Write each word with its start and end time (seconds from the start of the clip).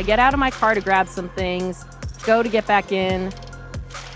I 0.00 0.02
get 0.02 0.18
out 0.18 0.32
of 0.32 0.40
my 0.40 0.50
car 0.50 0.74
to 0.74 0.80
grab 0.80 1.08
some 1.08 1.28
things, 1.28 1.84
go 2.24 2.42
to 2.42 2.48
get 2.48 2.66
back 2.66 2.90
in, 2.90 3.30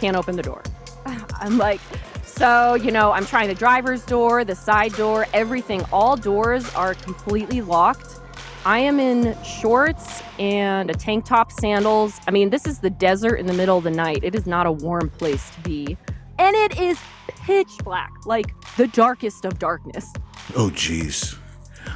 can't 0.00 0.16
open 0.16 0.34
the 0.34 0.42
door. 0.42 0.62
I'm 1.34 1.58
like, 1.58 1.78
so, 2.24 2.72
you 2.72 2.90
know, 2.90 3.12
I'm 3.12 3.26
trying 3.26 3.48
the 3.48 3.54
driver's 3.54 4.02
door, 4.06 4.46
the 4.46 4.54
side 4.54 4.94
door, 4.94 5.26
everything. 5.34 5.82
All 5.92 6.16
doors 6.16 6.74
are 6.74 6.94
completely 6.94 7.60
locked. 7.60 8.18
I 8.64 8.78
am 8.78 8.98
in 8.98 9.36
shorts 9.42 10.22
and 10.38 10.90
a 10.90 10.94
tank 10.94 11.26
top, 11.26 11.52
sandals. 11.52 12.18
I 12.26 12.30
mean, 12.30 12.48
this 12.48 12.66
is 12.66 12.78
the 12.78 12.88
desert 12.88 13.34
in 13.34 13.44
the 13.44 13.52
middle 13.52 13.76
of 13.76 13.84
the 13.84 13.90
night. 13.90 14.20
It 14.22 14.34
is 14.34 14.46
not 14.46 14.64
a 14.64 14.72
warm 14.72 15.10
place 15.10 15.50
to 15.50 15.60
be. 15.60 15.98
And 16.38 16.56
it 16.56 16.80
is 16.80 16.98
pitch 17.28 17.76
black, 17.84 18.10
like 18.24 18.46
the 18.78 18.86
darkest 18.86 19.44
of 19.44 19.58
darkness. 19.58 20.10
Oh, 20.56 20.70
geez. 20.70 21.36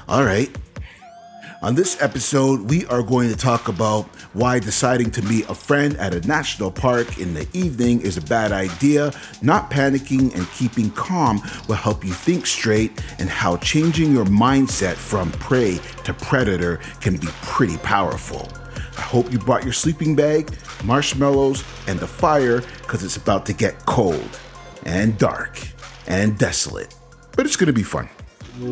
All 0.07 0.25
right. 0.25 0.55
On 1.61 1.75
this 1.75 2.01
episode, 2.01 2.71
we 2.71 2.87
are 2.87 3.03
going 3.03 3.29
to 3.31 3.37
talk 3.37 3.67
about 3.67 4.05
why 4.33 4.61
deciding 4.61 5.11
to 5.11 5.23
meet 5.23 5.51
a 5.51 5.55
friend 5.57 5.97
at 5.97 6.15
a 6.15 6.25
national 6.25 6.71
park 6.71 7.19
in 7.19 7.35
the 7.35 7.49
evening 7.53 8.01
is 8.01 8.17
a 8.17 8.21
bad 8.21 8.53
idea, 8.53 9.13
not 9.43 9.69
panicking 9.69 10.33
and 10.37 10.49
keeping 10.53 10.89
calm 10.93 11.43
will 11.67 11.75
help 11.75 12.05
you 12.05 12.13
think 12.13 12.47
straight, 12.47 12.93
and 13.19 13.29
how 13.29 13.57
changing 13.57 14.13
your 14.13 14.25
mindset 14.27 14.95
from 14.95 15.33
prey 15.33 15.81
to 16.05 16.15
predator 16.15 16.77
can 17.01 17.17
be 17.17 17.27
pretty 17.43 17.77
powerful. 17.79 18.49
I 18.97 19.01
hope 19.01 19.33
you 19.33 19.41
brought 19.41 19.65
your 19.65 19.73
sleeping 19.73 20.15
bag, 20.15 20.57
marshmallows, 20.85 21.65
and 21.89 21.99
the 21.99 22.07
fire 22.07 22.61
because 22.83 23.03
it's 23.03 23.17
about 23.17 23.47
to 23.47 23.53
get 23.53 23.85
cold 23.85 24.39
and 24.87 25.19
dark 25.19 25.59
and 26.07 26.39
desolate. 26.39 26.95
But 27.35 27.47
it's 27.47 27.57
going 27.57 27.67
to 27.67 27.73
be 27.73 27.83
fun. 27.83 28.09
You're 28.59 28.67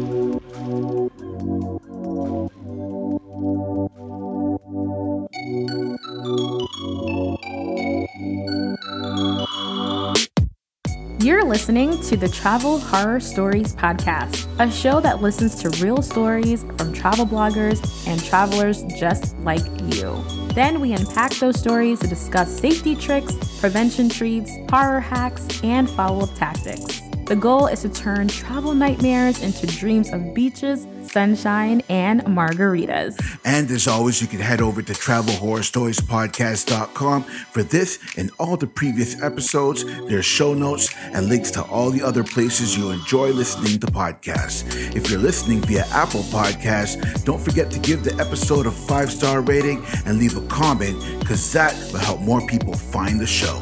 listening 11.44 12.02
to 12.02 12.16
the 12.16 12.28
Travel 12.28 12.80
Horror 12.80 13.20
Stories 13.20 13.76
Podcast, 13.76 14.48
a 14.58 14.68
show 14.72 14.98
that 15.00 15.22
listens 15.22 15.54
to 15.62 15.70
real 15.84 16.02
stories 16.02 16.64
from 16.76 16.92
travel 16.92 17.24
bloggers 17.24 18.08
and 18.08 18.20
travelers 18.24 18.82
just 18.98 19.38
like 19.38 19.62
you. 19.94 20.20
Then 20.54 20.80
we 20.80 20.94
unpack 20.94 21.32
those 21.34 21.60
stories 21.60 22.00
to 22.00 22.08
discuss 22.08 22.50
safety 22.58 22.96
tricks, 22.96 23.36
prevention 23.60 24.08
treats, 24.08 24.50
horror 24.68 24.98
hacks, 24.98 25.46
and 25.62 25.88
follow 25.88 26.24
up 26.24 26.34
tactics. 26.34 27.05
The 27.26 27.34
goal 27.34 27.66
is 27.66 27.82
to 27.82 27.88
turn 27.88 28.28
travel 28.28 28.72
nightmares 28.72 29.42
into 29.42 29.66
dreams 29.66 30.12
of 30.12 30.32
beaches, 30.32 30.86
sunshine, 31.02 31.82
and 31.88 32.22
margaritas. 32.22 33.18
And 33.44 33.68
as 33.72 33.88
always, 33.88 34.22
you 34.22 34.28
can 34.28 34.38
head 34.38 34.60
over 34.60 34.80
to 34.80 34.92
travelhorrorstoriespodcast.com 34.92 37.22
for 37.24 37.64
this 37.64 37.98
and 38.16 38.30
all 38.38 38.56
the 38.56 38.68
previous 38.68 39.20
episodes. 39.20 39.84
There's 40.06 40.24
show 40.24 40.54
notes 40.54 40.94
and 40.96 41.28
links 41.28 41.50
to 41.52 41.62
all 41.64 41.90
the 41.90 42.02
other 42.02 42.22
places 42.22 42.78
you 42.78 42.92
enjoy 42.92 43.30
listening 43.30 43.80
to 43.80 43.88
podcasts. 43.88 44.94
If 44.94 45.10
you're 45.10 45.18
listening 45.18 45.62
via 45.62 45.84
Apple 45.90 46.22
Podcasts, 46.22 47.24
don't 47.24 47.40
forget 47.40 47.72
to 47.72 47.80
give 47.80 48.04
the 48.04 48.14
episode 48.20 48.66
a 48.66 48.70
five 48.70 49.10
star 49.10 49.40
rating 49.40 49.84
and 50.04 50.18
leave 50.18 50.36
a 50.36 50.46
comment 50.46 50.96
because 51.18 51.52
that 51.54 51.74
will 51.92 51.98
help 51.98 52.20
more 52.20 52.46
people 52.46 52.74
find 52.74 53.18
the 53.18 53.26
show. 53.26 53.60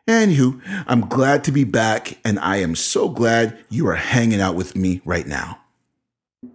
Anywho, 0.08 0.60
I'm 0.86 1.00
glad 1.00 1.42
to 1.44 1.52
be 1.52 1.64
back, 1.64 2.18
and 2.24 2.38
I 2.38 2.58
am 2.58 2.76
so 2.76 3.08
glad 3.08 3.58
you 3.70 3.88
are 3.88 3.96
hanging 3.96 4.40
out 4.40 4.54
with 4.54 4.76
me 4.76 5.00
right 5.04 5.26
now. 5.26 5.58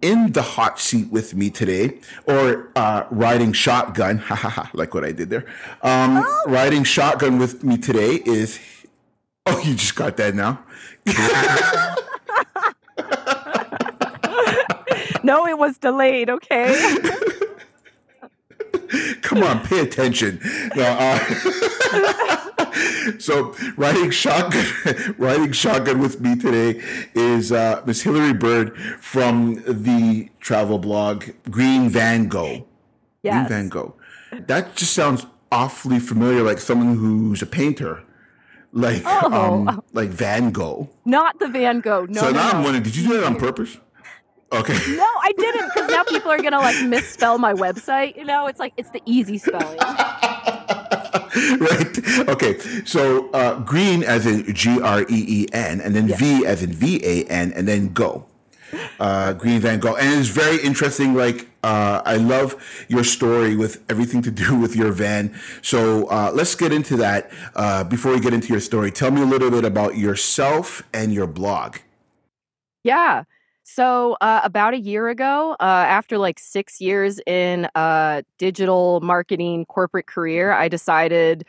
In 0.00 0.32
the 0.32 0.40
hot 0.40 0.80
seat 0.80 1.10
with 1.10 1.34
me 1.34 1.50
today, 1.50 1.98
or 2.24 2.70
uh, 2.76 3.04
riding 3.10 3.52
shotgun, 3.52 4.16
ha 4.18 4.34
ha 4.34 4.48
ha, 4.48 4.70
like 4.72 4.94
what 4.94 5.04
I 5.04 5.12
did 5.12 5.28
there. 5.28 5.44
Um, 5.82 6.24
oh. 6.24 6.42
Riding 6.46 6.84
shotgun 6.84 7.38
with 7.38 7.62
me 7.62 7.76
today 7.76 8.22
is. 8.24 8.58
Oh, 9.44 9.58
you 9.58 9.74
just 9.74 9.96
got 9.96 10.16
that 10.18 10.36
now? 10.36 10.62
no, 15.24 15.46
it 15.46 15.58
was 15.58 15.78
delayed, 15.78 16.30
okay? 16.30 16.96
Come 19.22 19.42
on, 19.42 19.64
pay 19.64 19.80
attention. 19.80 20.40
No, 20.76 20.84
uh, 20.84 21.18
so 23.18 23.54
riding 23.76 24.10
shotgun, 24.10 24.66
riding 25.18 25.52
shotgun 25.52 26.00
with 26.00 26.20
me 26.20 26.36
today 26.36 26.82
is 27.14 27.52
uh, 27.52 27.82
Miss 27.86 28.02
Hilary 28.02 28.32
Bird 28.32 28.76
from 29.00 29.62
the 29.66 30.28
travel 30.40 30.78
blog 30.78 31.24
Green 31.50 31.88
Van 31.88 32.28
Go. 32.28 32.66
Yes. 33.22 33.34
Green 33.34 33.48
Van 33.48 33.68
Go. 33.68 33.94
That 34.46 34.76
just 34.76 34.92
sounds 34.92 35.26
awfully 35.50 35.98
familiar, 35.98 36.42
like 36.42 36.58
someone 36.58 36.96
who's 36.96 37.42
a 37.42 37.46
painter 37.46 38.02
like 38.72 39.02
oh. 39.04 39.32
um, 39.32 39.82
like 39.92 40.08
Van 40.08 40.50
Gogh. 40.50 40.88
Not 41.04 41.38
the 41.38 41.48
Van 41.48 41.80
Gogh. 41.80 42.06
No. 42.08 42.20
So 42.20 42.30
no, 42.30 42.32
now 42.32 42.52
no. 42.52 42.58
I'm 42.58 42.64
wondering, 42.64 42.82
did 42.82 42.96
you 42.96 43.08
do 43.08 43.20
that 43.20 43.24
on 43.24 43.36
purpose? 43.36 43.78
Okay. 44.52 44.78
No, 44.96 45.06
I 45.22 45.32
didn't 45.36 45.68
because 45.74 45.88
now 45.90 46.04
people 46.04 46.30
are 46.30 46.40
gonna 46.42 46.58
like 46.58 46.84
misspell 46.86 47.38
my 47.38 47.54
website. 47.54 48.16
You 48.16 48.24
know, 48.24 48.46
it's 48.46 48.60
like 48.60 48.74
it's 48.76 48.90
the 48.90 49.00
easy 49.06 49.38
spelling. 49.38 49.78
right. 51.60 52.28
Okay. 52.28 52.58
So 52.84 53.30
uh, 53.30 53.60
green 53.60 54.02
as 54.02 54.26
in 54.26 54.54
G 54.54 54.80
R 54.80 55.02
E 55.02 55.06
E 55.08 55.46
N, 55.52 55.80
and 55.80 55.96
then 55.96 56.08
yes. 56.08 56.20
V 56.20 56.46
as 56.46 56.62
in 56.62 56.72
V 56.72 57.00
A 57.04 57.24
N, 57.24 57.52
and 57.52 57.66
then 57.66 57.92
go. 57.92 58.26
Uh, 58.98 59.32
green 59.34 59.60
Van 59.60 59.78
Gogh, 59.80 59.96
and 59.96 60.18
it's 60.20 60.28
very 60.28 60.58
interesting. 60.62 61.14
Like 61.14 61.48
uh, 61.62 62.02
I 62.04 62.16
love 62.16 62.56
your 62.88 63.04
story 63.04 63.54
with 63.56 63.82
everything 63.88 64.22
to 64.22 64.30
do 64.30 64.56
with 64.60 64.74
your 64.76 64.92
van. 64.92 65.34
So 65.62 66.06
uh, 66.06 66.30
let's 66.34 66.54
get 66.54 66.72
into 66.72 66.96
that. 66.98 67.30
Uh, 67.54 67.84
before 67.84 68.12
we 68.12 68.20
get 68.20 68.32
into 68.32 68.48
your 68.48 68.60
story, 68.60 68.90
tell 68.90 69.10
me 69.10 69.22
a 69.22 69.26
little 69.26 69.50
bit 69.50 69.64
about 69.64 69.96
yourself 69.96 70.82
and 70.92 71.12
your 71.12 71.26
blog. 71.26 71.76
Yeah. 72.84 73.24
So, 73.64 74.16
uh, 74.20 74.40
about 74.42 74.74
a 74.74 74.80
year 74.80 75.08
ago, 75.08 75.52
uh, 75.60 75.62
after 75.64 76.18
like 76.18 76.38
six 76.38 76.80
years 76.80 77.20
in 77.26 77.68
a 77.74 78.24
digital 78.38 79.00
marketing 79.02 79.66
corporate 79.66 80.06
career, 80.06 80.52
I 80.52 80.68
decided 80.68 81.44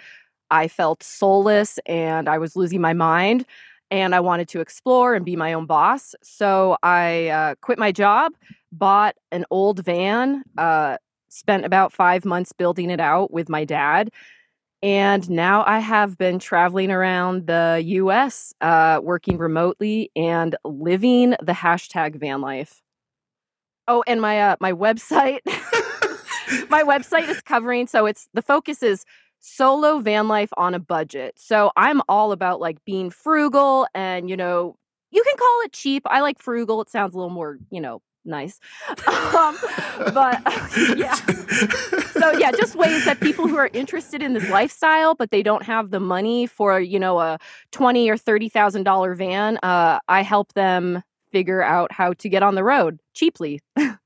I 0.51 0.67
felt 0.67 1.03
soulless 1.03 1.79
and 1.87 2.29
I 2.29 2.37
was 2.39 2.55
losing 2.55 2.81
my 2.81 2.93
mind 2.93 3.45
and 3.91 4.15
I 4.15 4.19
wanted 4.21 4.49
to 4.49 4.61
explore 4.61 5.15
and 5.15 5.25
be 5.25 5.35
my 5.37 5.53
own 5.53 5.67
boss. 5.67 6.15
So, 6.23 6.77
I 6.83 7.29
uh, 7.29 7.55
quit 7.61 7.79
my 7.79 7.91
job, 7.93 8.33
bought 8.73 9.15
an 9.31 9.45
old 9.51 9.85
van, 9.85 10.43
uh, 10.57 10.97
spent 11.29 11.65
about 11.65 11.93
five 11.93 12.25
months 12.25 12.53
building 12.53 12.91
it 12.91 12.99
out 12.99 13.31
with 13.31 13.49
my 13.49 13.65
dad. 13.65 14.11
And 14.83 15.29
now 15.29 15.63
I 15.65 15.79
have 15.79 16.17
been 16.17 16.39
traveling 16.39 16.91
around 16.91 17.47
the 17.47 17.81
US, 17.85 18.53
uh, 18.59 18.99
working 19.01 19.37
remotely 19.37 20.11
and 20.13 20.57
living 20.65 21.35
the 21.41 21.53
hashtag 21.53 22.17
van 22.17 22.41
life. 22.41 22.81
Oh, 23.87 24.03
and 24.05 24.19
my 24.21 24.41
uh, 24.41 24.55
my 24.59 24.73
website, 24.73 25.39
my 26.69 26.83
website 26.83 27.29
is 27.29 27.39
covering. 27.39 27.87
So 27.87 28.05
it's 28.05 28.27
the 28.33 28.41
focus 28.41 28.83
is 28.83 29.05
solo 29.39 29.99
van 29.99 30.27
life 30.27 30.51
on 30.57 30.73
a 30.73 30.79
budget. 30.79 31.35
So 31.37 31.71
I'm 31.77 32.01
all 32.09 32.33
about 32.33 32.59
like 32.59 32.83
being 32.83 33.09
frugal 33.09 33.87
and 33.95 34.29
you 34.29 34.35
know 34.35 34.75
you 35.11 35.23
can 35.23 35.37
call 35.37 35.61
it 35.63 35.71
cheap. 35.71 36.03
I 36.07 36.19
like 36.19 36.39
frugal. 36.39 36.81
It 36.81 36.89
sounds 36.89 37.13
a 37.13 37.17
little 37.17 37.29
more 37.29 37.57
you 37.71 37.79
know 37.79 38.01
nice. 38.25 38.59
Um, 39.07 39.57
but 40.13 40.41
yeah. 40.97 41.15
So 42.11 42.31
yeah, 42.37 42.51
just 42.51 42.75
ways 42.75 43.05
that 43.05 43.19
people 43.19 43.47
who 43.47 43.57
are 43.57 43.69
interested 43.73 44.21
in 44.21 44.33
this 44.33 44.49
lifestyle, 44.49 45.15
but 45.15 45.31
they 45.31 45.43
don't 45.43 45.63
have 45.63 45.91
the 45.91 45.99
money 45.99 46.47
for 46.47 46.79
you 46.79 46.99
know 46.99 47.19
a 47.19 47.39
twenty 47.71 48.09
or 48.09 48.17
thirty 48.17 48.49
thousand 48.49 48.83
dollar 48.83 49.15
van. 49.15 49.57
Uh, 49.63 49.99
I 50.07 50.21
help 50.21 50.53
them 50.53 51.03
figure 51.31 51.63
out 51.63 51.91
how 51.91 52.13
to 52.13 52.29
get 52.29 52.43
on 52.43 52.55
the 52.55 52.63
road 52.63 52.99
cheaply. 53.13 53.59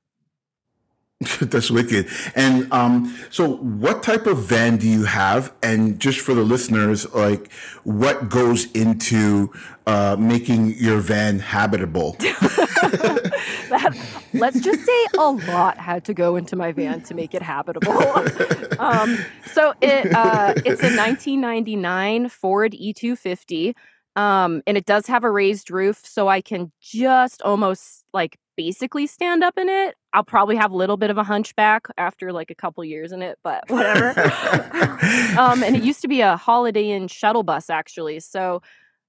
That's 1.40 1.68
wicked. 1.68 2.06
And 2.36 2.72
um, 2.72 3.18
so, 3.28 3.56
what 3.56 4.04
type 4.04 4.26
of 4.26 4.38
van 4.44 4.76
do 4.76 4.88
you 4.88 5.02
have? 5.04 5.52
And 5.64 5.98
just 5.98 6.20
for 6.20 6.32
the 6.32 6.42
listeners, 6.42 7.12
like, 7.12 7.52
what 7.82 8.28
goes 8.28 8.70
into 8.70 9.52
uh, 9.88 10.14
making 10.16 10.74
your 10.76 11.00
van 11.00 11.40
habitable? 11.40 12.12
that, 12.20 13.96
let's 14.32 14.60
just 14.60 14.86
say 14.86 15.06
a 15.18 15.32
lot 15.32 15.76
had 15.78 16.04
to 16.04 16.14
go 16.14 16.36
into 16.36 16.54
my 16.54 16.70
van 16.70 17.00
to 17.02 17.14
make 17.14 17.34
it 17.34 17.42
habitable. 17.42 17.98
um, 18.78 19.18
so 19.52 19.74
it 19.80 20.14
uh, 20.14 20.52
it's 20.58 20.82
a 20.84 20.94
1999 20.94 22.28
Ford 22.28 22.72
E250. 22.74 23.74
Um, 24.14 24.62
and 24.66 24.76
it 24.76 24.84
does 24.84 25.06
have 25.06 25.24
a 25.24 25.30
raised 25.30 25.70
roof, 25.70 26.04
so 26.04 26.28
I 26.28 26.40
can 26.40 26.72
just 26.80 27.42
almost 27.42 28.04
like 28.12 28.36
basically 28.56 29.06
stand 29.06 29.44
up 29.44 29.56
in 29.56 29.68
it. 29.68 29.94
I'll 30.12 30.24
probably 30.24 30.56
have 30.56 30.70
a 30.70 30.76
little 30.76 30.96
bit 30.96 31.10
of 31.10 31.18
a 31.18 31.22
hunchback 31.22 31.86
after 31.98 32.32
like 32.32 32.50
a 32.50 32.54
couple 32.54 32.84
years 32.84 33.12
in 33.12 33.20
it, 33.22 33.38
but 33.42 33.68
whatever. 33.68 34.08
um, 35.38 35.62
and 35.62 35.76
it 35.76 35.82
used 35.84 36.00
to 36.02 36.08
be 36.08 36.22
a 36.22 36.36
Holiday 36.36 36.90
Inn 36.90 37.08
shuttle 37.08 37.42
bus 37.42 37.68
actually. 37.68 38.20
So, 38.20 38.62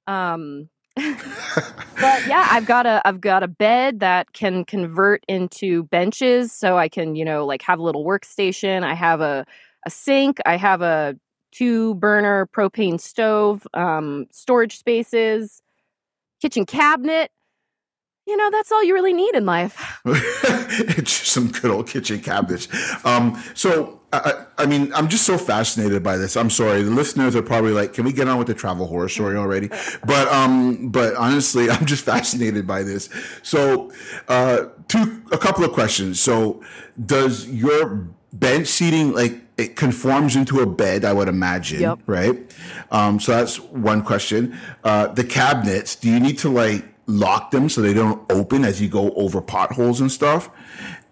um, 0.07 0.69
but 0.95 2.27
yeah, 2.27 2.47
I've 2.51 2.65
got 2.65 2.85
a 2.85 3.01
I've 3.05 3.21
got 3.21 3.43
a 3.43 3.47
bed 3.47 4.01
that 4.01 4.33
can 4.33 4.65
convert 4.65 5.23
into 5.29 5.83
benches, 5.83 6.51
so 6.51 6.77
I 6.77 6.89
can 6.89 7.15
you 7.15 7.23
know 7.23 7.45
like 7.45 7.61
have 7.61 7.79
a 7.79 7.83
little 7.83 8.03
workstation. 8.03 8.83
I 8.83 8.93
have 8.95 9.21
a 9.21 9.45
a 9.85 9.89
sink. 9.89 10.39
I 10.45 10.57
have 10.57 10.81
a 10.81 11.15
two 11.51 11.95
burner 11.95 12.47
propane 12.47 12.99
stove, 12.99 13.65
um, 13.73 14.27
storage 14.31 14.77
spaces, 14.77 15.61
kitchen 16.41 16.65
cabinet. 16.65 17.31
You 18.29 18.37
know, 18.37 18.51
that's 18.51 18.71
all 18.71 18.83
you 18.83 18.93
really 18.93 19.13
need 19.13 19.33
in 19.33 19.47
life. 19.47 20.01
It's 20.71 21.19
just 21.19 21.31
some 21.31 21.47
good 21.49 21.71
old 21.71 21.87
kitchen 21.87 22.19
cabbage. 22.19 22.69
Um, 23.03 23.41
so, 23.55 24.01
I, 24.13 24.45
I, 24.59 24.65
mean, 24.67 24.93
I'm 24.93 25.07
just 25.07 25.25
so 25.25 25.35
fascinated 25.35 26.03
by 26.03 26.17
this. 26.17 26.37
I'm 26.37 26.51
sorry, 26.51 26.83
the 26.83 26.91
listeners 26.91 27.35
are 27.35 27.41
probably 27.41 27.71
like, 27.71 27.93
"Can 27.93 28.05
we 28.05 28.13
get 28.13 28.27
on 28.27 28.37
with 28.37 28.45
the 28.45 28.53
travel 28.53 28.85
horror 28.85 29.09
story 29.09 29.35
already?" 29.35 29.69
But, 30.05 30.27
um, 30.27 30.89
but 30.89 31.15
honestly, 31.15 31.69
I'm 31.71 31.87
just 31.87 32.05
fascinated 32.05 32.67
by 32.67 32.83
this. 32.83 33.09
So, 33.41 33.91
uh, 34.27 34.65
two, 34.87 35.23
a 35.31 35.39
couple 35.39 35.63
of 35.65 35.71
questions. 35.71 36.19
So, 36.21 36.63
does 37.03 37.47
your 37.47 38.07
bench 38.31 38.67
seating 38.67 39.11
like 39.13 39.41
it 39.57 39.75
conforms 39.75 40.35
into 40.35 40.59
a 40.59 40.67
bed, 40.67 41.03
I 41.03 41.13
would 41.13 41.27
imagine, 41.27 41.81
yep. 41.81 41.99
right? 42.05 42.37
Um, 42.91 43.19
so 43.19 43.33
that's 43.33 43.59
one 43.59 44.03
question. 44.03 44.57
Uh, 44.83 45.07
the 45.07 45.23
cabinets, 45.23 45.95
do 45.95 46.09
you 46.09 46.19
need 46.19 46.37
to 46.39 46.49
like 46.49 46.85
lock 47.09 47.51
them 47.51 47.69
so 47.69 47.81
they 47.81 47.93
don't 47.93 48.23
open 48.31 48.63
as 48.63 48.81
you 48.81 48.89
go 48.89 49.11
over 49.13 49.41
potholes 49.41 49.99
and 50.01 50.11
stuff? 50.11 50.49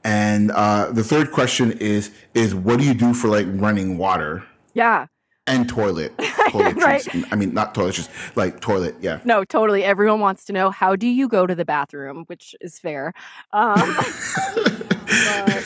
And 0.03 0.51
uh, 0.51 0.91
the 0.91 1.03
third 1.03 1.31
question 1.31 1.71
is 1.73 2.11
is 2.33 2.55
what 2.55 2.79
do 2.79 2.85
you 2.85 2.93
do 2.93 3.13
for 3.13 3.27
like 3.27 3.47
running 3.49 3.97
water? 3.97 4.43
Yeah 4.73 5.07
and 5.47 5.67
toilet. 5.67 6.13
right. 6.53 7.07
I 7.31 7.35
mean, 7.35 7.53
not 7.53 7.73
toilet, 7.73 7.95
just 7.95 8.11
like 8.35 8.59
toilet. 8.59 8.95
Yeah. 9.01 9.21
No, 9.23 9.43
totally. 9.43 9.83
Everyone 9.83 10.19
wants 10.19 10.45
to 10.45 10.53
know 10.53 10.69
how 10.69 10.95
do 10.95 11.07
you 11.07 11.27
go 11.27 11.47
to 11.47 11.55
the 11.55 11.65
bathroom, 11.65 12.25
which 12.27 12.53
is 12.61 12.77
fair. 12.77 13.13
Um, 13.53 13.79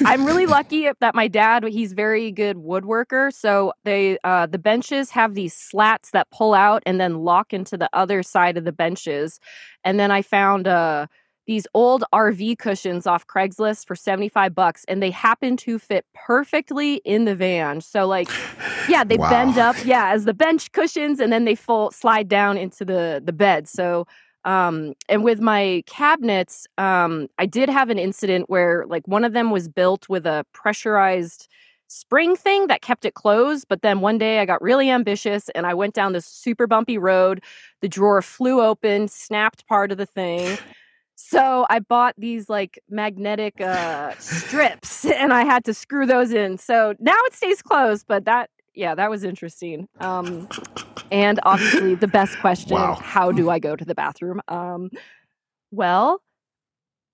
I'm 0.06 0.26
really 0.26 0.46
lucky 0.46 0.88
that 1.00 1.16
my 1.16 1.28
dad, 1.28 1.64
he's 1.66 1.94
very 1.94 2.32
good 2.32 2.58
woodworker. 2.58 3.34
So 3.34 3.74
they, 3.84 4.18
uh, 4.24 4.46
the 4.46 4.60
benches 4.60 5.12
have 5.12 5.36
these 5.36 5.54
slats 5.54 6.12
that 6.12 6.30
pull 6.32 6.54
out 6.54 6.84
and 6.86 7.00
then 7.00 7.20
lock 7.20 7.54
into 7.54 7.78
the 7.78 7.90
other 7.94 8.24
side 8.24 8.58
of 8.58 8.66
the 8.66 8.72
benches. 8.72 9.40
And 9.84 10.00
then 10.00 10.12
I 10.12 10.22
found 10.22 10.68
uh, 10.68 11.08
these 11.48 11.68
old 11.74 12.04
RV 12.14 12.60
cushions 12.60 13.08
off 13.08 13.26
Craigslist 13.28 13.88
for 13.88 13.96
75 13.96 14.54
bucks 14.54 14.86
and 14.88 15.02
they 15.02 15.12
happen 15.12 15.58
to 15.58 15.80
fit 15.80 16.06
perfectly 16.14 16.96
in 17.04 17.26
the 17.26 17.36
van. 17.36 17.82
So 17.82 18.08
like 18.08 18.30
yeah, 18.88 19.04
they 19.04 19.18
wow. 19.18 19.30
bend 19.30 19.58
up 19.58 19.76
yeah, 19.84 20.12
as 20.14 20.26
the 20.26 20.34
bench 20.34 20.72
cushions 20.72 21.20
and 21.20 21.34
then 21.34 21.46
they 21.46 21.56
full 21.56 21.92
slide 21.92 22.28
down 22.28 22.58
into 22.58 22.86
the 22.86 23.22
the 23.24 23.34
bed. 23.34 23.68
So 23.68 24.08
um 24.46 24.94
and 25.10 25.24
with 25.24 25.40
my 25.40 25.84
cabinets, 25.88 26.68
um 26.78 27.28
I 27.38 27.46
did 27.46 27.70
have 27.70 27.90
an 27.90 28.00
incident 28.00 28.50
where 28.50 28.86
like 28.88 29.08
one 29.08 29.24
of 29.24 29.34
them 29.34 29.52
was 29.52 29.68
built 29.70 30.10
with 30.10 30.26
a 30.26 30.46
pressurized 30.54 31.48
spring 31.88 32.36
thing 32.38 32.68
that 32.68 32.82
kept 32.82 33.04
it 33.06 33.14
closed. 33.16 33.66
But 33.70 33.82
then 33.82 34.00
one 34.00 34.18
day 34.18 34.40
I 34.40 34.46
got 34.46 34.62
really 34.62 34.90
ambitious 34.90 35.50
and 35.50 35.68
I 35.68 35.74
went 35.74 35.94
down 35.94 36.14
this 36.14 36.26
super 36.26 36.66
bumpy 36.68 36.98
road. 36.98 37.44
The 37.82 37.90
drawer 37.90 38.22
flew 38.22 38.62
open, 38.62 39.08
snapped 39.10 39.68
part 39.68 39.92
of 39.92 39.98
the 39.98 40.06
thing. 40.06 40.58
So 41.16 41.68
I 41.70 41.80
bought 41.80 42.16
these 42.18 42.50
like 42.50 42.80
magnetic 42.90 43.62
uh, 43.62 44.14
strips 44.20 45.06
and 45.22 45.32
I 45.32 45.44
had 45.44 45.64
to 45.66 45.74
screw 45.74 46.06
those 46.06 46.32
in. 46.34 46.58
So 46.58 46.96
now 47.00 47.18
it 47.28 47.34
stays 47.34 47.62
closed, 47.62 48.06
but 48.08 48.26
that 48.26 48.50
yeah, 48.74 48.96
that 48.96 49.10
was 49.10 49.24
interesting. 49.24 49.88
Um, 50.00 50.48
and 51.12 51.40
obviously 51.44 51.96
the 51.96 52.08
best 52.08 52.40
question, 52.40 52.76
wow. 52.76 52.94
how 52.94 53.32
do 53.32 53.50
I 53.50 53.60
go 53.60 53.76
to 53.76 53.86
the 53.86 53.96
bathroom? 53.96 54.42
Um, 54.48 54.90
well, 55.72 56.22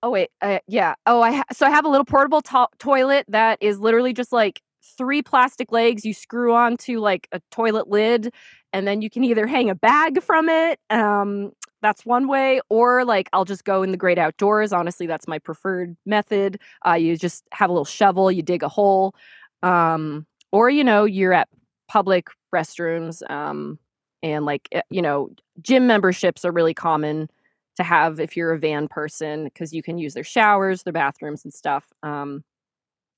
oh 0.02 0.10
wait, 0.10 0.30
uh, 0.40 0.58
yeah. 0.66 0.94
Oh, 1.06 1.20
I 1.20 1.32
ha- 1.32 1.44
so 1.52 1.66
I 1.66 1.70
have 1.70 1.84
a 1.84 1.88
little 1.88 2.04
portable 2.04 2.42
to- 2.42 2.68
toilet 2.78 3.26
that 3.28 3.58
is 3.60 3.78
literally 3.78 4.12
just 4.12 4.32
like 4.32 4.62
three 4.96 5.22
plastic 5.22 5.72
legs 5.72 6.04
you 6.04 6.14
screw 6.14 6.54
onto 6.54 6.98
like 7.00 7.28
a 7.32 7.40
toilet 7.50 7.88
lid 7.88 8.32
and 8.72 8.86
then 8.86 9.02
you 9.02 9.10
can 9.10 9.24
either 9.24 9.46
hang 9.46 9.70
a 9.70 9.74
bag 9.74 10.22
from 10.22 10.48
it 10.48 10.78
um, 10.90 11.52
that's 11.82 12.06
one 12.06 12.26
way 12.26 12.60
or 12.68 13.04
like 13.04 13.28
i'll 13.32 13.44
just 13.44 13.64
go 13.64 13.82
in 13.82 13.90
the 13.90 13.96
great 13.96 14.18
outdoors 14.18 14.72
honestly 14.72 15.06
that's 15.06 15.28
my 15.28 15.38
preferred 15.38 15.96
method 16.06 16.58
uh, 16.86 16.94
you 16.94 17.16
just 17.16 17.44
have 17.52 17.70
a 17.70 17.72
little 17.72 17.84
shovel 17.84 18.30
you 18.32 18.42
dig 18.42 18.62
a 18.62 18.68
hole 18.68 19.14
um, 19.62 20.26
or 20.52 20.70
you 20.70 20.84
know 20.84 21.04
you're 21.04 21.32
at 21.32 21.48
public 21.88 22.28
restrooms 22.54 23.28
um, 23.30 23.78
and 24.22 24.44
like 24.44 24.68
eh, 24.72 24.82
you 24.90 25.02
know 25.02 25.30
gym 25.60 25.86
memberships 25.86 26.44
are 26.44 26.52
really 26.52 26.74
common 26.74 27.28
to 27.76 27.82
have 27.82 28.18
if 28.18 28.36
you're 28.36 28.52
a 28.52 28.58
van 28.58 28.88
person 28.88 29.44
because 29.44 29.72
you 29.72 29.82
can 29.82 29.98
use 29.98 30.14
their 30.14 30.24
showers 30.24 30.82
their 30.82 30.92
bathrooms 30.92 31.44
and 31.44 31.54
stuff 31.54 31.92
um, 32.02 32.42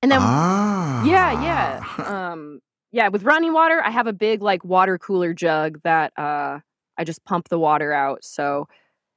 and 0.03 0.11
then 0.11 0.19
ah. 0.21 1.05
yeah 1.05 1.43
yeah 1.43 2.05
um, 2.33 2.61
yeah 2.93 3.09
with 3.09 3.23
running 3.23 3.53
water 3.53 3.83
i 3.85 3.91
have 3.91 4.07
a 4.07 4.13
big 4.13 4.43
like 4.43 4.65
water 4.65 4.99
cooler 4.99 5.33
jug 5.33 5.81
that 5.83 6.13
uh, 6.19 6.59
I 7.01 7.05
just 7.05 7.25
pump 7.25 7.49
the 7.49 7.59
water 7.59 7.95
out. 7.95 8.23
So, 8.25 8.69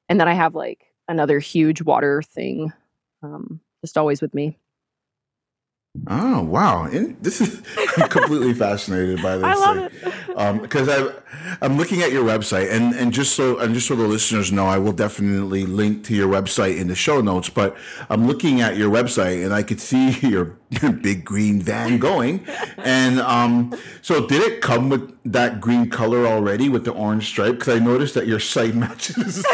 and 0.08 0.18
then 0.18 0.30
I 0.30 0.34
have 0.34 0.56
like 0.56 0.94
another 1.10 1.40
huge 1.40 1.82
water 1.82 2.22
thing 2.22 2.72
um, 3.22 3.60
just 3.82 3.98
always 3.98 4.22
with 4.22 4.34
me. 4.34 4.58
Oh 6.08 6.42
wow! 6.42 6.86
And 6.86 7.16
this 7.22 7.40
is 7.40 7.62
I'm 7.98 8.10
completely 8.10 8.54
fascinated 8.56 9.22
by 9.22 9.38
this. 9.38 9.46
I 9.46 9.54
love 9.54 9.92
thing. 9.92 10.14
Because 10.34 10.90
um, 10.90 11.14
I'm 11.62 11.78
looking 11.78 12.02
at 12.02 12.12
your 12.12 12.24
website 12.24 12.72
and 12.72 12.94
and 12.96 13.14
just 13.14 13.36
so 13.36 13.60
and 13.60 13.74
just 13.74 13.88
so 13.88 13.96
the 13.96 14.08
listeners 14.08 14.52
know, 14.52 14.66
I 14.66 14.78
will 14.78 14.92
definitely 14.92 15.66
link 15.66 16.04
to 16.06 16.16
your 16.16 16.28
website 16.28 16.78
in 16.78 16.88
the 16.88 16.96
show 16.96 17.22
notes. 17.22 17.50
But 17.50 17.76
I'm 18.10 18.28
looking 18.28 18.62
at 18.62 18.76
your 18.76 18.90
website 18.90 19.44
and 19.44 19.54
I 19.54 19.64
could 19.64 19.80
see 19.80 20.12
your 20.28 20.58
big 21.02 21.24
green 21.24 21.62
van 21.62 22.00
going, 22.00 22.46
and 22.78 23.20
um, 23.20 23.76
so 24.02 24.26
did 24.26 24.42
it 24.42 24.62
come 24.62 24.90
with 24.90 25.14
that 25.26 25.62
green 25.62 25.90
color 25.90 26.26
already 26.26 26.70
with 26.70 26.86
the 26.86 26.92
orange 26.92 27.28
stripe? 27.28 27.60
Because 27.60 27.76
I 27.76 27.80
noticed 27.80 28.14
that 28.16 28.28
your 28.28 28.40
site 28.40 28.76
matches 28.84 29.46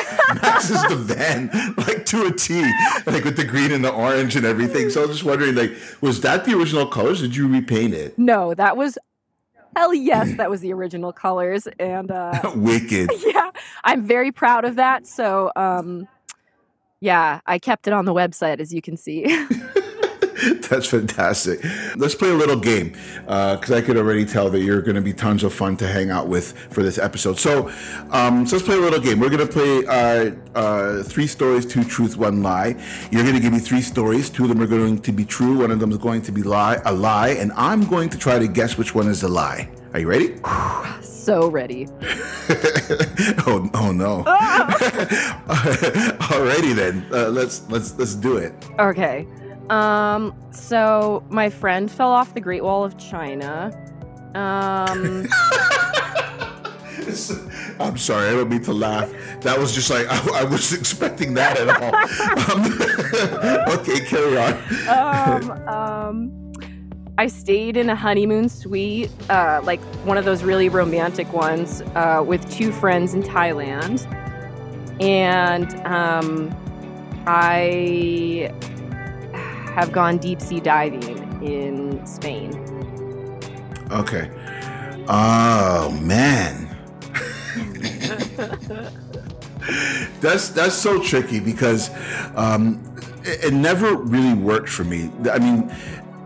matches 0.41 0.81
the 0.87 0.95
van 0.95 1.49
like 1.77 2.05
to 2.07 2.25
a 2.25 2.31
T, 2.31 2.61
like 3.05 3.23
with 3.23 3.37
the 3.37 3.45
green 3.45 3.71
and 3.71 3.83
the 3.83 3.91
orange 3.91 4.35
and 4.35 4.45
everything. 4.45 4.89
So 4.89 5.03
I 5.03 5.05
was 5.05 5.17
just 5.17 5.25
wondering, 5.25 5.55
like, 5.55 5.73
was 6.01 6.21
that 6.21 6.45
the 6.45 6.57
original 6.57 6.87
colors? 6.87 7.21
Did 7.21 7.35
you 7.35 7.47
repaint 7.47 7.93
it? 7.93 8.17
No, 8.17 8.53
that 8.53 8.77
was 8.77 8.97
Hell 9.75 9.93
yes, 9.93 10.35
that 10.37 10.49
was 10.49 10.61
the 10.61 10.73
original 10.73 11.13
colors, 11.13 11.67
and 11.79 12.11
uh, 12.11 12.51
wicked. 12.55 13.09
Yeah, 13.25 13.51
I'm 13.83 14.05
very 14.05 14.31
proud 14.31 14.65
of 14.65 14.75
that. 14.77 15.05
So, 15.05 15.51
um, 15.55 16.07
yeah, 16.99 17.39
I 17.45 17.59
kept 17.59 17.87
it 17.87 17.93
on 17.93 18.05
the 18.05 18.13
website, 18.13 18.59
as 18.59 18.73
you 18.73 18.81
can 18.81 18.97
see. 18.97 19.25
That's 20.69 20.87
fantastic. 20.87 21.63
Let's 21.95 22.15
play 22.15 22.29
a 22.29 22.35
little 22.35 22.59
game 22.59 22.89
because 23.25 23.71
uh, 23.71 23.75
I 23.75 23.81
could 23.81 23.97
already 23.97 24.25
tell 24.25 24.49
that 24.49 24.61
you're 24.61 24.81
going 24.81 24.95
to 24.95 25.01
be 25.01 25.13
tons 25.13 25.43
of 25.43 25.53
fun 25.53 25.75
to 25.77 25.87
hang 25.87 26.11
out 26.11 26.27
with 26.27 26.57
for 26.69 26.83
this 26.83 26.97
episode. 26.97 27.37
So, 27.37 27.69
um, 28.11 28.45
so 28.45 28.55
let's 28.55 28.65
play 28.65 28.77
a 28.77 28.81
little 28.81 28.99
game. 28.99 29.19
We're 29.19 29.29
going 29.29 29.45
to 29.45 29.51
play 29.51 29.85
uh, 29.85 30.31
uh, 30.55 31.03
three 31.03 31.27
stories, 31.27 31.65
two 31.65 31.83
truth, 31.83 32.17
one 32.17 32.41
lie. 32.41 32.75
You're 33.11 33.23
going 33.23 33.35
to 33.35 33.41
give 33.41 33.53
me 33.53 33.59
three 33.59 33.81
stories. 33.81 34.29
Two 34.29 34.43
of 34.43 34.49
them 34.49 34.61
are 34.61 34.67
going 34.67 34.99
to 35.01 35.11
be 35.11 35.25
true. 35.25 35.59
One 35.59 35.71
of 35.71 35.79
them 35.79 35.91
is 35.91 35.97
going 35.97 36.21
to 36.23 36.31
be 36.31 36.43
lie, 36.43 36.79
a 36.85 36.93
lie, 36.93 37.29
and 37.29 37.51
I'm 37.53 37.85
going 37.85 38.09
to 38.09 38.17
try 38.17 38.39
to 38.39 38.47
guess 38.47 38.77
which 38.77 38.95
one 38.95 39.07
is 39.07 39.21
the 39.21 39.29
lie. 39.29 39.69
Are 39.93 39.99
you 39.99 40.07
ready? 40.07 40.35
so 41.01 41.49
ready. 41.49 41.87
oh, 43.45 43.69
oh 43.73 43.91
no. 43.91 44.23
Alrighty 46.29 46.73
then. 46.75 47.05
Uh, 47.11 47.29
let's 47.29 47.69
let's 47.69 47.97
let's 47.97 48.15
do 48.15 48.37
it. 48.37 48.53
Okay. 48.79 49.27
Um 49.69 50.33
so 50.51 51.23
my 51.29 51.49
friend 51.49 51.91
fell 51.91 52.11
off 52.11 52.33
the 52.33 52.41
Great 52.41 52.63
Wall 52.63 52.83
of 52.83 52.97
China. 52.97 53.71
Um 54.35 55.27
I'm 57.79 57.97
sorry, 57.97 58.27
I 58.27 58.31
don't 58.33 58.49
mean 58.49 58.61
to 58.63 58.73
laugh. 58.73 59.11
That 59.41 59.57
was 59.57 59.73
just 59.73 59.89
like 59.89 60.05
I, 60.09 60.41
I 60.41 60.43
was 60.43 60.73
expecting 60.73 61.33
that 61.35 61.57
at 61.57 61.69
all. 61.81 61.95
Um, 62.51 62.65
okay, 63.79 63.99
carry 64.05 64.37
on. 64.37 64.53
Um, 64.89 65.67
um 65.67 66.39
I 67.19 67.27
stayed 67.27 67.75
in 67.75 67.89
a 67.89 67.97
honeymoon 67.97 68.47
suite, 68.47 69.11
uh, 69.29 69.59
like 69.65 69.81
one 70.05 70.17
of 70.17 70.23
those 70.23 70.41
really 70.41 70.69
romantic 70.69 71.33
ones, 71.33 71.81
uh, 71.93 72.23
with 72.25 72.49
two 72.49 72.71
friends 72.71 73.13
in 73.13 73.23
Thailand. 73.23 74.07
And 75.01 75.69
um, 75.85 76.55
I 77.27 78.53
have 79.79 79.91
gone 79.93 80.17
deep 80.17 80.41
sea 80.41 80.59
diving 80.59 81.41
in 81.41 82.05
Spain. 82.05 82.51
Okay. 83.91 84.29
Oh, 85.07 85.97
man. 86.01 86.65
that's 90.21 90.49
that's 90.49 90.75
so 90.75 91.01
tricky 91.01 91.39
because 91.39 91.89
um, 92.35 92.83
it, 93.23 93.45
it 93.45 93.53
never 93.53 93.95
really 93.95 94.33
worked 94.33 94.69
for 94.69 94.83
me. 94.83 95.09
I 95.31 95.39
mean, 95.39 95.73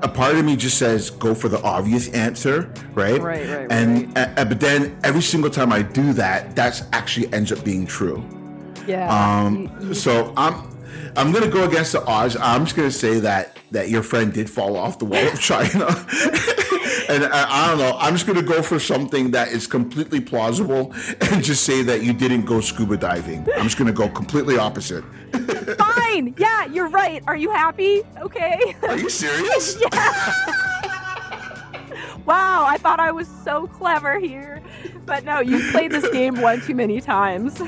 a 0.02 0.08
part 0.08 0.36
of 0.36 0.44
me 0.44 0.56
just 0.56 0.78
says 0.78 1.12
go 1.12 1.36
for 1.36 1.48
the 1.48 1.62
obvious 1.62 2.10
answer, 2.10 2.74
right? 2.94 3.22
Right, 3.22 3.48
right, 3.48 3.72
and 3.72 4.16
right. 4.16 4.40
Uh, 4.40 4.46
but 4.46 4.60
then 4.60 4.98
every 5.04 5.22
single 5.22 5.50
time 5.50 5.72
I 5.72 5.84
do 5.84 6.12
that, 6.14 6.56
that's 6.56 6.84
actually 6.92 7.32
ends 7.34 7.52
up 7.52 7.64
being 7.64 7.86
true. 7.86 8.24
Yeah. 8.88 9.08
Um. 9.14 9.72
You, 9.80 9.88
you, 9.90 9.94
so 9.94 10.34
I'm. 10.36 10.73
I'm 11.16 11.32
gonna 11.32 11.48
go 11.48 11.64
against 11.66 11.92
the 11.92 12.04
odds. 12.06 12.36
I'm 12.40 12.66
just 12.66 12.76
gonna 12.76 12.92
say 12.92 13.20
that 13.20 13.58
that 13.72 13.90
your 13.90 14.04
friend 14.04 14.34
did 14.34 14.50
fall 14.50 14.78
off 14.78 15.00
the 15.00 15.06
wall 15.06 15.28
of 15.28 15.40
China, 15.52 15.86
and 17.10 17.26
I, 17.26 17.46
I, 17.50 17.68
don't 17.70 17.80
know. 17.80 17.98
I'm 18.00 18.14
just 18.14 18.26
gonna 18.26 18.42
go 18.42 18.62
for 18.62 18.80
something 18.80 19.32
that 19.32 19.50
is 19.50 19.68
completely 19.68 20.20
plausible, 20.20 20.94
and 21.22 21.44
just 21.44 21.64
say 21.64 21.84
that 21.84 22.04
you 22.04 22.14
didn't 22.14 22.46
go 22.46 22.62
scuba 22.62 22.98
diving. 22.98 23.48
I'm 23.56 23.64
just 23.64 23.78
gonna 23.78 23.94
go 23.94 24.10
completely 24.10 24.58
opposite. 24.58 25.04
Fine. 25.78 26.36
Yeah, 26.38 26.66
you're 26.66 26.90
right. 26.90 27.24
Are 27.28 27.36
you 27.36 27.52
happy? 27.52 28.04
Okay. 28.20 28.76
Are 28.84 28.98
you 28.98 29.10
serious? 29.10 29.80
yeah. 29.82 29.90
wow, 32.26 32.66
I 32.66 32.78
thought 32.80 33.00
I 33.00 33.12
was 33.12 33.28
so 33.44 33.68
clever 33.68 34.20
here. 34.20 34.62
But 35.06 35.26
no, 35.26 35.40
you've 35.42 35.72
played 35.72 35.92
this 35.92 36.08
game 36.10 36.42
one 36.42 36.62
too 36.62 36.76
many 36.76 37.02
times. 37.02 37.62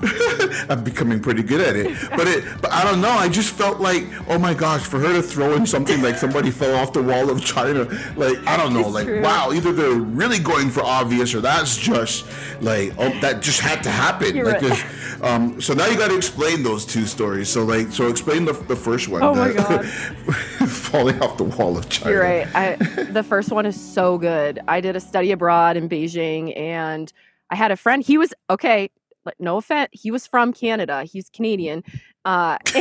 I'm 0.68 0.84
becoming 0.84 1.20
pretty 1.20 1.42
good 1.42 1.60
at 1.60 1.74
it. 1.74 2.10
But 2.10 2.28
it 2.28 2.44
but 2.60 2.72
I 2.72 2.84
don't 2.84 3.00
know, 3.00 3.10
I 3.10 3.28
just 3.28 3.52
felt 3.54 3.80
like, 3.80 4.04
oh 4.28 4.38
my 4.38 4.54
gosh, 4.54 4.82
for 4.82 4.98
her 4.98 5.12
to 5.12 5.22
throw 5.22 5.54
in 5.54 5.66
something 5.66 6.00
like 6.02 6.16
somebody 6.16 6.50
fell 6.50 6.74
off 6.76 6.92
the 6.92 7.02
wall 7.02 7.30
of 7.30 7.44
China, 7.44 7.84
like 8.16 8.38
I 8.46 8.56
don't 8.56 8.72
know, 8.72 8.80
it's 8.80 8.90
like 8.90 9.06
true. 9.06 9.22
wow, 9.22 9.50
either 9.52 9.72
they're 9.72 9.92
really 9.92 10.38
going 10.38 10.70
for 10.70 10.82
obvious 10.82 11.34
or 11.34 11.40
that's 11.40 11.76
just 11.76 12.26
like 12.60 12.92
oh 12.98 13.10
that 13.20 13.42
just 13.42 13.60
had 13.60 13.82
to 13.82 13.90
happen. 13.90 14.36
You're 14.36 14.46
like 14.46 14.62
right. 14.62 15.22
um 15.22 15.60
so 15.60 15.74
now 15.74 15.86
you 15.86 15.96
gotta 15.96 16.16
explain 16.16 16.62
those 16.62 16.86
two 16.86 17.06
stories. 17.06 17.48
So 17.48 17.64
like 17.64 17.90
so 17.90 18.08
explain 18.08 18.44
the, 18.44 18.52
the 18.52 18.76
first 18.76 19.08
one. 19.08 19.22
Oh 19.22 19.34
my 19.34 19.52
god. 19.52 19.84
falling 20.68 21.20
off 21.20 21.36
the 21.36 21.44
wall 21.44 21.76
of 21.76 21.88
China. 21.88 22.10
You're 22.12 22.22
right. 22.22 22.48
I, 22.54 22.76
the 23.10 23.22
first 23.22 23.50
one 23.50 23.66
is 23.66 23.78
so 23.78 24.16
good. 24.16 24.60
I 24.68 24.80
did 24.80 24.96
a 24.96 25.00
study 25.00 25.32
abroad 25.32 25.76
in 25.76 25.88
Beijing 25.88 26.56
and 26.56 27.12
I 27.50 27.56
had 27.56 27.70
a 27.70 27.76
friend. 27.76 28.02
He 28.02 28.18
was 28.18 28.32
okay 28.50 28.90
no 29.38 29.56
offense, 29.56 29.90
he 29.92 30.10
was 30.10 30.26
from 30.26 30.52
Canada. 30.52 31.04
He's 31.04 31.30
Canadian. 31.30 31.82
Uh, 32.24 32.58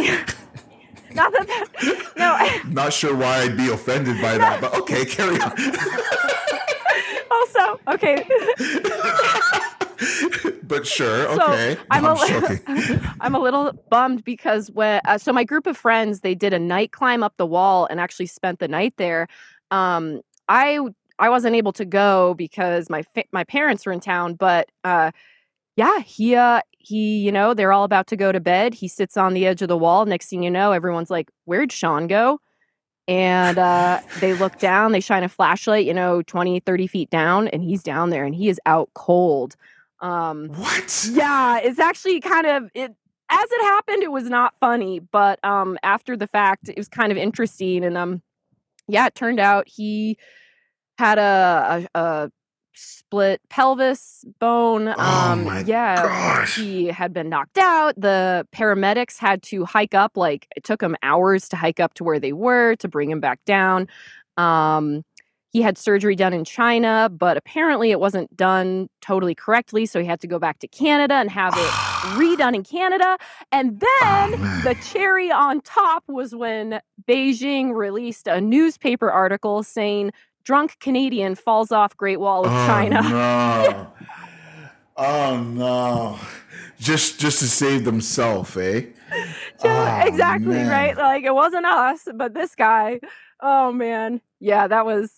not 1.13 1.31
that, 1.31 1.47
that 1.47 2.13
no. 2.17 2.71
Not 2.71 2.93
sure 2.93 3.15
why 3.15 3.41
I'd 3.41 3.57
be 3.57 3.69
offended 3.69 4.21
by 4.21 4.37
that, 4.37 4.61
but 4.61 4.73
okay, 4.81 5.05
carry 5.05 5.39
on. 5.39 5.51
also, 7.31 7.79
okay. 7.87 8.25
but 10.63 10.85
sure, 10.85 11.27
okay. 11.27 11.75
So 11.75 11.81
I'm, 11.91 12.05
I'm, 12.05 12.43
a, 12.43 13.17
I'm 13.21 13.35
a 13.35 13.39
little 13.39 13.71
bummed 13.89 14.23
because 14.23 14.69
when 14.71 15.01
uh, 15.05 15.17
so 15.17 15.31
my 15.31 15.43
group 15.43 15.67
of 15.67 15.77
friends 15.77 16.21
they 16.21 16.35
did 16.35 16.53
a 16.53 16.59
night 16.59 16.91
climb 16.91 17.23
up 17.23 17.35
the 17.37 17.45
wall 17.45 17.87
and 17.89 17.99
actually 17.99 18.27
spent 18.27 18.59
the 18.59 18.67
night 18.67 18.93
there. 18.97 19.27
Um, 19.71 20.21
I 20.47 20.79
I 21.19 21.29
wasn't 21.29 21.55
able 21.55 21.73
to 21.73 21.85
go 21.85 22.33
because 22.35 22.89
my 22.89 23.03
fa- 23.03 23.25
my 23.31 23.43
parents 23.43 23.85
were 23.85 23.91
in 23.91 23.99
town, 23.99 24.35
but 24.35 24.69
uh, 24.83 25.11
yeah, 25.77 25.99
he 26.01 26.35
uh 26.35 26.61
he, 26.79 27.19
you 27.19 27.31
know, 27.31 27.53
they're 27.53 27.73
all 27.73 27.85
about 27.85 28.07
to 28.07 28.17
go 28.17 28.31
to 28.33 28.39
bed. 28.41 28.73
He 28.75 28.89
sits 28.89 29.17
on 29.17 29.33
the 29.35 29.47
edge 29.47 29.61
of 29.61 29.69
the 29.69 29.77
wall. 29.77 30.05
Next 30.05 30.29
thing 30.29 30.43
you 30.43 30.51
know, 30.51 30.73
everyone's 30.73 31.11
like, 31.11 31.29
"Where'd 31.45 31.71
Sean 31.71 32.07
go?" 32.07 32.39
And 33.07 33.59
uh 33.59 34.01
they 34.21 34.33
look 34.33 34.59
down, 34.59 34.91
they 34.93 34.99
shine 35.01 35.23
a 35.23 35.29
flashlight, 35.29 35.85
you 35.85 35.93
know, 35.93 36.21
20, 36.23 36.59
30 36.61 36.87
feet 36.87 37.09
down, 37.11 37.47
and 37.49 37.63
he's 37.63 37.83
down 37.83 38.09
there 38.11 38.25
and 38.25 38.35
he 38.35 38.49
is 38.49 38.59
out 38.65 38.89
cold. 38.95 39.55
Um 40.01 40.49
What? 40.49 41.09
Yeah, 41.11 41.59
it's 41.59 41.79
actually 41.79 42.21
kind 42.21 42.47
of 42.47 42.71
it 42.75 42.93
as 43.29 43.51
it 43.51 43.61
happened, 43.63 44.03
it 44.03 44.11
was 44.11 44.29
not 44.29 44.55
funny, 44.59 44.99
but 44.99 45.43
um 45.45 45.77
after 45.83 46.17
the 46.17 46.27
fact, 46.27 46.69
it 46.69 46.77
was 46.77 46.89
kind 46.89 47.11
of 47.11 47.17
interesting. 47.17 47.85
And 47.85 47.97
um 47.97 48.21
yeah, 48.87 49.07
it 49.07 49.15
turned 49.15 49.39
out 49.39 49.67
he 49.67 50.17
had 50.97 51.19
a, 51.19 51.87
a, 51.95 51.99
a 51.99 52.31
split 52.77 53.41
pelvis 53.49 54.23
bone. 54.39 54.89
Oh 54.89 54.93
um, 54.97 55.45
yeah, 55.65 56.03
gosh. 56.03 56.55
he 56.55 56.87
had 56.87 57.13
been 57.13 57.29
knocked 57.29 57.57
out. 57.57 57.95
The 57.97 58.47
paramedics 58.53 59.17
had 59.17 59.41
to 59.43 59.65
hike 59.65 59.93
up, 59.93 60.15
like 60.15 60.47
it 60.55 60.63
took 60.63 60.79
them 60.79 60.95
hours 61.03 61.49
to 61.49 61.55
hike 61.55 61.79
up 61.79 61.93
to 61.95 62.03
where 62.03 62.19
they 62.19 62.33
were 62.33 62.75
to 62.75 62.87
bring 62.87 63.09
him 63.09 63.19
back 63.19 63.43
down. 63.45 63.87
Um, 64.37 65.03
he 65.53 65.61
had 65.61 65.77
surgery 65.77 66.15
done 66.15 66.33
in 66.33 66.45
China, 66.45 67.09
but 67.11 67.37
apparently 67.37 67.89
it 67.91 67.99
wasn't 67.99 68.35
done 68.37 68.89
totally 69.01 69.33
correctly. 69.33 69.85
So 69.85 69.99
he 69.99 70.05
had 70.05 70.19
to 70.21 70.27
go 70.27 70.37
back 70.37 70.59
to 70.59 70.67
Canada 70.67 71.15
and 71.15 71.31
have 71.31 71.53
it 71.57 71.59
redone 72.17 72.53
in 72.53 72.63
Canada. 72.63 73.17
And 73.51 73.79
then 73.79 74.33
Oh, 74.39 74.61
the 74.63 74.75
cherry 74.75 75.31
on 75.31 75.61
top 75.61 76.03
was 76.07 76.35
when 76.35 76.79
Beijing 77.07 77.73
released 77.73 78.27
a 78.27 78.41
newspaper 78.41 79.09
article 79.09 79.63
saying 79.63 80.11
drunk 80.47 80.77
Canadian 80.79 81.35
falls 81.35 81.73
off 81.73 81.97
Great 81.97 82.21
Wall 82.21 82.45
of 82.45 82.51
oh, 82.53 82.65
China. 82.65 83.01
No. 83.01 83.91
oh 84.97 85.43
no. 85.43 86.19
Just 86.79 87.19
just 87.19 87.39
to 87.39 87.47
save 87.47 87.83
themselves, 87.83 88.55
eh? 88.55 88.85
Yeah, 89.63 90.03
Oh, 90.03 90.07
exactly, 90.07 90.55
man. 90.55 90.69
right? 90.69 90.95
Like 90.97 91.25
it 91.25 91.35
wasn't 91.35 91.65
us, 91.65 92.07
but 92.15 92.33
this 92.33 92.55
guy. 92.55 93.01
Oh 93.41 93.73
man. 93.73 94.21
Yeah, 94.39 94.67
that 94.67 94.85
was 94.85 95.11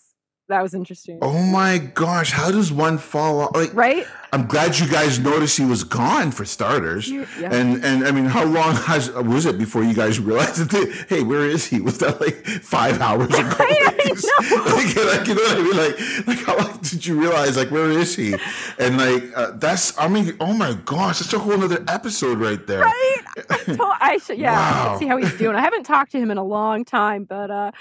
that 0.49 0.61
was 0.61 0.73
interesting. 0.73 1.19
Oh 1.21 1.41
my 1.43 1.77
gosh, 1.77 2.31
how 2.31 2.51
does 2.51 2.71
one 2.71 2.97
fall 2.97 3.41
off? 3.41 3.55
Like, 3.55 3.73
Right? 3.73 4.05
I'm 4.31 4.45
glad 4.45 4.77
you 4.77 4.87
guys 4.87 5.17
noticed 5.17 5.57
he 5.57 5.65
was 5.65 5.83
gone 5.83 6.29
for 6.31 6.45
starters. 6.45 7.09
Yeah. 7.09 7.25
And 7.41 7.83
and 7.83 8.03
I 8.05 8.11
mean, 8.11 8.25
how 8.25 8.43
long 8.45 8.75
has 8.75 9.09
was 9.11 9.47
it 9.47 9.57
before 9.57 9.83
you 9.83 9.95
guys 9.95 10.19
realized 10.19 10.69
that? 10.69 11.05
Hey, 11.09 11.23
where 11.23 11.47
is 11.49 11.65
he? 11.65 11.81
Was 11.81 11.97
that 11.99 12.21
like 12.21 12.45
five 12.45 13.01
hours 13.01 13.27
ago? 13.27 13.37
I 13.59 13.73
know. 14.05 14.75
like, 14.75 14.95
like, 15.17 15.27
you 15.27 15.33
know 15.35 15.41
what 15.41 15.57
I 15.57 15.63
mean? 15.63 15.77
Like, 15.77 16.27
like 16.27 16.45
how 16.45 16.57
long 16.57 16.77
did 16.83 17.05
you 17.07 17.19
realize? 17.19 17.57
Like, 17.57 17.71
where 17.71 17.89
is 17.89 18.15
he? 18.15 18.35
And 18.77 18.97
like, 18.97 19.35
uh, 19.35 19.51
that's 19.55 19.97
I 19.97 20.07
mean, 20.07 20.35
oh 20.39 20.53
my 20.53 20.73
gosh, 20.85 21.19
that's 21.19 21.33
a 21.33 21.39
whole 21.39 21.63
other 21.63 21.83
episode 21.87 22.37
right 22.37 22.65
there. 22.67 22.81
Right? 22.81 23.21
So 23.65 23.77
I 23.99 24.19
should, 24.23 24.37
yeah, 24.37 24.53
Wow. 24.53 24.87
let's 24.89 24.99
see 24.99 25.07
how 25.07 25.17
he's 25.17 25.35
doing. 25.39 25.55
I 25.55 25.61
haven't 25.61 25.83
talked 25.85 26.11
to 26.11 26.19
him 26.19 26.29
in 26.29 26.37
a 26.37 26.43
long 26.43 26.85
time, 26.85 27.23
but 27.23 27.49
uh 27.49 27.71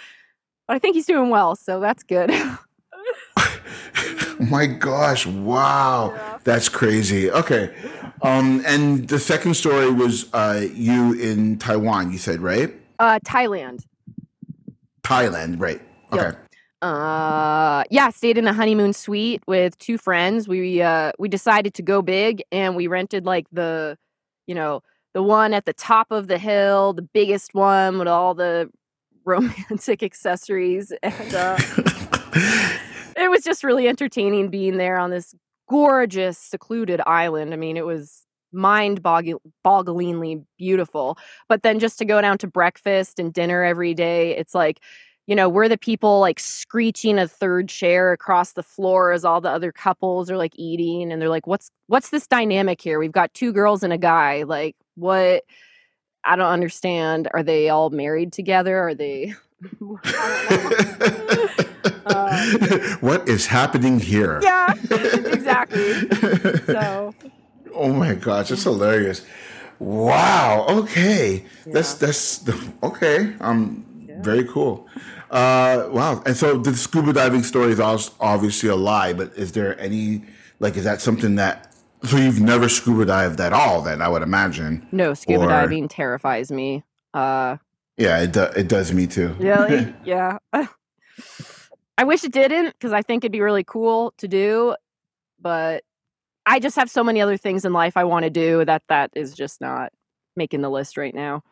but 0.68 0.76
I 0.76 0.78
think 0.78 0.94
he's 0.94 1.06
doing 1.06 1.30
well, 1.30 1.56
so 1.56 1.80
that's 1.80 2.04
good. 2.04 2.30
My 4.40 4.66
gosh, 4.66 5.26
wow. 5.26 6.38
That's 6.44 6.68
crazy. 6.68 7.28
Okay. 7.30 7.74
Um, 8.22 8.62
and 8.64 9.08
the 9.08 9.18
second 9.18 9.54
story 9.54 9.90
was 9.90 10.32
uh, 10.32 10.64
you 10.72 11.14
in 11.14 11.58
Taiwan, 11.58 12.12
you 12.12 12.18
said, 12.18 12.40
right? 12.40 12.72
uh 12.98 13.18
Thailand. 13.24 13.84
Thailand, 15.02 15.60
right. 15.60 15.80
Okay. 16.12 16.22
Yep. 16.24 16.44
Uh 16.80 17.82
yeah, 17.90 18.10
stayed 18.10 18.38
in 18.38 18.46
a 18.46 18.52
honeymoon 18.52 18.92
suite 18.92 19.42
with 19.46 19.76
two 19.78 19.98
friends. 19.98 20.46
We 20.46 20.80
uh 20.80 21.12
we 21.18 21.28
decided 21.28 21.74
to 21.74 21.82
go 21.82 22.02
big 22.02 22.42
and 22.52 22.76
we 22.76 22.86
rented 22.86 23.24
like 23.24 23.46
the 23.50 23.98
you 24.46 24.54
know, 24.54 24.82
the 25.14 25.22
one 25.22 25.54
at 25.54 25.64
the 25.64 25.72
top 25.72 26.10
of 26.10 26.28
the 26.28 26.38
hill, 26.38 26.92
the 26.92 27.02
biggest 27.02 27.52
one 27.52 27.98
with 27.98 28.08
all 28.08 28.34
the 28.34 28.70
romantic 29.28 30.02
accessories. 30.02 30.92
And 31.02 31.34
uh, 31.34 31.58
it 33.16 33.30
was 33.30 33.44
just 33.44 33.62
really 33.62 33.86
entertaining 33.86 34.48
being 34.48 34.78
there 34.78 34.98
on 34.98 35.10
this 35.10 35.34
gorgeous, 35.68 36.38
secluded 36.38 37.00
island. 37.06 37.52
I 37.52 37.56
mean, 37.56 37.76
it 37.76 37.86
was 37.86 38.24
mind 38.52 39.02
bogglingly 39.02 40.44
beautiful. 40.56 41.18
But 41.48 41.62
then 41.62 41.78
just 41.78 41.98
to 41.98 42.04
go 42.04 42.20
down 42.20 42.38
to 42.38 42.46
breakfast 42.46 43.18
and 43.18 43.32
dinner 43.32 43.62
every 43.62 43.94
day, 43.94 44.36
it's 44.36 44.54
like, 44.54 44.80
you 45.26 45.36
know, 45.36 45.48
we're 45.50 45.68
the 45.68 45.76
people 45.76 46.20
like 46.20 46.40
screeching 46.40 47.18
a 47.18 47.28
third 47.28 47.68
chair 47.68 48.12
across 48.12 48.54
the 48.54 48.62
floor 48.62 49.12
as 49.12 49.26
all 49.26 49.42
the 49.42 49.50
other 49.50 49.70
couples 49.70 50.30
are 50.30 50.38
like 50.38 50.54
eating 50.56 51.12
and 51.12 51.20
they're 51.20 51.28
like, 51.28 51.46
what's 51.46 51.70
what's 51.86 52.08
this 52.08 52.26
dynamic 52.26 52.80
here? 52.80 52.98
We've 52.98 53.12
got 53.12 53.34
two 53.34 53.52
girls 53.52 53.82
and 53.82 53.92
a 53.92 53.98
guy. 53.98 54.44
Like, 54.44 54.74
what 54.94 55.44
I 56.24 56.36
don't 56.36 56.50
understand. 56.50 57.28
Are 57.32 57.42
they 57.42 57.68
all 57.68 57.90
married 57.90 58.32
together? 58.32 58.78
Are 58.78 58.94
they 58.94 59.34
uh, 62.06 62.46
what 63.00 63.28
is 63.28 63.46
happening 63.46 63.98
here? 63.98 64.40
Yeah, 64.42 64.74
exactly. 64.90 66.08
So 66.66 67.14
Oh 67.74 67.92
my 67.92 68.14
gosh, 68.14 68.50
it's 68.50 68.64
hilarious. 68.64 69.24
Wow. 69.78 70.66
Okay. 70.68 71.44
Yeah. 71.66 71.72
That's 71.72 71.94
that's 71.94 72.48
okay. 72.82 73.34
Um 73.40 73.84
yeah. 74.08 74.22
very 74.22 74.44
cool. 74.44 74.88
Uh, 75.30 75.88
wow. 75.90 76.22
And 76.24 76.36
so 76.36 76.58
the 76.58 76.74
scuba 76.74 77.12
diving 77.12 77.42
story 77.42 77.72
is 77.72 77.80
obviously 77.80 78.68
a 78.68 78.76
lie, 78.76 79.12
but 79.12 79.32
is 79.36 79.52
there 79.52 79.78
any, 79.78 80.22
like, 80.58 80.76
is 80.76 80.84
that 80.84 81.00
something 81.00 81.36
that, 81.36 81.67
so 82.04 82.16
you've 82.16 82.40
never 82.40 82.68
scuba 82.68 83.04
dived 83.04 83.40
at 83.40 83.52
all 83.52 83.82
then, 83.82 84.02
I 84.02 84.08
would 84.08 84.22
imagine? 84.22 84.86
No, 84.92 85.14
scuba 85.14 85.44
or, 85.44 85.48
diving 85.48 85.88
terrifies 85.88 86.50
me. 86.50 86.84
Uh, 87.14 87.56
yeah, 87.96 88.20
it, 88.20 88.32
do, 88.32 88.42
it 88.42 88.68
does 88.68 88.92
me 88.92 89.06
too. 89.06 89.34
Really? 89.38 89.92
yeah. 90.04 90.38
I 90.52 92.04
wish 92.04 92.22
it 92.22 92.32
didn't 92.32 92.72
because 92.72 92.92
I 92.92 93.02
think 93.02 93.24
it'd 93.24 93.32
be 93.32 93.40
really 93.40 93.64
cool 93.64 94.14
to 94.18 94.28
do, 94.28 94.76
but 95.40 95.82
I 96.46 96.60
just 96.60 96.76
have 96.76 96.88
so 96.88 97.02
many 97.02 97.20
other 97.20 97.36
things 97.36 97.64
in 97.64 97.72
life 97.72 97.96
I 97.96 98.04
want 98.04 98.22
to 98.22 98.30
do 98.30 98.64
that 98.64 98.82
that 98.88 99.10
is 99.14 99.34
just 99.34 99.60
not 99.60 99.92
making 100.36 100.62
the 100.62 100.70
list 100.70 100.96
right 100.96 101.14
now. 101.14 101.42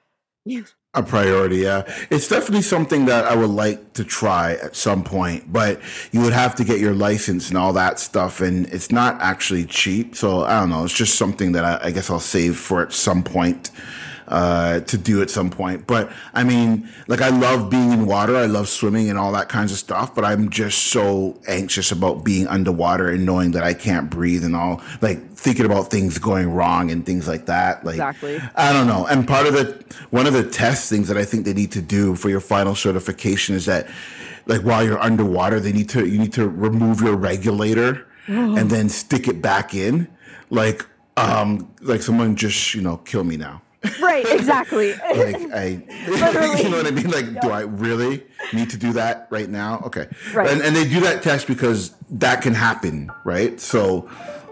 A 0.97 1.03
priority, 1.03 1.59
yeah. 1.59 1.83
It's 2.11 2.27
definitely 2.27 2.63
something 2.63 3.05
that 3.05 3.27
I 3.27 3.37
would 3.37 3.51
like 3.51 3.93
to 3.95 4.05
try 4.05 4.53
at 4.55 4.75
some 4.75 5.05
point, 5.05 5.53
but 5.53 5.81
you 6.11 6.23
would 6.23 6.33
have 6.33 6.55
to 6.55 6.65
get 6.65 6.81
your 6.81 6.95
license 6.95 7.51
and 7.51 7.59
all 7.59 7.75
that 7.75 8.01
stuff, 8.01 8.41
and 8.41 8.67
it's 8.69 8.91
not 8.91 9.21
actually 9.21 9.67
cheap. 9.67 10.17
So 10.17 10.45
I 10.45 10.61
don't 10.61 10.71
know. 10.71 10.85
It's 10.85 10.95
just 10.95 11.17
something 11.17 11.53
that 11.53 11.65
I, 11.65 11.89
I 11.89 11.91
guess 11.91 12.11
I'll 12.11 12.19
save 12.19 12.57
for 12.57 12.81
at 12.83 12.93
some 12.95 13.23
point 13.23 13.71
uh, 14.29 14.81
to 14.81 14.99
do 14.99 15.23
at 15.23 15.31
some 15.31 15.51
point. 15.51 15.87
But 15.87 16.11
I 16.35 16.45
mean, 16.45 16.89
like 17.07 17.21
I 17.21 17.29
love 17.29 17.71
being 17.71 17.93
in 17.93 18.07
water. 18.07 18.37
I 18.37 18.47
love 18.47 18.69
swimming 18.69 19.09
and 19.09 19.19
all 19.19 19.33
that 19.33 19.49
kinds 19.49 19.73
of 19.73 19.79
stuff. 19.79 20.15
But 20.15 20.25
I'm 20.25 20.51
just 20.51 20.89
so 20.89 21.41
anxious 21.47 21.93
about 21.93 22.25
being 22.25 22.47
underwater 22.47 23.09
and 23.09 23.25
knowing 23.25 23.53
that 23.53 23.63
I 23.63 23.75
can't 23.75 24.11
breathe 24.11 24.45
and 24.45 24.57
all 24.57 24.83
like 25.01 25.33
thinking 25.33 25.67
about 25.67 25.91
things 25.91 26.19
going 26.19 26.53
wrong 26.53 26.91
and 26.91 27.05
things 27.07 27.29
like 27.29 27.47
that. 27.47 27.85
Like 27.85 27.95
exactly. 27.95 28.41
I 28.55 28.73
don't 28.73 28.87
know. 28.87 29.07
And 29.07 29.27
part 29.27 29.47
of 29.47 29.55
the 29.55 29.85
one 30.11 30.27
of 30.27 30.33
the 30.33 30.49
test 30.49 30.89
things 30.89 31.09
that 31.09 31.17
I 31.17 31.25
think 31.25 31.45
they 31.45 31.55
need 31.55 31.73
to 31.73 31.83
do 31.83 32.17
for 32.17 32.29
your 32.29 32.41
final 32.41 32.75
certification 32.75 33.55
is 33.55 33.67
that 33.67 33.89
like 34.47 34.63
while 34.63 34.85
you're 34.85 34.99
underwater, 34.99 35.61
they 35.61 35.73
need 35.73 35.89
to 35.91 36.07
you 36.07 36.19
need 36.19 36.33
to 36.35 36.49
remove 36.49 37.01
your 37.01 37.17
regulator 37.17 38.07
and 38.29 38.71
then 38.71 38.89
stick 38.89 39.29
it 39.29 39.41
back 39.41 39.73
in. 39.75 40.09
Like 40.51 40.85
um 41.17 41.73
like 41.81 42.03
someone 42.03 42.35
just, 42.35 42.75
you 42.75 42.83
know, 42.83 42.97
kill 42.99 43.23
me 43.23 43.37
now 43.37 43.63
right, 44.01 44.27
exactly. 44.31 44.93
like 44.93 45.37
I, 45.53 45.67
you 46.59 46.69
know 46.69 46.79
what 46.79 46.87
I 46.87 46.91
mean? 46.91 47.11
Like, 47.11 47.41
do 47.41 47.51
I 47.51 47.63
really 47.63 48.23
need 48.53 48.71
to 48.71 48.77
do 48.77 48.93
that 48.95 49.27
right 49.31 49.49
now? 49.49 49.83
Okay, 49.87 50.09
right. 50.33 50.51
And, 50.51 50.63
and 50.63 50.75
they 50.75 50.89
do 50.89 51.01
that 51.01 51.23
test 51.23 51.47
because 51.47 51.95
that 52.11 52.43
can 52.43 52.55
happen, 52.55 53.11
right? 53.25 53.61
So, 53.61 54.09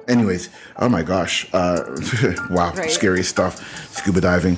anyways, 0.08 0.50
oh 0.78 0.88
my 0.88 1.02
gosh, 1.02 1.46
uh, 1.52 1.84
wow, 2.50 2.72
right. 2.72 2.90
scary 2.90 3.22
stuff. 3.22 3.90
Scuba 3.92 4.20
diving. 4.20 4.56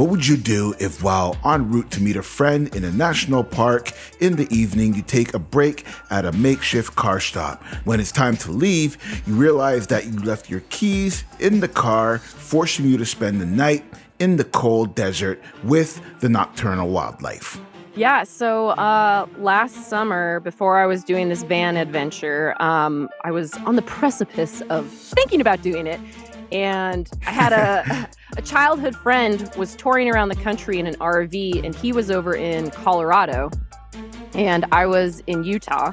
What 0.00 0.08
would 0.08 0.26
you 0.26 0.38
do 0.38 0.74
if, 0.78 1.02
while 1.02 1.36
en 1.44 1.70
route 1.70 1.90
to 1.90 2.00
meet 2.00 2.16
a 2.16 2.22
friend 2.22 2.74
in 2.74 2.84
a 2.84 2.90
national 2.90 3.44
park 3.44 3.92
in 4.18 4.36
the 4.36 4.48
evening, 4.50 4.94
you 4.94 5.02
take 5.02 5.34
a 5.34 5.38
break 5.38 5.84
at 6.08 6.24
a 6.24 6.32
makeshift 6.32 6.96
car 6.96 7.20
stop? 7.20 7.62
When 7.84 8.00
it's 8.00 8.10
time 8.10 8.38
to 8.38 8.50
leave, 8.50 8.96
you 9.26 9.34
realize 9.34 9.88
that 9.88 10.06
you 10.06 10.12
left 10.20 10.48
your 10.48 10.60
keys 10.70 11.24
in 11.38 11.60
the 11.60 11.68
car, 11.68 12.16
forcing 12.16 12.86
you 12.86 12.96
to 12.96 13.04
spend 13.04 13.42
the 13.42 13.44
night 13.44 13.84
in 14.20 14.36
the 14.36 14.44
cold 14.44 14.94
desert 14.94 15.38
with 15.64 16.00
the 16.20 16.30
nocturnal 16.30 16.88
wildlife. 16.88 17.60
Yeah, 17.94 18.22
so 18.22 18.68
uh, 18.68 19.26
last 19.36 19.90
summer, 19.90 20.40
before 20.40 20.78
I 20.78 20.86
was 20.86 21.04
doing 21.04 21.28
this 21.28 21.42
van 21.42 21.76
adventure, 21.76 22.54
um, 22.62 23.10
I 23.24 23.32
was 23.32 23.52
on 23.66 23.76
the 23.76 23.82
precipice 23.82 24.62
of 24.70 24.88
thinking 24.88 25.42
about 25.42 25.60
doing 25.60 25.86
it 25.86 26.00
and 26.52 27.08
I 27.26 27.30
had 27.30 27.52
a 27.52 28.08
a 28.36 28.42
childhood 28.42 28.96
friend 28.96 29.50
was 29.56 29.74
touring 29.74 30.08
around 30.10 30.28
the 30.28 30.36
country 30.36 30.78
in 30.78 30.86
an 30.86 30.94
RV, 30.96 31.64
and 31.64 31.74
he 31.74 31.92
was 31.92 32.10
over 32.10 32.34
in 32.34 32.70
Colorado, 32.70 33.50
and 34.34 34.64
I 34.72 34.86
was 34.86 35.22
in 35.26 35.44
Utah. 35.44 35.92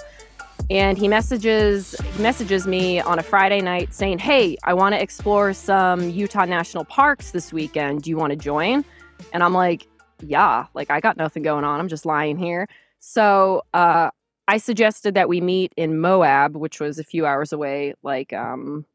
And 0.70 0.98
he 0.98 1.08
messages 1.08 1.96
he 2.15 2.22
messages 2.22 2.67
me 2.67 3.00
on 3.00 3.20
a 3.20 3.24
Friday 3.24 3.62
night 3.62 3.93
saying, 3.93 4.20
"Hey, 4.20 4.58
I 4.63 4.74
want 4.74 4.96
to 4.96 5.02
explore 5.02 5.54
some 5.54 6.10
Utah 6.10 6.46
national 6.46 6.86
parks 6.86 7.32
this 7.32 7.54
weekend. 7.54 8.04
Do 8.04 8.10
you 8.10 8.17
want 8.17 8.32
to 8.32 8.38
join?" 8.38 8.84
And 9.32 9.43
I'm 9.43 9.54
like, 9.54 9.88
"Yeah, 10.22 10.65
like 10.74 10.91
I 10.91 11.00
got 11.00 11.15
nothing 11.15 11.43
going 11.43 11.63
on. 11.63 11.80
I'm 11.80 11.88
just 11.88 12.06
lying 12.06 12.38
here." 12.38 12.67
So 13.00 13.63
uh, 13.74 14.10
I 14.48 14.58
suggested 14.58 15.13
that 15.13 15.30
we 15.30 15.41
meet 15.41 15.74
in 15.78 16.00
Moab, 16.00 16.56
which 16.56 16.80
was 16.80 17.00
a 17.00 17.04
few 17.04 17.26
hours 17.26 17.54
away, 17.54 17.93
like 18.04 18.34
um, 18.34 18.86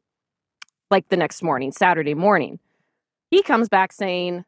like 0.93 1.09
the 1.09 1.17
next 1.17 1.41
morning, 1.41 1.71
Saturday 1.71 2.13
morning. 2.13 2.59
He 3.31 3.41
comes 3.41 3.67
back 3.67 3.91
saying, 3.91 4.45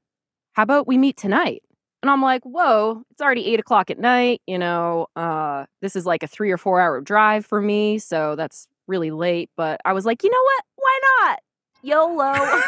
How 0.53 0.61
about 0.61 0.87
we 0.87 0.95
meet 0.95 1.17
tonight? 1.17 1.63
And 2.03 2.11
I'm 2.11 2.21
like, 2.21 2.43
Whoa, 2.43 3.01
it's 3.09 3.19
already 3.19 3.47
eight 3.47 3.59
o'clock 3.59 3.89
at 3.89 3.97
night. 3.97 4.43
You 4.45 4.59
know, 4.59 5.07
uh, 5.15 5.65
this 5.81 5.95
is 5.95 6.05
like 6.05 6.21
a 6.21 6.27
three 6.27 6.51
or 6.51 6.59
four 6.59 6.79
hour 6.79 7.01
drive 7.01 7.47
for 7.47 7.59
me. 7.59 7.97
So 7.97 8.35
that's 8.35 8.67
really 8.87 9.09
late. 9.09 9.49
But 9.57 9.81
I 9.85 9.93
was 9.93 10.05
like, 10.05 10.23
You 10.23 10.29
know 10.29 10.43
what? 10.43 10.63
Why 10.75 10.99
not? 11.19 11.39
YOLO. 11.81 12.61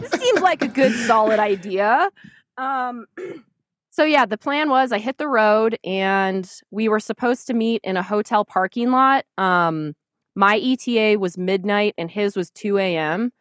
this 0.00 0.20
seems 0.20 0.40
like 0.40 0.62
a 0.62 0.68
good, 0.68 0.94
solid 1.06 1.38
idea. 1.38 2.10
Um, 2.56 3.04
so 3.90 4.02
yeah, 4.02 4.24
the 4.24 4.38
plan 4.38 4.70
was 4.70 4.92
I 4.92 4.98
hit 4.98 5.18
the 5.18 5.28
road 5.28 5.78
and 5.84 6.50
we 6.70 6.88
were 6.88 7.00
supposed 7.00 7.46
to 7.48 7.54
meet 7.54 7.82
in 7.84 7.98
a 7.98 8.02
hotel 8.02 8.46
parking 8.46 8.92
lot. 8.92 9.26
Um, 9.36 9.94
my 10.34 10.58
ETA 10.58 11.18
was 11.18 11.36
midnight 11.36 11.94
and 11.98 12.10
his 12.10 12.36
was 12.36 12.50
2 12.50 12.78
a.m. 12.78 13.32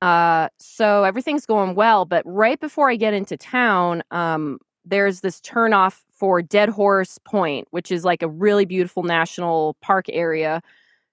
Uh, 0.00 0.48
so 0.58 1.04
everything's 1.04 1.46
going 1.46 1.74
well. 1.74 2.04
But 2.04 2.22
right 2.26 2.58
before 2.58 2.90
I 2.90 2.96
get 2.96 3.14
into 3.14 3.36
town, 3.36 4.02
um, 4.10 4.58
there's 4.84 5.20
this 5.20 5.40
turnoff 5.40 6.02
for 6.10 6.42
Dead 6.42 6.68
Horse 6.68 7.18
Point, 7.24 7.68
which 7.70 7.90
is 7.90 8.04
like 8.04 8.22
a 8.22 8.28
really 8.28 8.64
beautiful 8.64 9.02
national 9.02 9.76
park 9.80 10.06
area. 10.08 10.62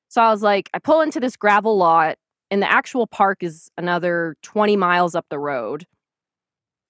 So 0.08 0.22
I 0.22 0.32
was 0.32 0.42
like, 0.42 0.70
I 0.74 0.80
pull 0.80 1.02
into 1.02 1.20
this 1.20 1.36
gravel 1.36 1.78
lot, 1.78 2.18
and 2.50 2.62
the 2.62 2.72
actual 2.72 3.08
park 3.08 3.44
is 3.44 3.70
another 3.78 4.38
20 4.44 4.78
miles 4.78 5.16
up 5.16 5.26
the 5.30 5.40
road. 5.40 5.86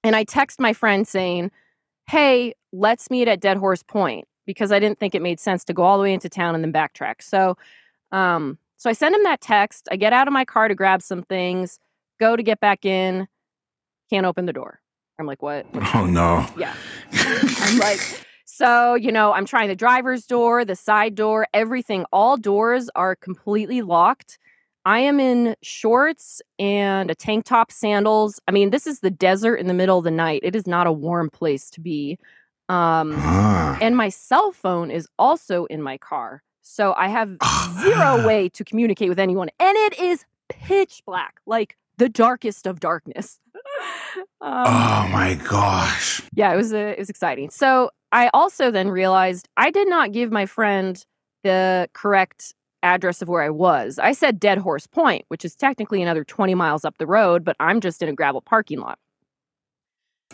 And 0.03 0.15
I 0.15 0.23
text 0.23 0.59
my 0.59 0.73
friend 0.73 1.07
saying, 1.07 1.51
Hey, 2.07 2.53
let's 2.71 3.09
meet 3.09 3.27
at 3.27 3.39
Dead 3.39 3.57
Horse 3.57 3.81
Point 3.81 4.27
because 4.45 4.71
I 4.71 4.79
didn't 4.79 4.99
think 4.99 5.15
it 5.15 5.23
made 5.23 5.39
sense 5.39 5.63
to 5.65 5.73
go 5.73 5.81
all 5.81 5.97
the 5.97 6.03
way 6.03 6.13
into 6.13 6.29
town 6.29 6.53
and 6.53 6.63
then 6.63 6.71
backtrack. 6.71 7.21
So 7.21 7.57
um, 8.15 8.57
so 8.77 8.89
I 8.89 8.93
send 8.93 9.13
him 9.13 9.23
that 9.23 9.41
text. 9.41 9.87
I 9.91 9.97
get 9.97 10.13
out 10.13 10.27
of 10.27 10.33
my 10.33 10.45
car 10.45 10.67
to 10.67 10.75
grab 10.75 11.01
some 11.01 11.23
things, 11.23 11.79
go 12.19 12.35
to 12.35 12.43
get 12.43 12.59
back 12.59 12.85
in, 12.85 13.27
can't 14.09 14.25
open 14.25 14.45
the 14.45 14.53
door. 14.53 14.79
I'm 15.19 15.25
like, 15.25 15.41
what? 15.41 15.65
Oh 15.93 16.05
no. 16.05 16.47
Yeah. 16.57 16.75
I'm 17.13 17.77
like, 17.79 17.99
so, 18.45 18.95
you 18.95 19.11
know, 19.11 19.33
I'm 19.33 19.45
trying 19.45 19.67
the 19.67 19.75
driver's 19.75 20.25
door, 20.25 20.63
the 20.63 20.75
side 20.75 21.15
door, 21.15 21.47
everything. 21.53 22.05
All 22.11 22.37
doors 22.37 22.89
are 22.95 23.15
completely 23.15 23.81
locked. 23.81 24.37
I 24.85 24.99
am 24.99 25.19
in 25.19 25.55
shorts 25.63 26.41
and 26.59 27.09
a 27.09 27.15
tank 27.15 27.45
top, 27.45 27.71
sandals. 27.71 28.39
I 28.47 28.51
mean, 28.51 28.69
this 28.69 28.87
is 28.87 28.99
the 28.99 29.09
desert 29.09 29.55
in 29.55 29.67
the 29.67 29.73
middle 29.73 29.97
of 29.97 30.03
the 30.03 30.11
night. 30.11 30.41
It 30.43 30.55
is 30.55 30.67
not 30.67 30.87
a 30.87 30.91
warm 30.91 31.29
place 31.29 31.69
to 31.71 31.81
be. 31.81 32.19
Um, 32.69 33.15
ah. 33.17 33.77
And 33.81 33.97
my 33.97 34.09
cell 34.09 34.51
phone 34.51 34.91
is 34.91 35.07
also 35.17 35.65
in 35.65 35.81
my 35.81 35.97
car. 35.97 36.43
So 36.67 36.93
I 36.97 37.07
have 37.07 37.37
zero 37.81 38.25
way 38.25 38.49
to 38.49 38.63
communicate 38.63 39.07
with 39.07 39.19
anyone. 39.19 39.49
And 39.59 39.77
it 39.77 39.99
is 39.99 40.25
pitch 40.49 41.03
black, 41.05 41.39
like 41.45 41.77
the 41.97 42.09
darkest 42.09 42.65
of 42.65 42.79
darkness. 42.79 43.39
um, 44.41 44.65
oh 44.65 45.07
my 45.11 45.39
gosh. 45.47 46.21
Yeah, 46.33 46.51
it 46.53 46.57
was 46.57 46.73
uh, 46.73 46.77
it 46.77 46.99
was 46.99 47.09
exciting. 47.09 47.51
So 47.51 47.91
I 48.11 48.29
also 48.33 48.71
then 48.71 48.89
realized 48.89 49.47
I 49.55 49.69
did 49.69 49.87
not 49.87 50.11
give 50.11 50.31
my 50.31 50.47
friend 50.47 51.03
the 51.43 51.87
correct 51.93 52.55
address 52.81 53.21
of 53.21 53.27
where 53.27 53.43
I 53.43 53.49
was. 53.51 53.99
I 53.99 54.11
said 54.11 54.39
Dead 54.39 54.57
Horse 54.57 54.87
Point, 54.87 55.25
which 55.27 55.45
is 55.45 55.55
technically 55.55 56.01
another 56.01 56.23
20 56.23 56.55
miles 56.55 56.83
up 56.83 56.97
the 56.97 57.07
road, 57.07 57.43
but 57.43 57.55
I'm 57.59 57.79
just 57.79 58.01
in 58.01 58.09
a 58.09 58.13
gravel 58.13 58.41
parking 58.41 58.79
lot. 58.79 58.97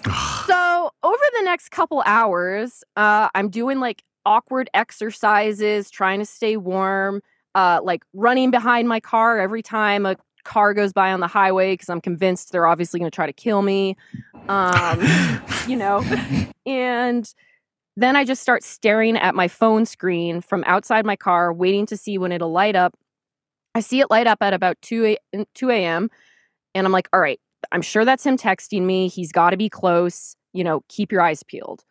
so, 0.48 0.92
over 1.04 1.24
the 1.38 1.44
next 1.44 1.70
couple 1.70 2.02
hours, 2.06 2.84
uh, 2.96 3.30
I'm 3.36 3.50
doing 3.50 3.80
like 3.80 4.04
awkward 4.26 4.70
exercises, 4.74 5.90
trying 5.90 6.20
to 6.20 6.26
stay 6.26 6.58
warm, 6.58 7.22
uh, 7.56 7.80
like 7.84 8.04
running 8.14 8.52
behind 8.52 8.88
my 8.88 9.00
car 9.00 9.40
every 9.40 9.62
time 9.62 10.06
a 10.06 10.16
car 10.44 10.74
goes 10.74 10.94
by 10.94 11.12
on 11.12 11.20
the 11.20 11.28
highway 11.28 11.74
because 11.74 11.90
I'm 11.90 12.02
convinced 12.02 12.52
they're 12.52 12.68
obviously 12.68 13.00
going 13.00 13.12
to 13.12 13.16
try 13.16 13.26
to 13.26 13.34
kill 13.34 13.62
me. 13.62 13.96
Um, 14.48 15.00
you 15.68 15.76
know, 15.76 16.04
and 16.66 17.32
then 17.98 18.16
I 18.16 18.24
just 18.24 18.42
start 18.42 18.64
staring 18.64 19.18
at 19.18 19.36
my 19.36 19.48
phone 19.48 19.86
screen 19.86 20.42
from 20.42 20.64
outside 20.66 21.06
my 21.06 21.16
car, 21.16 21.54
waiting 21.54 21.86
to 21.88 21.98
see 21.98 22.18
when 22.18 22.32
it'll 22.32 22.52
light 22.52 22.76
up. 22.76 22.96
I 23.76 23.80
see 23.80 24.00
it 24.00 24.10
light 24.10 24.28
up 24.28 24.40
at 24.42 24.54
about 24.54 24.82
2 24.82 25.18
a, 25.34 25.46
2 25.56 25.70
a.m. 25.70 26.10
And 26.74 26.86
I'm 26.86 26.94
like, 26.94 27.10
all 27.14 27.20
right, 27.20 27.40
I'm 27.72 27.82
sure 27.82 28.06
that's 28.06 28.26
him 28.26 28.38
texting 28.38 28.84
me. 28.84 29.08
He's 29.08 29.32
got 29.32 29.52
to 29.52 29.58
be 29.58 29.70
close. 29.70 30.36
You 30.54 30.64
know, 30.64 30.82
keep 30.90 31.12
your 31.12 31.22
eyes 31.22 31.44
peeled. 31.44 31.84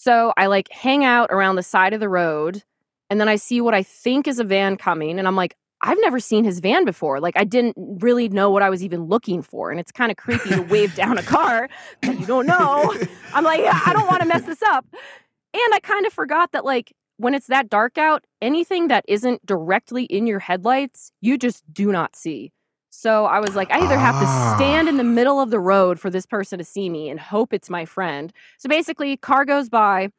So 0.00 0.32
I 0.36 0.46
like 0.46 0.70
hang 0.70 1.04
out 1.04 1.32
around 1.32 1.56
the 1.56 1.62
side 1.64 1.92
of 1.92 1.98
the 1.98 2.08
road 2.08 2.62
and 3.10 3.20
then 3.20 3.28
I 3.28 3.34
see 3.34 3.60
what 3.60 3.74
I 3.74 3.82
think 3.82 4.28
is 4.28 4.38
a 4.38 4.44
van 4.44 4.76
coming 4.76 5.18
and 5.18 5.26
I'm 5.26 5.34
like, 5.34 5.56
I've 5.82 5.98
never 6.00 6.20
seen 6.20 6.44
his 6.44 6.60
van 6.60 6.84
before. 6.84 7.18
Like 7.18 7.34
I 7.36 7.42
didn't 7.42 7.74
really 7.76 8.28
know 8.28 8.48
what 8.48 8.62
I 8.62 8.70
was 8.70 8.84
even 8.84 9.06
looking 9.06 9.42
for. 9.42 9.72
And 9.72 9.80
it's 9.80 9.90
kind 9.90 10.12
of 10.12 10.16
creepy 10.16 10.50
to 10.50 10.62
wave 10.62 10.94
down 10.94 11.18
a 11.18 11.22
car 11.24 11.68
that 12.02 12.20
you 12.20 12.26
don't 12.26 12.46
know. 12.46 12.94
I'm 13.34 13.42
like, 13.42 13.62
I 13.62 13.92
don't 13.92 14.06
want 14.06 14.22
to 14.22 14.28
mess 14.28 14.42
this 14.42 14.62
up. 14.62 14.86
And 14.92 15.74
I 15.74 15.80
kind 15.82 16.06
of 16.06 16.12
forgot 16.12 16.52
that 16.52 16.64
like 16.64 16.94
when 17.16 17.34
it's 17.34 17.48
that 17.48 17.68
dark 17.68 17.98
out, 17.98 18.24
anything 18.40 18.86
that 18.88 19.04
isn't 19.08 19.44
directly 19.44 20.04
in 20.04 20.28
your 20.28 20.38
headlights, 20.38 21.10
you 21.20 21.36
just 21.36 21.64
do 21.72 21.90
not 21.90 22.14
see. 22.14 22.52
So 22.98 23.26
I 23.26 23.38
was 23.38 23.54
like, 23.54 23.70
I 23.70 23.78
either 23.78 23.96
have 23.96 24.18
to 24.18 24.56
stand 24.56 24.88
in 24.88 24.96
the 24.96 25.04
middle 25.04 25.40
of 25.40 25.50
the 25.52 25.60
road 25.60 26.00
for 26.00 26.10
this 26.10 26.26
person 26.26 26.58
to 26.58 26.64
see 26.64 26.90
me 26.90 27.08
and 27.08 27.20
hope 27.20 27.52
it's 27.52 27.70
my 27.70 27.84
friend. 27.84 28.32
So 28.58 28.68
basically, 28.68 29.16
car 29.16 29.44
goes 29.44 29.68
by 29.68 30.10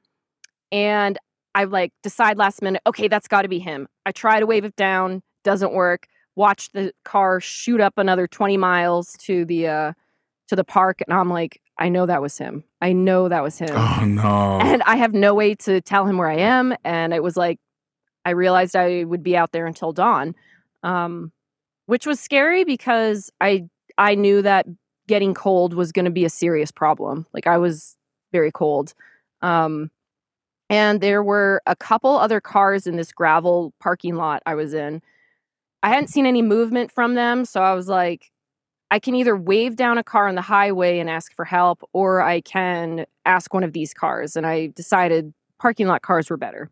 and 0.71 1.17
I 1.53 1.65
like 1.65 1.91
decide 2.03 2.37
last 2.37 2.61
minute, 2.61 2.81
okay, 2.87 3.09
that's 3.09 3.27
got 3.27 3.41
to 3.41 3.49
be 3.49 3.59
him. 3.59 3.89
I 4.05 4.13
try 4.13 4.39
to 4.39 4.45
wave 4.45 4.63
it 4.63 4.77
down, 4.77 5.23
doesn't 5.43 5.73
work. 5.73 6.07
Watch 6.37 6.71
the 6.71 6.93
car 7.03 7.41
shoot 7.41 7.81
up 7.81 7.97
another 7.97 8.27
20 8.27 8.55
miles 8.55 9.11
to 9.23 9.43
the 9.43 9.67
uh 9.67 9.93
to 10.47 10.55
the 10.55 10.63
park 10.63 11.01
and 11.05 11.13
I'm 11.13 11.29
like, 11.29 11.59
I 11.77 11.89
know 11.89 12.05
that 12.05 12.21
was 12.21 12.37
him. 12.37 12.63
I 12.79 12.93
know 12.93 13.27
that 13.27 13.43
was 13.43 13.59
him. 13.59 13.75
Oh 13.75 14.05
no. 14.05 14.59
And 14.61 14.83
I 14.83 14.95
have 14.95 15.13
no 15.13 15.33
way 15.33 15.53
to 15.55 15.81
tell 15.81 16.05
him 16.05 16.17
where 16.17 16.29
I 16.29 16.37
am 16.37 16.73
and 16.85 17.13
it 17.13 17.23
was 17.23 17.35
like 17.35 17.59
I 18.23 18.29
realized 18.29 18.77
I 18.77 19.03
would 19.03 19.21
be 19.21 19.35
out 19.35 19.51
there 19.51 19.65
until 19.65 19.91
dawn. 19.91 20.33
Um 20.81 21.33
which 21.89 22.05
was 22.05 22.19
scary 22.19 22.63
because 22.63 23.31
I 23.41 23.67
I 23.97 24.13
knew 24.13 24.43
that 24.43 24.67
getting 25.07 25.33
cold 25.33 25.73
was 25.73 25.91
going 25.91 26.05
to 26.05 26.11
be 26.11 26.23
a 26.23 26.29
serious 26.29 26.69
problem. 26.69 27.25
Like 27.33 27.47
I 27.47 27.57
was 27.57 27.97
very 28.31 28.51
cold. 28.51 28.93
Um 29.41 29.89
and 30.69 31.01
there 31.01 31.23
were 31.23 31.63
a 31.65 31.75
couple 31.75 32.15
other 32.15 32.39
cars 32.39 32.85
in 32.85 32.95
this 32.95 33.11
gravel 33.11 33.73
parking 33.79 34.13
lot 34.13 34.43
I 34.45 34.53
was 34.53 34.71
in 34.75 35.01
I 35.81 35.89
hadn't 35.89 36.09
seen 36.09 36.27
any 36.27 36.43
movement 36.43 36.91
from 36.91 37.15
them. 37.15 37.43
So 37.43 37.63
I 37.63 37.73
was 37.73 37.87
like, 37.87 38.31
I 38.91 38.99
can 38.99 39.15
either 39.15 39.35
wave 39.35 39.75
down 39.75 39.97
a 39.97 40.03
car 40.03 40.27
on 40.27 40.35
the 40.35 40.41
highway 40.41 40.99
and 40.99 41.09
ask 41.09 41.33
for 41.35 41.45
help, 41.45 41.81
or 41.93 42.21
I 42.21 42.41
can 42.41 43.05
ask 43.25 43.51
one 43.53 43.63
of 43.63 43.73
these 43.73 43.93
cars. 43.93 44.35
And 44.35 44.45
I 44.45 44.67
decided 44.67 45.33
parking 45.59 45.87
lot 45.87 46.01
cars 46.03 46.29
were 46.29 46.37
better. 46.37 46.69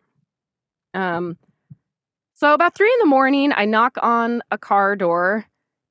Um, 0.93 1.38
so 2.38 2.54
about 2.54 2.76
three 2.76 2.93
in 2.93 3.00
the 3.00 3.08
morning, 3.08 3.52
I 3.56 3.65
knock 3.65 3.97
on 4.00 4.43
a 4.52 4.60
car 4.60 4.95
door, 4.95 5.47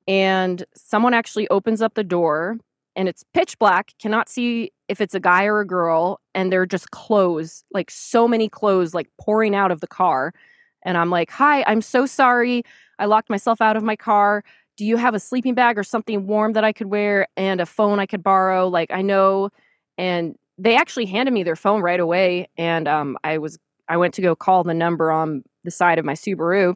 and 0.07 0.63
someone 0.73 1.13
actually 1.13 1.45
opens 1.49 1.81
up 1.81 1.95
the 1.95 2.05
door, 2.05 2.57
and 2.95 3.09
it's 3.09 3.25
pitch 3.33 3.59
black. 3.59 3.91
Cannot 3.99 4.29
see 4.29 4.71
if 4.87 5.01
it's 5.01 5.13
a 5.13 5.19
guy 5.19 5.43
or 5.43 5.59
a 5.59 5.67
girl, 5.67 6.21
and 6.33 6.49
they're 6.49 6.65
just 6.65 6.91
clothes, 6.91 7.65
like 7.71 7.91
so 7.91 8.29
many 8.29 8.47
clothes, 8.47 8.93
like 8.93 9.09
pouring 9.19 9.55
out 9.55 9.71
of 9.71 9.81
the 9.81 9.87
car. 9.87 10.33
And 10.83 10.97
I'm 10.97 11.09
like, 11.09 11.31
"Hi, 11.31 11.63
I'm 11.67 11.81
so 11.81 12.05
sorry. 12.05 12.63
I 12.97 13.07
locked 13.07 13.29
myself 13.29 13.59
out 13.59 13.75
of 13.75 13.83
my 13.83 13.97
car. 13.97 14.41
Do 14.77 14.85
you 14.85 14.95
have 14.95 15.13
a 15.15 15.19
sleeping 15.19 15.53
bag 15.53 15.77
or 15.77 15.83
something 15.83 16.27
warm 16.27 16.53
that 16.53 16.63
I 16.63 16.71
could 16.71 16.87
wear 16.87 17.27
and 17.35 17.59
a 17.59 17.65
phone 17.65 17.99
I 17.99 18.05
could 18.05 18.23
borrow? 18.23 18.69
Like 18.69 18.89
I 18.89 19.01
know 19.01 19.49
and 19.97 20.35
they 20.57 20.77
actually 20.77 21.07
handed 21.07 21.33
me 21.33 21.43
their 21.43 21.57
phone 21.57 21.81
right 21.81 21.99
away 21.99 22.47
and 22.57 22.87
um, 22.87 23.17
I 23.25 23.37
was 23.37 23.59
I 23.89 23.97
went 23.97 24.13
to 24.15 24.21
go 24.21 24.35
call 24.35 24.63
the 24.63 24.73
number 24.73 25.11
on 25.11 25.43
the 25.67 25.71
side 25.71 25.99
of 25.99 26.05
my 26.05 26.13
Subaru. 26.13 26.75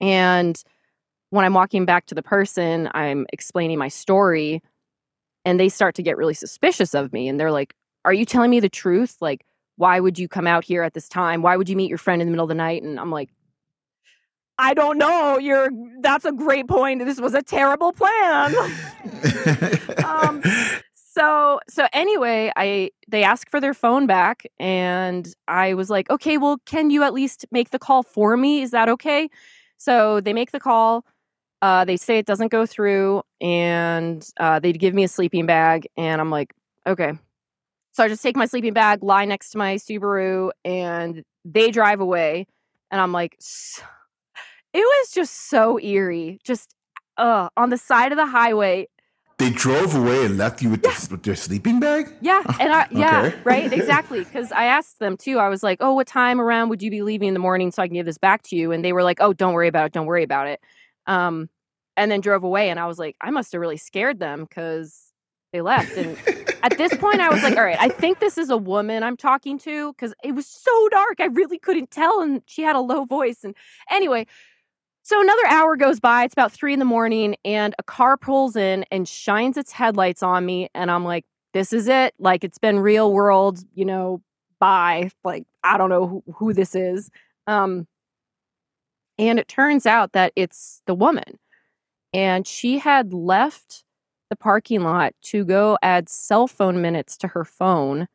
And 0.00 0.60
when 1.28 1.44
I'm 1.44 1.52
walking 1.52 1.84
back 1.84 2.06
to 2.06 2.14
the 2.14 2.22
person, 2.22 2.88
I'm 2.94 3.26
explaining 3.30 3.78
my 3.78 3.88
story 3.88 4.62
and 5.44 5.60
they 5.60 5.68
start 5.68 5.94
to 5.96 6.02
get 6.02 6.16
really 6.16 6.32
suspicious 6.32 6.94
of 6.94 7.12
me 7.12 7.28
and 7.28 7.38
they're 7.38 7.52
like, 7.52 7.74
"Are 8.06 8.14
you 8.14 8.24
telling 8.24 8.50
me 8.50 8.58
the 8.58 8.70
truth? 8.70 9.18
Like 9.20 9.44
why 9.76 10.00
would 10.00 10.18
you 10.18 10.28
come 10.28 10.46
out 10.46 10.64
here 10.64 10.82
at 10.82 10.94
this 10.94 11.08
time? 11.08 11.42
Why 11.42 11.56
would 11.56 11.68
you 11.68 11.76
meet 11.76 11.90
your 11.90 11.98
friend 11.98 12.22
in 12.22 12.26
the 12.26 12.32
middle 12.32 12.46
of 12.46 12.48
the 12.48 12.54
night?" 12.54 12.82
And 12.82 12.98
I'm 12.98 13.10
like, 13.10 13.28
I 14.58 14.74
don't 14.74 14.96
know. 14.98 15.38
You're 15.38 15.70
that's 16.00 16.24
a 16.24 16.32
great 16.32 16.66
point. 16.68 17.04
This 17.04 17.20
was 17.20 17.34
a 17.34 17.42
terrible 17.42 17.92
plan. 17.92 18.54
um, 20.04 20.42
so 21.18 21.60
so 21.68 21.86
anyway, 21.92 22.52
I 22.56 22.90
they 23.08 23.24
asked 23.24 23.50
for 23.50 23.60
their 23.60 23.74
phone 23.74 24.06
back 24.06 24.44
and 24.58 25.32
I 25.48 25.74
was 25.74 25.90
like, 25.90 26.10
"Okay, 26.10 26.38
well, 26.38 26.58
can 26.66 26.90
you 26.90 27.02
at 27.02 27.14
least 27.14 27.46
make 27.50 27.70
the 27.70 27.78
call 27.78 28.02
for 28.02 28.36
me? 28.36 28.62
Is 28.62 28.70
that 28.72 28.88
okay?" 28.88 29.28
So 29.78 30.20
they 30.20 30.32
make 30.32 30.52
the 30.52 30.60
call. 30.60 31.04
Uh, 31.62 31.84
they 31.84 31.96
say 31.96 32.18
it 32.18 32.26
doesn't 32.26 32.52
go 32.52 32.66
through 32.66 33.22
and 33.40 34.24
uh, 34.38 34.60
they 34.60 34.72
give 34.72 34.94
me 34.94 35.04
a 35.04 35.08
sleeping 35.08 35.46
bag 35.46 35.88
and 35.96 36.20
I'm 36.20 36.30
like, 36.30 36.54
"Okay." 36.86 37.12
So 37.92 38.04
I 38.04 38.08
just 38.08 38.22
take 38.22 38.36
my 38.36 38.46
sleeping 38.46 38.74
bag, 38.74 39.02
lie 39.02 39.24
next 39.24 39.50
to 39.50 39.58
my 39.58 39.74
Subaru 39.74 40.50
and 40.64 41.24
they 41.44 41.70
drive 41.72 42.00
away 42.00 42.46
and 42.90 43.00
I'm 43.00 43.12
like, 43.12 43.36
it 44.72 44.78
was 44.78 45.10
just 45.10 45.50
so 45.50 45.80
eerie. 45.80 46.38
Just 46.44 46.74
uh, 47.16 47.48
on 47.56 47.70
the 47.70 47.78
side 47.78 48.12
of 48.12 48.18
the 48.18 48.26
highway. 48.26 48.86
They 49.38 49.50
drove 49.50 49.94
away 49.94 50.24
and 50.24 50.36
left 50.36 50.62
you 50.62 50.70
with, 50.70 50.84
yeah. 50.84 50.92
the, 50.92 51.08
with 51.12 51.22
their 51.22 51.36
sleeping 51.36 51.78
bag? 51.78 52.12
Yeah. 52.20 52.42
And 52.58 52.72
I, 52.72 52.88
yeah, 52.90 53.22
okay. 53.22 53.38
right. 53.44 53.72
Exactly. 53.72 54.24
Because 54.24 54.50
I 54.50 54.64
asked 54.64 54.98
them 54.98 55.16
too. 55.16 55.38
I 55.38 55.48
was 55.48 55.62
like, 55.62 55.78
oh, 55.80 55.94
what 55.94 56.08
time 56.08 56.40
around 56.40 56.70
would 56.70 56.82
you 56.82 56.90
be 56.90 57.02
leaving 57.02 57.28
in 57.28 57.34
the 57.34 57.40
morning 57.40 57.70
so 57.70 57.80
I 57.80 57.86
can 57.86 57.94
give 57.94 58.06
this 58.06 58.18
back 58.18 58.42
to 58.44 58.56
you? 58.56 58.72
And 58.72 58.84
they 58.84 58.92
were 58.92 59.04
like, 59.04 59.18
oh, 59.20 59.32
don't 59.32 59.54
worry 59.54 59.68
about 59.68 59.86
it. 59.86 59.92
Don't 59.92 60.06
worry 60.06 60.24
about 60.24 60.48
it. 60.48 60.60
Um, 61.06 61.48
and 61.96 62.10
then 62.10 62.20
drove 62.20 62.42
away. 62.42 62.68
And 62.68 62.80
I 62.80 62.86
was 62.86 62.98
like, 62.98 63.16
I 63.20 63.30
must 63.30 63.52
have 63.52 63.60
really 63.60 63.76
scared 63.76 64.18
them 64.18 64.40
because 64.42 65.12
they 65.52 65.60
left. 65.60 65.96
And 65.96 66.18
at 66.62 66.76
this 66.76 66.96
point, 66.96 67.20
I 67.20 67.30
was 67.30 67.42
like, 67.42 67.56
all 67.56 67.64
right, 67.64 67.78
I 67.78 67.88
think 67.88 68.18
this 68.18 68.38
is 68.38 68.50
a 68.50 68.56
woman 68.56 69.02
I'm 69.02 69.16
talking 69.16 69.58
to 69.60 69.92
because 69.92 70.14
it 70.24 70.32
was 70.32 70.46
so 70.46 70.88
dark. 70.90 71.20
I 71.20 71.26
really 71.26 71.58
couldn't 71.58 71.90
tell. 71.90 72.20
And 72.20 72.42
she 72.46 72.62
had 72.62 72.76
a 72.76 72.80
low 72.80 73.04
voice. 73.04 73.44
And 73.44 73.54
anyway, 73.90 74.26
so 75.08 75.22
another 75.22 75.46
hour 75.46 75.74
goes 75.74 76.00
by. 76.00 76.24
It's 76.24 76.34
about 76.34 76.52
three 76.52 76.74
in 76.74 76.78
the 76.80 76.84
morning, 76.84 77.34
and 77.42 77.74
a 77.78 77.82
car 77.82 78.18
pulls 78.18 78.56
in 78.56 78.84
and 78.90 79.08
shines 79.08 79.56
its 79.56 79.72
headlights 79.72 80.22
on 80.22 80.44
me. 80.44 80.68
And 80.74 80.90
I'm 80.90 81.02
like, 81.02 81.24
this 81.54 81.72
is 81.72 81.88
it. 81.88 82.12
Like, 82.18 82.44
it's 82.44 82.58
been 82.58 82.78
real 82.78 83.10
world, 83.10 83.64
you 83.74 83.86
know, 83.86 84.20
bye. 84.60 85.10
Like, 85.24 85.44
I 85.64 85.78
don't 85.78 85.88
know 85.88 86.06
who, 86.06 86.22
who 86.34 86.52
this 86.52 86.74
is. 86.74 87.10
Um, 87.46 87.86
and 89.18 89.38
it 89.38 89.48
turns 89.48 89.86
out 89.86 90.12
that 90.12 90.34
it's 90.36 90.82
the 90.84 90.94
woman. 90.94 91.38
And 92.12 92.46
she 92.46 92.76
had 92.76 93.14
left 93.14 93.84
the 94.28 94.36
parking 94.36 94.82
lot 94.82 95.14
to 95.22 95.42
go 95.42 95.78
add 95.80 96.10
cell 96.10 96.46
phone 96.46 96.82
minutes 96.82 97.16
to 97.16 97.28
her 97.28 97.46
phone 97.46 98.08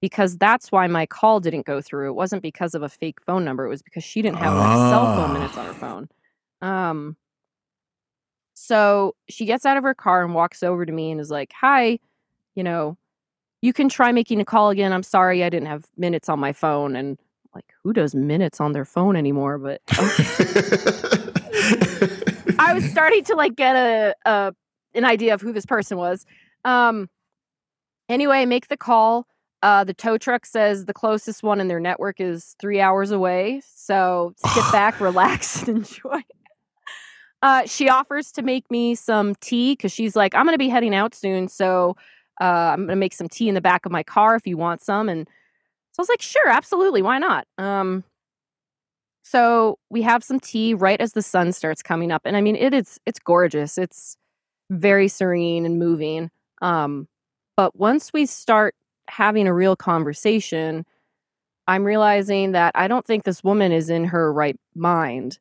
because 0.00 0.36
that's 0.36 0.72
why 0.72 0.88
my 0.88 1.06
call 1.06 1.38
didn't 1.38 1.64
go 1.64 1.80
through. 1.80 2.08
It 2.08 2.14
wasn't 2.14 2.42
because 2.42 2.74
of 2.74 2.82
a 2.82 2.88
fake 2.88 3.20
phone 3.20 3.44
number, 3.44 3.66
it 3.66 3.68
was 3.68 3.82
because 3.84 4.02
she 4.02 4.20
didn't 4.20 4.38
have 4.38 4.52
enough 4.52 4.90
cell 4.90 5.14
phone 5.14 5.32
minutes 5.32 5.56
on 5.56 5.66
her 5.66 5.72
phone. 5.74 6.08
Um, 6.60 7.16
so 8.54 9.14
she 9.28 9.44
gets 9.44 9.66
out 9.66 9.76
of 9.76 9.82
her 9.82 9.94
car 9.94 10.24
and 10.24 10.34
walks 10.34 10.62
over 10.62 10.86
to 10.86 10.92
me 10.92 11.10
and 11.10 11.20
is 11.20 11.30
like, 11.30 11.52
Hi, 11.60 11.98
you 12.54 12.62
know, 12.62 12.96
you 13.62 13.72
can 13.72 13.88
try 13.88 14.12
making 14.12 14.40
a 14.40 14.44
call 14.44 14.70
again. 14.70 14.92
I'm 14.92 15.02
sorry 15.02 15.42
I 15.42 15.50
didn't 15.50 15.68
have 15.68 15.86
minutes 15.96 16.28
on 16.28 16.38
my 16.38 16.52
phone. 16.52 16.96
And 16.96 17.18
like, 17.54 17.66
who 17.82 17.92
does 17.92 18.14
minutes 18.14 18.60
on 18.60 18.72
their 18.72 18.84
phone 18.84 19.16
anymore? 19.16 19.58
But 19.58 19.80
okay. 19.98 20.24
I 22.58 22.72
was 22.74 22.84
starting 22.90 23.24
to 23.24 23.34
like 23.34 23.56
get 23.56 23.76
a, 23.76 24.14
a 24.24 24.54
an 24.94 25.04
idea 25.04 25.34
of 25.34 25.40
who 25.40 25.52
this 25.52 25.66
person 25.66 25.98
was. 25.98 26.24
Um 26.64 27.08
anyway, 28.08 28.46
make 28.46 28.68
the 28.68 28.76
call. 28.76 29.26
Uh, 29.62 29.82
the 29.82 29.94
tow 29.94 30.18
truck 30.18 30.44
says 30.44 30.84
the 30.84 30.92
closest 30.92 31.42
one 31.42 31.58
in 31.58 31.68
their 31.68 31.80
network 31.80 32.20
is 32.20 32.54
three 32.60 32.82
hours 32.82 33.10
away. 33.10 33.62
So 33.66 34.34
sit 34.36 34.72
back, 34.72 35.00
relax, 35.02 35.62
and 35.66 35.78
enjoy. 35.78 36.20
Uh, 37.44 37.66
she 37.66 37.90
offers 37.90 38.32
to 38.34 38.42
make 38.42 38.70
me 38.72 38.96
some 38.96 39.36
tea 39.36 39.74
because 39.74 39.92
she's 39.92 40.16
like, 40.16 40.34
I'm 40.34 40.46
going 40.46 40.54
to 40.54 40.58
be 40.58 40.70
heading 40.70 40.96
out 40.96 41.14
soon. 41.14 41.48
So 41.48 41.96
Uh, 42.42 42.74
I'm 42.74 42.86
gonna 42.86 42.96
make 42.96 43.14
some 43.14 43.28
tea 43.30 43.48
in 43.48 43.56
the 43.56 43.62
back 43.62 43.86
of 43.86 43.92
my 43.92 44.04
car 44.04 44.36
if 44.36 44.46
you 44.46 44.58
want 44.58 44.82
some. 44.82 45.08
And 45.10 45.28
so 45.92 46.00
I 46.00 46.02
was 46.02 46.10
like, 46.10 46.22
sure, 46.22 46.48
absolutely, 46.50 47.02
why 47.02 47.18
not? 47.20 47.46
Um, 47.58 48.04
so 49.22 49.78
we 49.90 50.02
have 50.02 50.22
some 50.22 50.38
tea 50.40 50.74
right 50.74 51.00
as 51.00 51.12
the 51.14 51.22
sun 51.22 51.52
starts 51.52 51.82
coming 51.82 52.12
up, 52.12 52.22
and 52.24 52.36
I 52.36 52.40
mean, 52.42 52.56
it 52.56 52.74
is 52.74 53.00
it's 53.06 53.18
gorgeous. 53.18 53.78
It's 53.78 54.16
very 54.70 55.08
serene 55.08 55.66
and 55.66 55.78
moving. 55.78 56.30
Um, 56.62 57.08
but 57.56 57.76
once 57.76 58.12
we 58.12 58.26
start 58.26 58.74
having 59.08 59.46
a 59.48 59.54
real 59.54 59.76
conversation, 59.76 60.86
I'm 61.68 61.84
realizing 61.84 62.52
that 62.52 62.72
I 62.76 62.88
don't 62.88 63.06
think 63.06 63.24
this 63.24 63.44
woman 63.44 63.72
is 63.72 63.90
in 63.90 64.06
her 64.06 64.32
right 64.32 64.58
mind. 64.76 65.38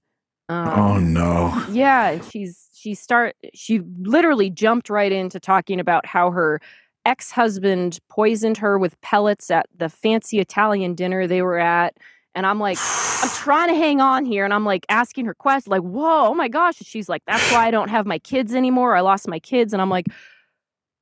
Um, 0.50 0.68
oh 0.68 1.00
no. 1.00 1.66
Yeah, 1.72 2.20
she's 2.22 2.70
she 2.74 2.94
start 2.94 3.36
she 3.54 3.82
literally 4.02 4.50
jumped 4.50 4.90
right 4.90 5.12
into 5.12 5.40
talking 5.40 5.80
about 5.80 6.06
how 6.06 6.32
her 6.32 6.60
ex-husband 7.06 8.00
poisoned 8.10 8.58
her 8.58 8.78
with 8.78 9.00
pellets 9.02 9.52
at 9.52 9.66
the 9.76 9.90
fancy 9.90 10.40
Italian 10.40 10.96
dinner 10.96 11.28
they 11.28 11.42
were 11.42 11.60
at. 11.60 11.98
And 12.36 12.46
I'm 12.46 12.60
like, 12.60 12.78
I'm 13.22 13.30
trying 13.36 13.70
to 13.70 13.76
hang 13.76 14.02
on 14.02 14.26
here. 14.26 14.46
And 14.46 14.54
I'm 14.54 14.66
like 14.66 14.86
asking 14.90 15.26
her 15.26 15.34
questions, 15.34 15.68
like, 15.70 15.82
whoa, 15.82 16.28
oh 16.28 16.34
my 16.34 16.48
gosh. 16.48 16.80
And 16.80 16.88
she's 16.88 17.10
like, 17.10 17.24
that's 17.26 17.52
why 17.52 17.68
I 17.68 17.72
don't 17.72 17.90
have 17.90 18.06
my 18.06 18.20
kids 18.20 18.54
anymore. 18.56 18.96
I 18.96 19.02
lost 19.02 19.28
my 19.28 19.40
kids. 19.40 19.74
And 19.74 19.82
I'm 19.82 19.90
like, 19.90 20.08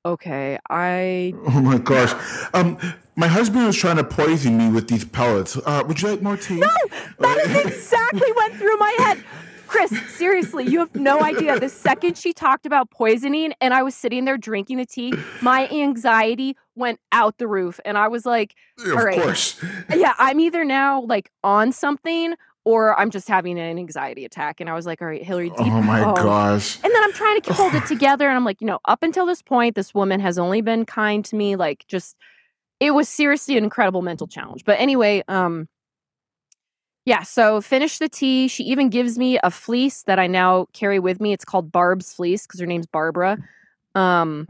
okay, 0.06 0.60
I. 0.70 1.34
Oh 1.48 1.62
my 1.62 1.78
gosh. 1.78 2.14
Um, 2.54 2.78
my 3.16 3.28
husband 3.28 3.66
was 3.66 3.76
trying 3.76 3.98
to 3.98 4.04
poison 4.04 4.58
me 4.58 4.70
with 4.70 4.88
these 4.88 5.04
pellets. 5.04 5.58
Uh, 5.58 5.84
would 5.88 6.02
you 6.02 6.10
like 6.10 6.22
more 6.22 6.38
tea? 6.38 6.56
No, 6.56 6.70
that 7.20 7.38
is 7.40 7.66
exactly 7.66 8.32
went 8.36 8.56
through 8.56 8.78
my 8.78 8.96
head. 9.00 9.24
Chris, 9.72 9.92
seriously, 10.18 10.66
you 10.66 10.80
have 10.80 10.94
no 10.96 11.22
idea. 11.22 11.58
The 11.58 11.70
second 11.70 12.18
she 12.18 12.34
talked 12.34 12.66
about 12.66 12.92
poisoning 12.92 13.54
and 13.62 13.74
I 13.74 13.84
was 13.84 13.96
sitting 13.96 14.26
there 14.26 14.38
drinking 14.38 14.78
the 14.78 14.86
tea, 14.86 15.14
my 15.42 15.70
anxiety 15.70 16.58
went 16.76 17.00
out 17.14 17.38
the 17.38 17.48
roof. 17.48 17.80
And 17.86 17.98
I 17.98 18.10
was 18.10 18.26
like, 18.26 18.54
of 18.86 18.92
all 18.92 19.06
right. 19.06 19.22
course. 19.22 19.64
Yeah, 19.96 20.14
I'm 20.18 20.42
either 20.42 20.66
now 20.66 21.04
like 21.04 21.32
on 21.42 21.72
something 21.72 22.36
or 22.64 23.00
I'm 23.00 23.10
just 23.10 23.28
having 23.28 23.60
an 23.60 23.78
anxiety 23.78 24.24
attack. 24.26 24.60
And 24.62 24.70
I 24.70 24.74
was 24.74 24.86
like, 24.86 25.02
all 25.02 25.08
right, 25.08 25.24
Hilary, 25.24 25.50
deep. 25.50 25.60
Oh 25.62 25.82
my 25.82 26.04
oh. 26.04 26.14
gosh. 26.14 26.78
And 26.84 26.94
then 26.94 27.04
I'm 27.04 27.14
trying 27.14 27.42
to 27.42 27.54
hold 27.54 27.74
it 27.74 27.86
together. 27.86 28.28
And 28.28 28.36
I'm 28.38 28.46
like, 28.46 28.62
you 28.62 28.68
know, 28.68 28.80
up 28.86 29.04
until 29.04 29.26
this 29.26 29.42
point, 29.42 29.76
this 29.76 29.94
woman 29.94 30.20
has 30.20 30.38
only 30.38 30.62
been 30.62 30.86
kind 30.86 31.26
to 31.26 31.36
me. 31.36 31.56
Like, 31.56 31.86
just, 31.88 32.16
it 32.80 32.92
was 32.92 33.10
seriously 33.10 33.58
an 33.58 33.64
incredible 33.64 34.02
mental 34.02 34.28
challenge. 34.28 34.64
But 34.64 34.80
anyway, 34.80 35.24
um, 35.28 35.68
yeah, 37.06 37.24
so 37.24 37.62
finish 37.62 37.98
the 37.98 38.10
tea. 38.10 38.48
She 38.48 38.64
even 38.66 38.90
gives 38.90 39.18
me 39.18 39.40
a 39.44 39.50
fleece 39.50 40.04
that 40.04 40.20
I 40.20 40.28
now 40.28 40.68
carry 40.74 41.00
with 41.00 41.20
me. 41.20 41.34
It's 41.34 41.46
called 41.46 41.72
Barb's 41.72 42.14
fleece 42.14 42.46
because 42.46 42.60
her 42.60 42.68
name's 42.68 42.86
Barbara. 42.86 43.38
Um, 43.96 44.46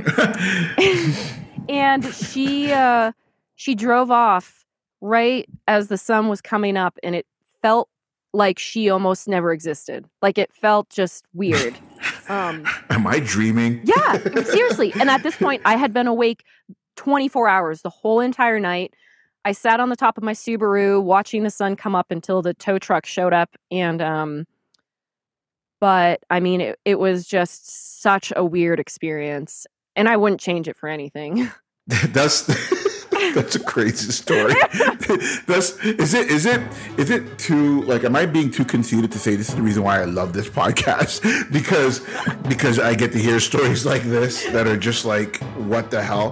and 1.69 2.05
she 2.13 2.71
uh, 2.73 3.13
she 3.55 3.73
drove 3.73 4.11
off 4.11 4.65
right 4.99 5.47
as 5.67 5.87
the 5.87 5.97
sun 5.97 6.27
was 6.27 6.41
coming 6.41 6.75
up, 6.75 6.99
and 7.01 7.15
it 7.15 7.25
felt 7.61 7.89
like 8.33 8.59
she 8.59 8.89
almost 8.89 9.27
never 9.27 9.51
existed. 9.51 10.05
Like 10.21 10.37
it 10.37 10.53
felt 10.53 10.89
just 10.89 11.25
weird. 11.33 11.77
Um, 12.29 12.65
Am 12.89 13.05
I 13.05 13.19
dreaming? 13.19 13.81
yeah, 13.83 14.17
seriously. 14.43 14.93
And 14.99 15.09
at 15.09 15.23
this 15.23 15.35
point, 15.35 15.61
I 15.65 15.75
had 15.75 15.93
been 15.93 16.07
awake 16.07 16.43
24 16.95 17.47
hours 17.47 17.81
the 17.81 17.89
whole 17.89 18.19
entire 18.19 18.59
night. 18.59 18.93
I 19.43 19.53
sat 19.53 19.79
on 19.79 19.89
the 19.89 19.95
top 19.95 20.17
of 20.17 20.23
my 20.23 20.33
Subaru 20.33 21.01
watching 21.01 21.43
the 21.43 21.49
sun 21.49 21.75
come 21.75 21.95
up 21.95 22.11
until 22.11 22.41
the 22.41 22.53
tow 22.53 22.77
truck 22.77 23.05
showed 23.05 23.33
up. 23.33 23.55
And, 23.71 24.01
um, 24.01 24.45
but 25.79 26.21
I 26.29 26.39
mean, 26.39 26.61
it, 26.61 26.79
it 26.85 26.99
was 26.99 27.25
just 27.25 28.01
such 28.01 28.31
a 28.35 28.45
weird 28.45 28.79
experience. 28.79 29.65
And 29.95 30.07
I 30.07 30.15
wouldn't 30.15 30.39
change 30.39 30.67
it 30.67 30.77
for 30.77 30.87
anything. 30.87 31.49
That's 31.87 32.43
that's 33.35 33.55
a 33.55 33.59
crazy 33.59 34.11
story. 34.11 34.53
that's 35.45 35.77
is 35.83 36.13
it 36.13 36.29
is 36.29 36.45
it 36.45 36.61
is 36.97 37.09
it 37.09 37.37
too 37.37 37.81
like 37.83 38.03
am 38.03 38.15
I 38.15 38.25
being 38.25 38.49
too 38.51 38.65
conceited 38.65 39.11
to 39.11 39.19
say 39.19 39.35
this 39.35 39.49
is 39.49 39.55
the 39.55 39.61
reason 39.61 39.83
why 39.83 40.01
I 40.01 40.05
love 40.05 40.33
this 40.33 40.49
podcast 40.49 41.21
because 41.51 42.01
because 42.47 42.79
I 42.79 42.95
get 42.95 43.11
to 43.13 43.19
hear 43.19 43.39
stories 43.39 43.85
like 43.85 44.03
this 44.03 44.45
that 44.47 44.67
are 44.67 44.77
just 44.77 45.05
like 45.05 45.37
what 45.57 45.91
the 45.91 46.01
hell. 46.01 46.31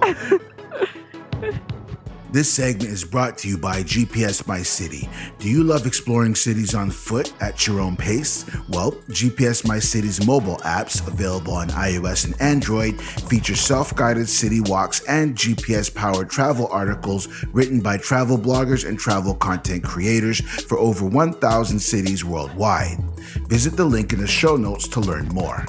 This 2.32 2.48
segment 2.48 2.92
is 2.92 3.02
brought 3.02 3.38
to 3.38 3.48
you 3.48 3.58
by 3.58 3.82
GPS 3.82 4.46
My 4.46 4.62
City. 4.62 5.08
Do 5.40 5.48
you 5.48 5.64
love 5.64 5.84
exploring 5.84 6.36
cities 6.36 6.76
on 6.76 6.92
foot 6.92 7.32
at 7.42 7.66
your 7.66 7.80
own 7.80 7.96
pace? 7.96 8.44
Well, 8.68 8.92
GPS 9.08 9.66
My 9.66 9.80
City's 9.80 10.24
mobile 10.24 10.58
apps, 10.58 11.04
available 11.08 11.54
on 11.54 11.70
iOS 11.70 12.26
and 12.26 12.40
Android, 12.40 13.00
feature 13.00 13.56
self 13.56 13.96
guided 13.96 14.28
city 14.28 14.60
walks 14.60 15.02
and 15.08 15.34
GPS 15.34 15.92
powered 15.92 16.30
travel 16.30 16.68
articles 16.70 17.26
written 17.52 17.80
by 17.80 17.96
travel 17.96 18.38
bloggers 18.38 18.88
and 18.88 18.96
travel 18.96 19.34
content 19.34 19.82
creators 19.82 20.40
for 20.40 20.78
over 20.78 21.04
1,000 21.04 21.80
cities 21.80 22.24
worldwide. 22.24 23.02
Visit 23.48 23.76
the 23.76 23.84
link 23.84 24.12
in 24.12 24.20
the 24.20 24.28
show 24.28 24.54
notes 24.54 24.86
to 24.86 25.00
learn 25.00 25.26
more. 25.30 25.66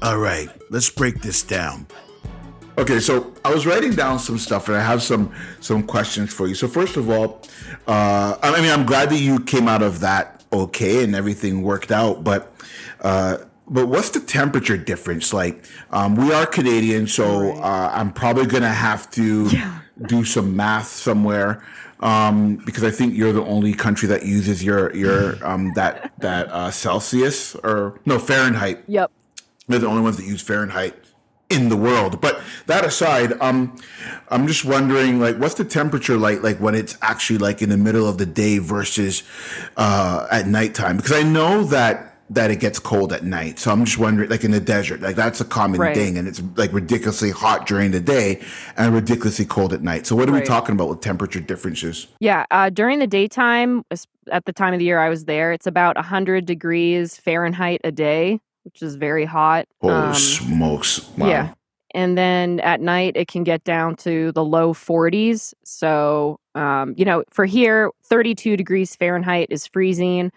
All 0.00 0.18
right, 0.18 0.48
let's 0.70 0.88
break 0.88 1.20
this 1.20 1.42
down. 1.42 1.86
Okay, 2.76 2.98
so 2.98 3.32
I 3.44 3.52
was 3.54 3.66
writing 3.66 3.92
down 3.92 4.18
some 4.18 4.36
stuff, 4.38 4.68
and 4.68 4.76
I 4.76 4.80
have 4.80 5.02
some 5.02 5.32
some 5.60 5.84
questions 5.84 6.32
for 6.32 6.48
you. 6.48 6.54
So 6.54 6.66
first 6.66 6.96
of 6.96 7.08
all, 7.08 7.40
uh, 7.86 8.36
I 8.42 8.60
mean, 8.60 8.70
I'm 8.70 8.84
glad 8.84 9.10
that 9.10 9.18
you 9.20 9.40
came 9.40 9.68
out 9.68 9.82
of 9.82 10.00
that 10.00 10.42
okay 10.52 11.02
and 11.04 11.14
everything 11.14 11.62
worked 11.62 11.92
out. 11.92 12.24
But 12.24 12.52
uh, 13.00 13.38
but 13.68 13.86
what's 13.86 14.10
the 14.10 14.20
temperature 14.20 14.76
difference? 14.76 15.32
Like, 15.32 15.64
um, 15.90 16.16
we 16.16 16.32
are 16.32 16.46
Canadian, 16.46 17.06
so 17.06 17.52
uh, 17.56 17.90
I'm 17.94 18.12
probably 18.12 18.46
gonna 18.46 18.68
have 18.68 19.08
to 19.12 19.46
Yeah. 19.48 19.78
do 20.06 20.24
some 20.24 20.56
math 20.56 20.88
somewhere. 20.88 21.62
Um, 22.00 22.56
because 22.56 22.82
I 22.84 22.90
think 22.90 23.14
you're 23.14 23.32
the 23.32 23.44
only 23.44 23.72
country 23.72 24.08
that 24.08 24.24
uses 24.26 24.64
your 24.64 24.94
your 24.96 25.38
um, 25.46 25.72
that 25.74 26.12
that 26.18 26.48
uh, 26.50 26.70
Celsius 26.72 27.54
or 27.54 28.00
no 28.04 28.18
Fahrenheit 28.18 28.82
yep. 28.88 29.10
they're 29.68 29.78
the 29.78 29.86
only 29.86 30.02
ones 30.02 30.16
that 30.18 30.26
use 30.26 30.42
Fahrenheit 30.42 30.94
in 31.54 31.68
the 31.68 31.76
world. 31.76 32.20
But 32.20 32.40
that 32.66 32.84
aside, 32.84 33.32
um, 33.40 33.76
I'm 34.28 34.46
just 34.46 34.64
wondering, 34.64 35.20
like, 35.20 35.36
what's 35.36 35.54
the 35.54 35.64
temperature 35.64 36.16
like, 36.16 36.42
like 36.42 36.58
when 36.58 36.74
it's 36.74 36.96
actually 37.02 37.38
like 37.38 37.62
in 37.62 37.68
the 37.68 37.76
middle 37.76 38.08
of 38.08 38.18
the 38.18 38.26
day 38.26 38.58
versus 38.58 39.22
uh, 39.76 40.26
at 40.30 40.46
nighttime? 40.46 40.96
Because 40.96 41.12
I 41.12 41.22
know 41.22 41.64
that 41.64 42.10
that 42.30 42.50
it 42.50 42.58
gets 42.58 42.78
cold 42.78 43.12
at 43.12 43.22
night. 43.22 43.58
So 43.58 43.70
I'm 43.70 43.84
just 43.84 43.98
wondering, 43.98 44.30
like 44.30 44.44
in 44.44 44.50
the 44.50 44.58
desert, 44.58 45.02
like 45.02 45.14
that's 45.14 45.42
a 45.42 45.44
common 45.44 45.78
Right. 45.78 45.94
thing, 45.94 46.16
and 46.16 46.26
it's 46.26 46.42
like 46.56 46.72
ridiculously 46.72 47.30
hot 47.30 47.66
during 47.66 47.90
the 47.90 48.00
day 48.00 48.42
and 48.78 48.94
ridiculously 48.94 49.44
cold 49.44 49.74
at 49.74 49.82
night. 49.82 50.06
So 50.06 50.16
what 50.16 50.28
are 50.28 50.32
we 50.32 50.40
talking 50.40 50.74
about 50.74 50.88
with 50.88 51.00
temperature 51.00 51.40
differences? 51.40 52.06
Yeah, 52.20 52.46
uh, 52.50 52.70
during 52.70 52.98
the 52.98 53.06
daytime, 53.06 53.84
at 54.32 54.46
the 54.46 54.54
time 54.54 54.72
of 54.72 54.78
the 54.78 54.86
year 54.86 54.98
I 54.98 55.10
was 55.10 55.26
there, 55.26 55.52
it's 55.52 55.66
about 55.66 55.96
100 55.96 56.46
degrees 56.46 57.18
Fahrenheit 57.18 57.82
a 57.84 57.92
day, 57.92 58.40
which 58.64 58.82
is 58.82 58.96
very 58.96 59.24
hot. 59.24 59.66
Holy 59.80 59.94
Um, 59.94 60.14
smokes! 60.14 61.08
Wow. 61.16 61.28
Yeah. 61.28 61.54
And 61.94 62.18
then 62.18 62.58
at 62.60 62.80
night, 62.80 63.12
it 63.16 63.28
can 63.28 63.44
get 63.44 63.62
down 63.62 63.94
to 63.96 64.32
the 64.32 64.44
low 64.44 64.74
40s. 64.74 65.54
So, 65.64 66.40
um, 66.56 66.94
you 66.96 67.04
know, 67.04 67.22
for 67.30 67.44
here, 67.44 67.90
32 68.04 68.56
degrees 68.56 68.96
Fahrenheit 68.96 69.46
is 69.50 69.66
freezing. 69.66 70.32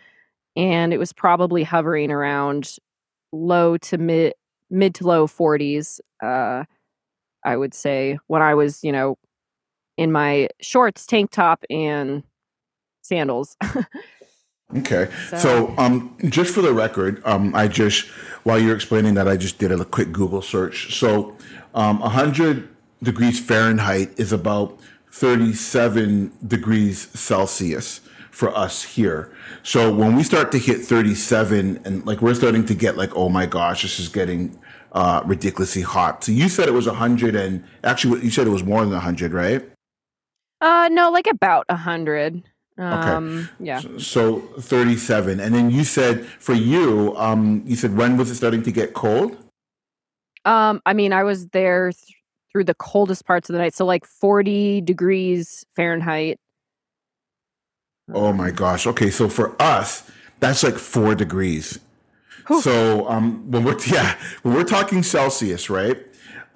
And 0.56 0.94
it 0.94 1.00
was 1.00 1.14
probably 1.14 1.64
hovering 1.64 2.12
around 2.12 2.78
low 3.32 3.78
to 3.78 3.98
mid, 3.98 4.34
mid 4.70 4.94
to 4.96 5.08
low 5.08 5.26
40s, 5.26 6.00
uh, 6.22 6.66
I 7.44 7.58
would 7.58 7.74
say, 7.74 8.20
when 8.28 8.44
I 8.44 8.54
was, 8.54 8.84
you 8.84 8.92
know, 8.92 9.18
in 9.98 10.12
my 10.12 10.50
shorts, 10.62 11.08
tank 11.08 11.32
top, 11.32 11.64
and 11.72 12.22
sandals. 13.02 13.58
Okay. 14.76 15.08
So- 15.30 15.38
So, 15.38 15.74
um, 15.78 16.14
just 16.26 16.54
for 16.54 16.62
the 16.62 16.74
record, 16.74 17.22
um, 17.26 17.56
I 17.56 17.68
just 17.68 18.08
while 18.44 18.60
you're 18.60 18.76
explaining 18.76 19.14
that, 19.16 19.28
I 19.28 19.36
just 19.36 19.58
did 19.60 19.72
a 19.72 19.84
quick 19.84 20.12
Google 20.14 20.42
search. 20.42 20.98
So, 20.98 21.36
um, 21.76 22.02
100 22.02 22.68
degrees 23.04 23.40
Fahrenheit 23.40 24.12
is 24.18 24.32
about 24.32 24.80
37 25.12 26.32
degrees 26.48 27.08
Celsius 27.14 28.02
for 28.32 28.56
us 28.56 28.84
here. 28.84 29.32
So 29.64 29.92
when 29.94 30.16
we 30.16 30.24
start 30.24 30.52
to 30.54 30.60
hit 30.60 30.82
37 30.82 31.80
and 31.86 32.06
like 32.06 32.22
we're 32.22 32.36
starting 32.36 32.66
to 32.66 32.76
get 32.76 32.96
like, 32.98 33.16
oh 33.16 33.30
my 33.30 33.46
gosh, 33.46 33.82
this 33.82 34.00
is 34.00 34.10
getting 34.10 34.58
uh, 34.94 35.22
ridiculously 35.26 35.82
hot. 35.82 36.24
So 36.24 36.32
you 36.32 36.48
said 36.50 36.68
it 36.68 36.74
was 36.74 36.88
100 36.88 37.36
and 37.36 37.64
actually 37.84 38.22
you 38.24 38.30
said 38.32 38.48
it 38.48 38.52
was 38.52 38.64
more 38.64 38.82
than 38.82 38.92
100, 38.92 39.34
right? 39.34 39.64
uh, 40.62 40.90
no, 40.92 41.12
like 41.12 41.28
about 41.28 41.66
100. 41.70 42.44
Um, 42.78 43.50
yeah. 43.60 43.82
So 43.98 44.40
37. 44.60 45.40
And 45.40 45.54
then 45.54 45.72
you 45.72 45.84
said 45.84 46.26
for 46.26 46.54
you, 46.54 47.16
um, 47.18 47.64
you 47.66 47.76
said 47.76 47.98
when 47.98 48.18
was 48.18 48.30
it 48.30 48.36
starting 48.36 48.64
to 48.64 48.72
get 48.72 48.94
cold? 48.94 49.38
Um, 50.46 50.82
I 50.86 50.94
mean, 50.94 51.12
I 51.12 51.24
was 51.24 51.48
there 51.48 51.92
th- 51.92 52.16
through 52.52 52.66
the 52.66 52.76
coldest 52.76 53.26
parts 53.26 53.50
of 53.50 53.54
the 53.54 53.60
night, 53.60 53.74
so 53.74 53.86
like 53.86 54.06
40 54.06 54.82
degrees 54.82 55.66
Fahrenheit. 55.76 56.40
Oh 58.14 58.32
my 58.32 58.52
gosh. 58.52 58.88
Okay. 58.88 59.10
So 59.10 59.28
for 59.28 59.62
us, 59.62 60.10
that's 60.40 60.64
like 60.64 60.76
four 60.78 61.16
degrees. 61.16 61.80
Whew. 62.48 62.62
So 62.62 63.10
um, 63.10 63.52
when 63.52 63.64
we're 63.64 63.78
yeah, 63.88 64.18
when 64.44 64.54
we're 64.54 64.64
talking 64.64 65.04
Celsius, 65.04 65.70
right? 65.70 65.98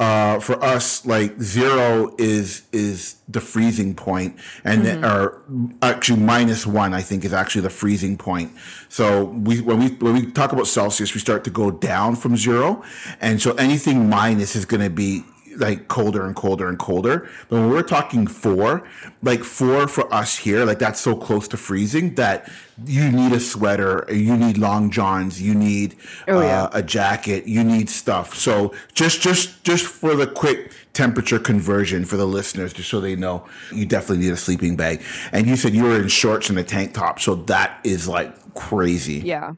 Uh, 0.01 0.39
for 0.39 0.61
us, 0.63 1.05
like 1.05 1.39
zero 1.39 2.15
is 2.17 2.63
is 2.71 3.17
the 3.29 3.39
freezing 3.39 3.93
point, 3.93 4.35
and 4.63 4.83
mm-hmm. 4.83 5.05
or 5.05 5.43
actually 5.83 6.19
minus 6.19 6.65
one, 6.65 6.95
I 6.95 7.01
think, 7.01 7.23
is 7.23 7.33
actually 7.33 7.61
the 7.61 7.69
freezing 7.69 8.17
point. 8.17 8.51
So 8.89 9.25
we 9.25 9.61
when 9.61 9.77
we 9.77 9.89
when 9.89 10.15
we 10.15 10.31
talk 10.31 10.53
about 10.53 10.65
Celsius, 10.65 11.13
we 11.13 11.19
start 11.19 11.43
to 11.43 11.51
go 11.51 11.69
down 11.69 12.15
from 12.15 12.35
zero, 12.35 12.83
and 13.21 13.39
so 13.39 13.53
anything 13.53 14.09
minus 14.09 14.55
is 14.55 14.65
going 14.65 14.81
to 14.81 14.89
be 14.89 15.23
like 15.57 15.87
colder 15.87 16.25
and 16.25 16.35
colder 16.35 16.67
and 16.67 16.79
colder. 16.79 17.29
But 17.49 17.61
when 17.61 17.69
we're 17.69 17.83
talking 17.83 18.27
four, 18.27 18.87
like 19.21 19.43
four 19.43 19.87
for 19.87 20.11
us 20.13 20.37
here, 20.37 20.65
like 20.65 20.79
that's 20.79 20.99
so 20.99 21.15
close 21.15 21.47
to 21.49 21.57
freezing 21.57 22.15
that 22.15 22.49
you 22.85 23.11
need 23.11 23.31
a 23.31 23.39
sweater, 23.39 24.05
you 24.09 24.35
need 24.35 24.57
long 24.57 24.89
johns, 24.89 25.41
you 25.41 25.53
need 25.53 25.95
oh, 26.27 26.41
yeah. 26.41 26.63
uh, 26.63 26.69
a 26.73 26.83
jacket, 26.83 27.47
you 27.47 27.63
need 27.63 27.89
stuff. 27.89 28.35
So 28.35 28.73
just 28.93 29.21
just 29.21 29.63
just 29.63 29.85
for 29.85 30.15
the 30.15 30.27
quick 30.27 30.71
temperature 30.93 31.39
conversion 31.39 32.05
for 32.05 32.17
the 32.17 32.27
listeners, 32.27 32.73
just 32.73 32.89
so 32.89 32.99
they 32.99 33.15
know, 33.15 33.45
you 33.71 33.85
definitely 33.85 34.25
need 34.25 34.33
a 34.33 34.37
sleeping 34.37 34.75
bag. 34.75 35.01
And 35.31 35.47
you 35.47 35.55
said 35.55 35.73
you 35.73 35.83
were 35.83 36.01
in 36.01 36.07
shorts 36.07 36.49
and 36.49 36.57
a 36.57 36.63
tank 36.63 36.93
top, 36.93 37.19
so 37.19 37.35
that 37.35 37.79
is 37.83 38.07
like 38.07 38.53
crazy. 38.53 39.19
Yeah. 39.19 39.53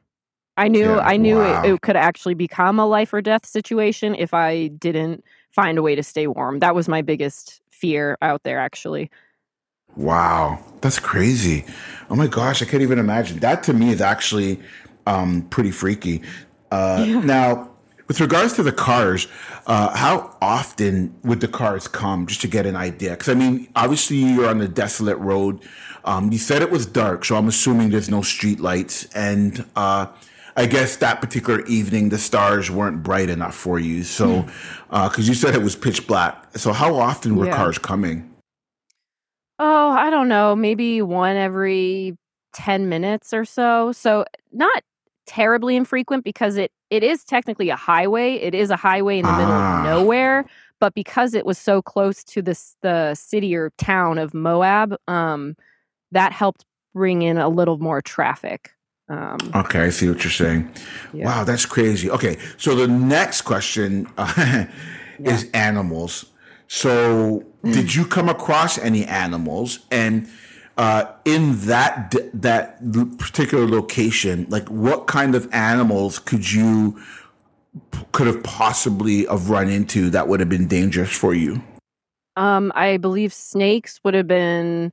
I 0.56 0.68
knew 0.68 0.82
yeah, 0.82 1.00
I 1.00 1.18
knew 1.18 1.38
wow. 1.38 1.64
it, 1.64 1.74
it 1.74 1.82
could 1.82 1.96
actually 1.96 2.36
become 2.36 2.78
a 2.78 2.86
life 2.86 3.12
or 3.12 3.22
death 3.22 3.46
situation 3.46 4.14
if 4.14 4.34
I 4.34 4.68
didn't 4.68 5.24
find 5.54 5.78
a 5.78 5.82
way 5.82 5.96
to 5.96 6.04
stay 6.04 6.28
warm. 6.28 6.60
That 6.60 6.76
was 6.76 6.88
my 6.88 7.02
biggest 7.02 7.62
fear 7.70 8.18
out 8.22 8.44
there, 8.44 8.60
actually. 8.60 9.10
Wow, 9.96 10.60
that's 10.82 11.00
crazy. 11.00 11.66
Oh 12.10 12.16
my 12.16 12.28
gosh, 12.28 12.62
I 12.62 12.66
can't 12.66 12.82
even 12.82 13.00
imagine. 13.00 13.40
That 13.40 13.64
to 13.64 13.74
me 13.74 13.92
is 13.92 14.02
actually 14.02 14.60
um, 15.06 15.44
pretty 15.50 15.72
freaky. 15.72 16.24
Uh, 16.72 17.06
yeah. 17.08 17.20
Now, 17.20 17.70
with 18.08 18.20
regards 18.20 18.54
to 18.54 18.64
the 18.64 18.72
cars, 18.72 19.28
uh, 19.68 19.96
how 19.96 20.36
often 20.42 21.16
would 21.24 21.40
the 21.42 21.48
cars 21.48 21.88
come 21.88 22.26
just 22.26 22.42
to 22.42 22.48
get 22.48 22.66
an 22.66 22.76
idea? 22.76 23.12
Because 23.12 23.30
I 23.30 23.36
mean, 23.36 23.68
obviously 23.76 24.18
you're 24.18 24.50
on 24.50 24.60
a 24.62 24.68
desolate 24.68 25.18
road. 25.20 25.62
Um, 26.06 26.32
you 26.32 26.38
said 26.38 26.62
it 26.62 26.72
was 26.72 26.86
dark, 26.86 27.24
so 27.24 27.36
I'm 27.36 27.48
assuming 27.48 27.92
there's 27.92 28.10
no 28.10 28.22
street 28.22 28.60
lights. 28.60 29.06
And 29.16 29.66
uh, 29.76 30.08
I 30.56 30.68
guess 30.68 30.98
that 30.98 31.22
particular 31.22 31.62
evening 31.66 32.10
the 32.10 32.18
stars 32.18 32.70
weren't 32.70 33.04
bright 33.04 33.30
enough 33.30 33.56
for 33.56 33.80
you. 33.80 34.04
So, 34.04 34.44
because 34.44 34.52
hmm. 34.90 34.96
uh, 34.96 35.12
you 35.18 35.34
said 35.34 35.56
it 35.56 35.64
was 35.64 35.76
pitch 35.76 36.06
black. 36.08 36.58
So, 36.58 36.74
how 36.74 36.96
often 36.96 37.36
were 37.36 37.48
yeah. 37.48 37.56
cars 37.56 37.78
coming? 37.78 38.30
Oh, 39.60 39.92
I 39.92 40.10
don't 40.10 40.28
know. 40.28 40.56
Maybe 40.56 41.02
one 41.02 41.36
every 41.36 42.18
10 42.54 42.90
minutes 42.90 43.34
or 43.34 43.46
so. 43.46 43.92
So, 43.92 44.26
not 44.52 44.84
terribly 45.26 45.76
infrequent 45.76 46.24
because 46.24 46.58
it 46.58 46.72
it 46.90 47.04
is 47.04 47.24
technically 47.24 47.70
a 47.70 47.76
highway. 47.76 48.36
It 48.36 48.54
is 48.54 48.70
a 48.70 48.76
highway 48.76 49.18
in 49.20 49.26
the 49.26 49.32
ah. 49.32 49.38
middle 49.38 49.54
of 49.54 49.62
ah. 49.62 49.84
nowhere, 49.84 50.46
but 50.80 50.94
because 50.94 51.34
it 51.34 51.46
was 51.46 51.58
so 51.58 51.82
close 51.82 52.24
to 52.26 52.42
this 52.42 52.76
the 52.82 53.16
city 53.16 53.56
or 53.56 53.72
town 53.78 54.20
of 54.20 54.34
Moab, 54.34 54.96
um, 55.08 55.56
that 56.12 56.32
helped 56.32 56.66
bring 56.94 57.24
in 57.24 57.38
a 57.38 57.50
little 57.50 57.80
more 57.80 58.02
traffic. 58.02 58.72
Um, 59.10 59.38
okay, 59.56 59.82
I 59.82 59.90
see 59.90 60.08
what 60.10 60.24
you're 60.24 60.32
saying. 60.32 60.70
Yeah. 61.14 61.26
Wow, 61.26 61.44
that's 61.44 61.66
crazy. 61.66 62.10
Okay, 62.10 62.38
so 62.58 62.76
the 62.76 62.88
next 62.88 63.42
question 63.42 64.08
uh, 64.18 64.34
yeah. 64.38 64.68
is 65.32 65.50
animals. 65.54 66.26
So, 66.68 67.46
mm. 67.64 67.74
did 67.74 67.94
you 67.94 68.06
come 68.06 68.30
across 68.30 68.78
any 68.78 69.06
animals? 69.06 69.80
And 69.92 70.28
uh, 70.78 71.06
in 71.26 71.60
that 71.68 72.16
that 72.34 72.80
particular 73.20 73.68
location, 73.68 74.48
like 74.50 74.68
what 74.70 75.08
kind 75.08 75.36
of 75.36 75.48
animals 75.54 76.18
could 76.18 76.52
you 76.52 77.00
could 78.12 78.28
have 78.28 78.44
possibly 78.44 79.26
have 79.26 79.50
run 79.50 79.70
into 79.70 80.10
that 80.12 80.28
would 80.28 80.40
have 80.40 80.50
been 80.50 80.68
dangerous 80.68 81.12
for 81.16 81.34
you? 81.34 81.62
Um, 82.36 82.72
I 82.76 82.98
believe 82.98 83.34
snakes 83.34 84.00
would 84.04 84.14
have 84.16 84.28
been 84.28 84.92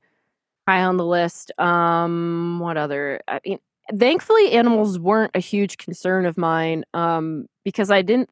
high 0.69 0.83
on 0.83 0.97
the 0.99 1.07
list. 1.07 1.53
Um, 1.59 2.59
what 2.61 2.77
other? 2.77 3.21
I 3.27 3.41
mean, 3.45 3.59
thankfully 3.97 4.53
animals 4.53 4.99
weren't 4.99 5.33
a 5.35 5.41
huge 5.41 5.79
concern 5.79 6.27
of 6.27 6.37
mine 6.37 6.85
um, 6.95 7.47
because 7.65 7.91
i 7.91 8.03
didn't 8.03 8.31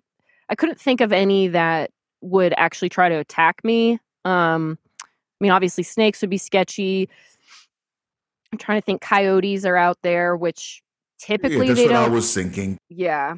i 0.49 0.55
couldn't 0.55 0.81
think 0.81 1.01
of 1.01 1.13
any 1.13 1.49
that 1.49 1.91
would 2.21 2.55
actually 2.57 2.89
try 2.89 3.09
to 3.09 3.17
attack 3.17 3.63
me 3.65 3.99
um, 4.25 4.79
i 5.03 5.07
mean 5.41 5.51
obviously 5.51 5.85
snakes 5.85 6.21
would 6.21 6.31
be 6.31 6.39
sketchy 6.39 7.09
i'm 8.53 8.59
trying 8.59 8.81
to 8.81 8.85
think 8.85 9.01
coyotes 9.01 9.65
are 9.65 9.77
out 9.77 9.99
there 10.03 10.37
which 10.37 10.83
typically 11.19 11.59
yeah, 11.59 11.65
that's 11.67 11.81
they 11.81 11.87
what 11.87 11.93
don't 11.93 12.11
i 12.11 12.15
was 12.15 12.33
thinking 12.33 12.79
yeah 12.89 13.35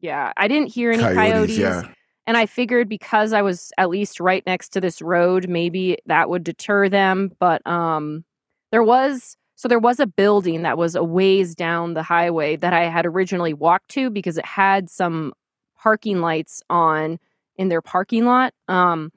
yeah 0.00 0.32
i 0.36 0.48
didn't 0.48 0.68
hear 0.68 0.92
any 0.92 1.02
coyotes, 1.02 1.16
coyotes 1.16 1.58
yeah. 1.58 1.82
and 2.26 2.36
i 2.36 2.46
figured 2.46 2.88
because 2.88 3.32
i 3.32 3.42
was 3.42 3.72
at 3.78 3.88
least 3.88 4.20
right 4.20 4.44
next 4.46 4.68
to 4.70 4.80
this 4.80 5.02
road 5.02 5.48
maybe 5.48 5.98
that 6.06 6.28
would 6.28 6.44
deter 6.44 6.88
them 6.88 7.32
but 7.38 7.64
um 7.66 8.24
there 8.70 8.82
was 8.82 9.36
so 9.56 9.68
there 9.68 9.78
was 9.78 10.00
a 10.00 10.06
building 10.06 10.62
that 10.62 10.76
was 10.78 10.94
a 10.94 11.04
ways 11.04 11.54
down 11.54 11.94
the 11.94 12.02
highway 12.02 12.56
that 12.56 12.72
I 12.72 12.84
had 12.84 13.06
originally 13.06 13.54
walked 13.54 13.90
to 13.92 14.10
because 14.10 14.36
it 14.36 14.44
had 14.44 14.90
some 14.90 15.32
parking 15.78 16.20
lights 16.20 16.62
on 16.68 17.18
in 17.56 17.68
their 17.68 17.82
parking 17.82 18.24
lot. 18.24 18.52
Um, 18.68 19.12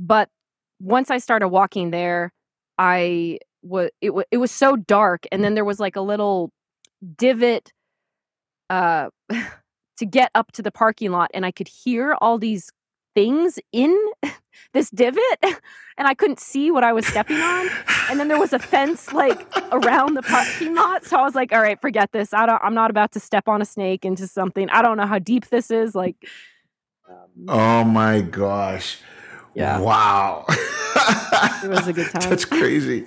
but 0.00 0.28
once 0.80 1.10
I 1.10 1.18
started 1.18 1.48
walking 1.48 1.90
there, 1.90 2.32
I 2.78 3.38
was 3.62 3.90
it, 4.00 4.08
w- 4.08 4.24
it 4.30 4.38
was 4.38 4.50
so 4.50 4.76
dark, 4.76 5.26
and 5.30 5.44
then 5.44 5.54
there 5.54 5.64
was 5.64 5.78
like 5.78 5.94
a 5.94 6.00
little 6.00 6.50
divot 7.16 7.72
uh, 8.68 9.10
to 9.98 10.06
get 10.06 10.30
up 10.34 10.50
to 10.52 10.62
the 10.62 10.72
parking 10.72 11.12
lot, 11.12 11.30
and 11.34 11.46
I 11.46 11.52
could 11.52 11.68
hear 11.68 12.16
all 12.20 12.38
these 12.38 12.70
things 13.14 13.58
in 13.72 13.96
this 14.72 14.90
divot 14.90 15.22
and 15.98 16.08
I 16.08 16.14
couldn't 16.14 16.40
see 16.40 16.70
what 16.70 16.84
I 16.84 16.92
was 16.92 17.06
stepping 17.06 17.36
on. 17.36 17.68
And 18.10 18.18
then 18.18 18.28
there 18.28 18.38
was 18.38 18.52
a 18.52 18.58
fence 18.58 19.12
like 19.12 19.46
around 19.70 20.14
the 20.14 20.22
parking 20.22 20.74
lot. 20.74 21.04
So 21.04 21.18
I 21.18 21.22
was 21.22 21.34
like, 21.34 21.52
all 21.52 21.60
right, 21.60 21.80
forget 21.80 22.12
this. 22.12 22.32
I 22.32 22.46
don't 22.46 22.62
I'm 22.62 22.74
not 22.74 22.90
about 22.90 23.12
to 23.12 23.20
step 23.20 23.48
on 23.48 23.62
a 23.62 23.64
snake 23.64 24.04
into 24.04 24.26
something. 24.26 24.68
I 24.70 24.82
don't 24.82 24.96
know 24.96 25.06
how 25.06 25.18
deep 25.18 25.48
this 25.48 25.70
is. 25.70 25.94
Like 25.94 26.16
um, 27.08 27.46
Oh 27.48 27.84
my 27.84 28.20
gosh. 28.20 28.98
Yeah. 29.54 29.80
Wow. 29.80 30.46
it 30.48 31.68
was 31.68 31.86
a 31.86 31.92
good 31.92 32.10
time. 32.12 32.30
That's 32.30 32.46
crazy. 32.46 33.06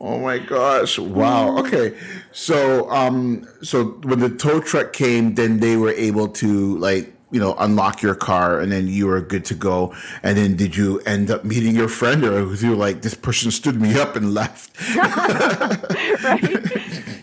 Oh 0.00 0.18
my 0.18 0.38
gosh. 0.38 0.98
Wow. 0.98 1.58
Okay. 1.58 1.96
So 2.32 2.90
um 2.90 3.46
so 3.62 3.84
when 4.04 4.20
the 4.20 4.30
tow 4.30 4.60
truck 4.60 4.92
came, 4.92 5.34
then 5.34 5.60
they 5.60 5.76
were 5.76 5.90
able 5.92 6.28
to 6.28 6.78
like 6.78 7.17
you 7.30 7.40
know, 7.40 7.54
unlock 7.58 8.02
your 8.02 8.14
car 8.14 8.60
and 8.60 8.72
then 8.72 8.88
you 8.88 9.06
were 9.06 9.20
good 9.20 9.44
to 9.46 9.54
go. 9.54 9.94
And 10.22 10.36
then 10.38 10.56
did 10.56 10.76
you 10.76 11.00
end 11.00 11.30
up 11.30 11.44
meeting 11.44 11.74
your 11.74 11.88
friend 11.88 12.24
or 12.24 12.44
was 12.44 12.62
you 12.62 12.74
like, 12.74 13.02
this 13.02 13.14
person 13.14 13.50
stood 13.50 13.80
me 13.80 13.98
up 13.98 14.16
and 14.16 14.34
left? 14.34 14.70
right. 16.24 16.66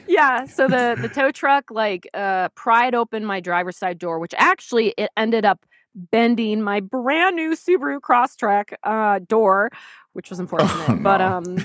Yeah. 0.08 0.46
So 0.46 0.68
the, 0.68 0.98
the 1.00 1.10
tow 1.10 1.32
truck 1.32 1.72
like 1.72 2.08
uh, 2.14 2.50
pried 2.50 2.96
open 2.96 3.26
my 3.26 3.40
driver's 3.40 3.78
side 3.78 3.98
door, 3.98 4.20
which 4.20 4.34
actually 4.38 4.94
it 4.98 5.10
ended 5.18 5.46
up 5.46 5.66
bending 5.96 6.62
my 6.62 6.80
brand 6.82 7.36
new 7.36 7.52
Subaru 7.52 8.00
Crosstrek 8.00 8.74
uh, 8.84 9.20
door, 9.20 9.72
which 10.14 10.30
was 10.30 10.40
unfortunate. 10.40 10.90
Oh, 10.90 10.94
no. 10.96 11.04
But 11.04 11.22
um 11.22 11.58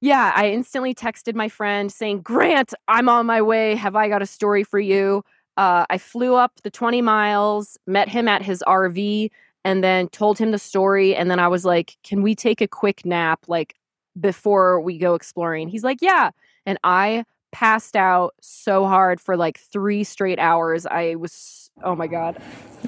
yeah, 0.00 0.32
I 0.34 0.50
instantly 0.50 0.94
texted 0.94 1.34
my 1.34 1.48
friend 1.48 1.90
saying, 1.90 2.22
Grant, 2.22 2.72
I'm 2.86 3.08
on 3.08 3.26
my 3.26 3.42
way. 3.42 3.74
Have 3.74 3.96
I 3.96 4.08
got 4.08 4.22
a 4.22 4.26
story 4.26 4.62
for 4.62 4.78
you? 4.78 5.24
Uh, 5.58 5.84
I 5.90 5.98
flew 5.98 6.36
up 6.36 6.52
the 6.62 6.70
20 6.70 7.02
miles, 7.02 7.76
met 7.84 8.08
him 8.08 8.28
at 8.28 8.42
his 8.42 8.62
RV, 8.64 9.28
and 9.64 9.82
then 9.82 10.08
told 10.08 10.38
him 10.38 10.52
the 10.52 10.58
story. 10.58 11.16
And 11.16 11.28
then 11.28 11.40
I 11.40 11.48
was 11.48 11.64
like, 11.64 11.96
Can 12.04 12.22
we 12.22 12.36
take 12.36 12.60
a 12.60 12.68
quick 12.68 13.04
nap, 13.04 13.40
like 13.48 13.74
before 14.18 14.80
we 14.80 14.98
go 14.98 15.14
exploring? 15.14 15.68
He's 15.68 15.82
like, 15.82 15.98
Yeah. 16.00 16.30
And 16.64 16.78
I 16.84 17.24
passed 17.50 17.96
out 17.96 18.34
so 18.40 18.86
hard 18.86 19.20
for 19.20 19.36
like 19.36 19.58
three 19.58 20.04
straight 20.04 20.38
hours. 20.38 20.86
I 20.86 21.16
was, 21.16 21.70
oh 21.82 21.96
my 21.96 22.06
God. 22.06 22.40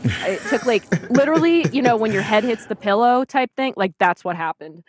it 0.05 0.41
took 0.49 0.65
like 0.65 1.11
literally, 1.11 1.67
you 1.73 1.83
know, 1.83 1.97
when 1.97 2.13
your 2.13 2.23
head 2.23 2.45
hits 2.45 2.67
the 2.67 2.77
pillow 2.77 3.25
type 3.25 3.51
thing, 3.57 3.75
like 3.77 3.95
that's 3.99 4.25
what 4.25 4.37
happened. 4.37 4.85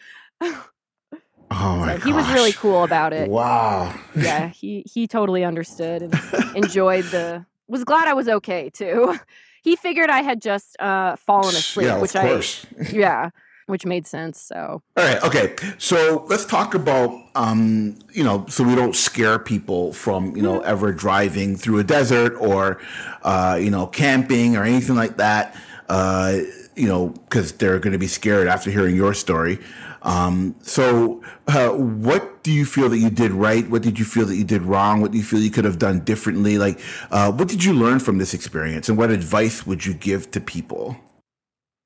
Oh 1.53 1.75
my 1.75 1.97
so 1.97 2.05
he 2.05 2.13
was 2.13 2.31
really 2.31 2.53
cool 2.53 2.83
about 2.83 3.11
it. 3.11 3.29
Wow. 3.29 3.93
Yeah, 4.15 4.47
he 4.47 4.85
he 4.89 5.05
totally 5.05 5.43
understood 5.43 6.01
and 6.01 6.55
enjoyed 6.55 7.03
the 7.05 7.45
was 7.71 7.83
glad 7.83 8.07
I 8.07 8.13
was 8.13 8.27
okay 8.27 8.69
too. 8.69 9.17
he 9.63 9.75
figured 9.75 10.09
I 10.09 10.21
had 10.21 10.41
just 10.41 10.79
uh, 10.79 11.15
fallen 11.15 11.55
asleep, 11.55 11.87
yeah, 11.87 11.99
which 11.99 12.15
I 12.15 12.43
yeah, 12.91 13.29
which 13.67 13.85
made 13.85 14.05
sense. 14.05 14.39
So 14.39 14.83
all 14.97 15.03
right, 15.03 15.23
okay. 15.23 15.55
So 15.77 16.25
let's 16.29 16.45
talk 16.45 16.75
about 16.75 17.17
um, 17.35 17.97
you 18.11 18.23
know, 18.23 18.45
so 18.47 18.63
we 18.63 18.75
don't 18.75 18.95
scare 18.95 19.39
people 19.39 19.93
from 19.93 20.35
you 20.35 20.43
know 20.43 20.59
mm-hmm. 20.59 20.69
ever 20.69 20.91
driving 20.91 21.55
through 21.55 21.79
a 21.79 21.83
desert 21.83 22.35
or 22.35 22.79
uh, 23.23 23.57
you 23.59 23.71
know 23.71 23.87
camping 23.87 24.57
or 24.57 24.63
anything 24.63 24.95
like 24.95 25.17
that. 25.17 25.55
Uh, 25.91 26.43
you 26.77 26.87
know, 26.87 27.09
because 27.09 27.51
they're 27.51 27.77
going 27.79 27.91
to 27.91 27.99
be 27.99 28.07
scared 28.07 28.47
after 28.47 28.71
hearing 28.71 28.95
your 28.95 29.13
story. 29.13 29.59
Um, 30.03 30.55
so, 30.61 31.21
uh, 31.49 31.71
what 31.71 32.43
do 32.43 32.51
you 32.51 32.65
feel 32.65 32.87
that 32.87 32.97
you 32.97 33.09
did 33.09 33.31
right? 33.31 33.69
What 33.69 33.81
did 33.81 33.99
you 33.99 34.05
feel 34.05 34.25
that 34.25 34.37
you 34.37 34.45
did 34.45 34.61
wrong? 34.61 35.01
What 35.01 35.11
do 35.11 35.17
you 35.17 35.23
feel 35.23 35.41
you 35.41 35.51
could 35.51 35.65
have 35.65 35.79
done 35.79 35.99
differently? 35.99 36.57
Like, 36.57 36.79
uh, 37.11 37.33
what 37.33 37.49
did 37.49 37.65
you 37.65 37.73
learn 37.73 37.99
from 37.99 38.19
this 38.19 38.33
experience, 38.33 38.87
and 38.87 38.97
what 38.97 39.11
advice 39.11 39.67
would 39.67 39.85
you 39.85 39.93
give 39.93 40.31
to 40.31 40.39
people? 40.39 40.95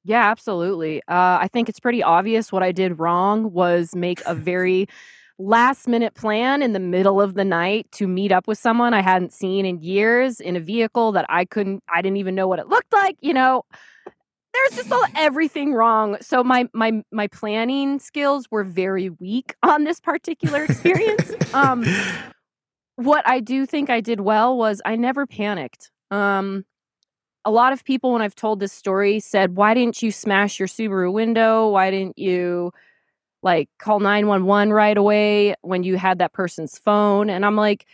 Yeah, 0.03 0.29
absolutely. 0.29 1.01
Uh, 1.07 1.41
I 1.41 1.49
think 1.51 1.67
it's 1.67 1.79
pretty 1.79 2.03
obvious 2.03 2.51
what 2.51 2.61
I 2.61 2.71
did 2.71 2.99
wrong 2.99 3.51
was 3.51 3.95
make 3.95 4.21
a 4.27 4.35
very 4.35 4.87
last 5.37 5.87
minute 5.87 6.13
plan 6.13 6.61
in 6.61 6.73
the 6.73 6.79
middle 6.79 7.19
of 7.19 7.33
the 7.33 7.43
night 7.43 7.87
to 7.91 8.07
meet 8.07 8.31
up 8.31 8.47
with 8.47 8.57
someone 8.57 8.93
I 8.93 9.01
hadn't 9.01 9.33
seen 9.33 9.65
in 9.65 9.81
years 9.81 10.39
in 10.39 10.55
a 10.55 10.59
vehicle 10.59 11.11
that 11.13 11.25
I 11.29 11.45
couldn't, 11.45 11.83
I 11.89 12.01
didn't 12.01 12.17
even 12.17 12.35
know 12.35 12.47
what 12.47 12.59
it 12.59 12.67
looked 12.67 12.93
like. 12.93 13.17
You 13.21 13.33
know, 13.33 13.63
there's 14.55 14.77
just 14.79 14.91
all, 14.91 15.05
everything 15.15 15.73
wrong. 15.73 16.17
So 16.21 16.43
my 16.43 16.69
my 16.73 17.03
my 17.11 17.27
planning 17.27 17.99
skills 17.99 18.47
were 18.49 18.63
very 18.63 19.09
weak 19.09 19.55
on 19.63 19.83
this 19.83 19.99
particular 19.99 20.63
experience. 20.63 21.31
um, 21.53 21.85
what 22.95 23.27
I 23.27 23.39
do 23.39 23.65
think 23.65 23.89
I 23.89 24.01
did 24.01 24.21
well 24.21 24.57
was 24.57 24.81
I 24.85 24.95
never 24.95 25.25
panicked. 25.25 25.91
Um, 26.11 26.65
a 27.43 27.51
lot 27.51 27.73
of 27.73 27.83
people, 27.83 28.13
when 28.13 28.21
I've 28.21 28.35
told 28.35 28.59
this 28.59 28.73
story, 28.73 29.19
said, 29.19 29.55
"Why 29.55 29.73
didn't 29.73 30.01
you 30.01 30.11
smash 30.11 30.59
your 30.59 30.67
Subaru 30.67 31.11
window? 31.11 31.69
Why 31.69 31.91
didn't 31.91 32.17
you?" 32.17 32.71
Like 33.45 33.69
call 33.79 34.01
911 34.01 34.73
right 34.73 34.97
away 34.97 35.55
when 35.61 35.83
you 35.83 35.95
had 35.95 36.19
that 36.19 36.33
person's 36.33 36.77
phone 36.77 37.29
and 37.29 37.45
i'm 37.45 37.55
like 37.55 37.85